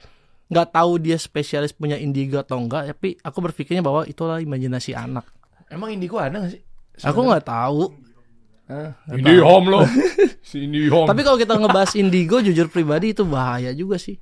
[0.50, 5.28] nggak tahu dia spesialis punya indigo atau enggak, tapi aku berpikirnya bahwa itulah imajinasi anak.
[5.68, 6.62] emang indigo ada nggak sih?
[7.06, 8.07] Aku nggak tahu.
[9.08, 9.84] Indie home loh.
[10.48, 11.08] si Indie home.
[11.08, 14.20] Tapi kalau kita ngebahas indigo jujur pribadi itu bahaya juga sih.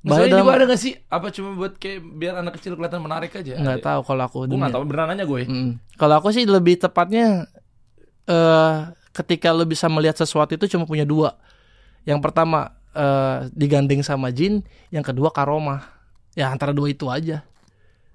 [0.00, 0.92] Maksudnya dalam- indigo ada nggak sih?
[1.08, 3.56] Apa cuma buat kayak biar anak kecil kelihatan menarik aja?
[3.56, 4.36] nggak tahu kalau aku.
[4.44, 5.42] Gue nggak tahu beneran aja gue.
[5.44, 5.70] Mm.
[5.96, 7.48] Kalau aku sih lebih tepatnya
[8.24, 8.76] eh
[9.12, 11.36] ketika lo bisa melihat sesuatu itu cuma punya dua.
[12.04, 15.92] Yang pertama eh digandeng sama jin, yang kedua karomah.
[16.34, 17.44] Ya antara dua itu aja.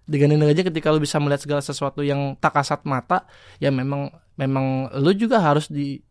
[0.09, 3.29] Digandeng aja ketika lo bisa melihat segala sesuatu yang tak kasat mata,
[3.61, 6.01] ya memang memang lo juga harus di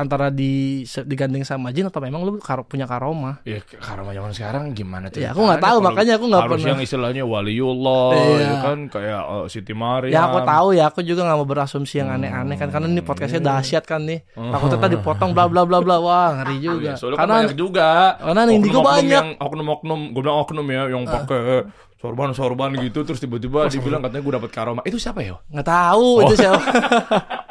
[0.00, 3.44] antara di digandeng sama jin atau memang lo karo- punya karomah.
[3.44, 6.68] Ya karena zaman sekarang gimana Ya, aku nggak tahu, Kalau makanya aku nggak harus pernah.
[6.68, 8.40] yang istilahnya waliullah Iya.
[8.40, 10.10] ya kan kayak eh, Siti Maryam.
[10.10, 13.44] Ya aku tahu ya, aku juga nggak mau berasumsi yang aneh-aneh kan karena ini podcastnya
[13.44, 14.24] dahsyat kan nih.
[14.32, 16.82] Takutnya tadi dipotong bla bla bla bla wah ngeri Oh, juga.
[16.82, 17.88] iya, soalnya kan karena banyak juga.
[18.16, 19.12] karena indigo Oknum-oknum banyak.
[19.12, 21.42] Yang oknum-oknum, gue bilang oknum ya, yang pakai
[21.96, 24.80] sorban-sorban gitu, terus tiba-tiba dibilang katanya gue dapat karoma.
[24.82, 25.36] Itu siapa ya?
[25.46, 26.60] nggak tahu itu siapa.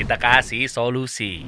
[0.00, 1.44] Kita kasih solusi.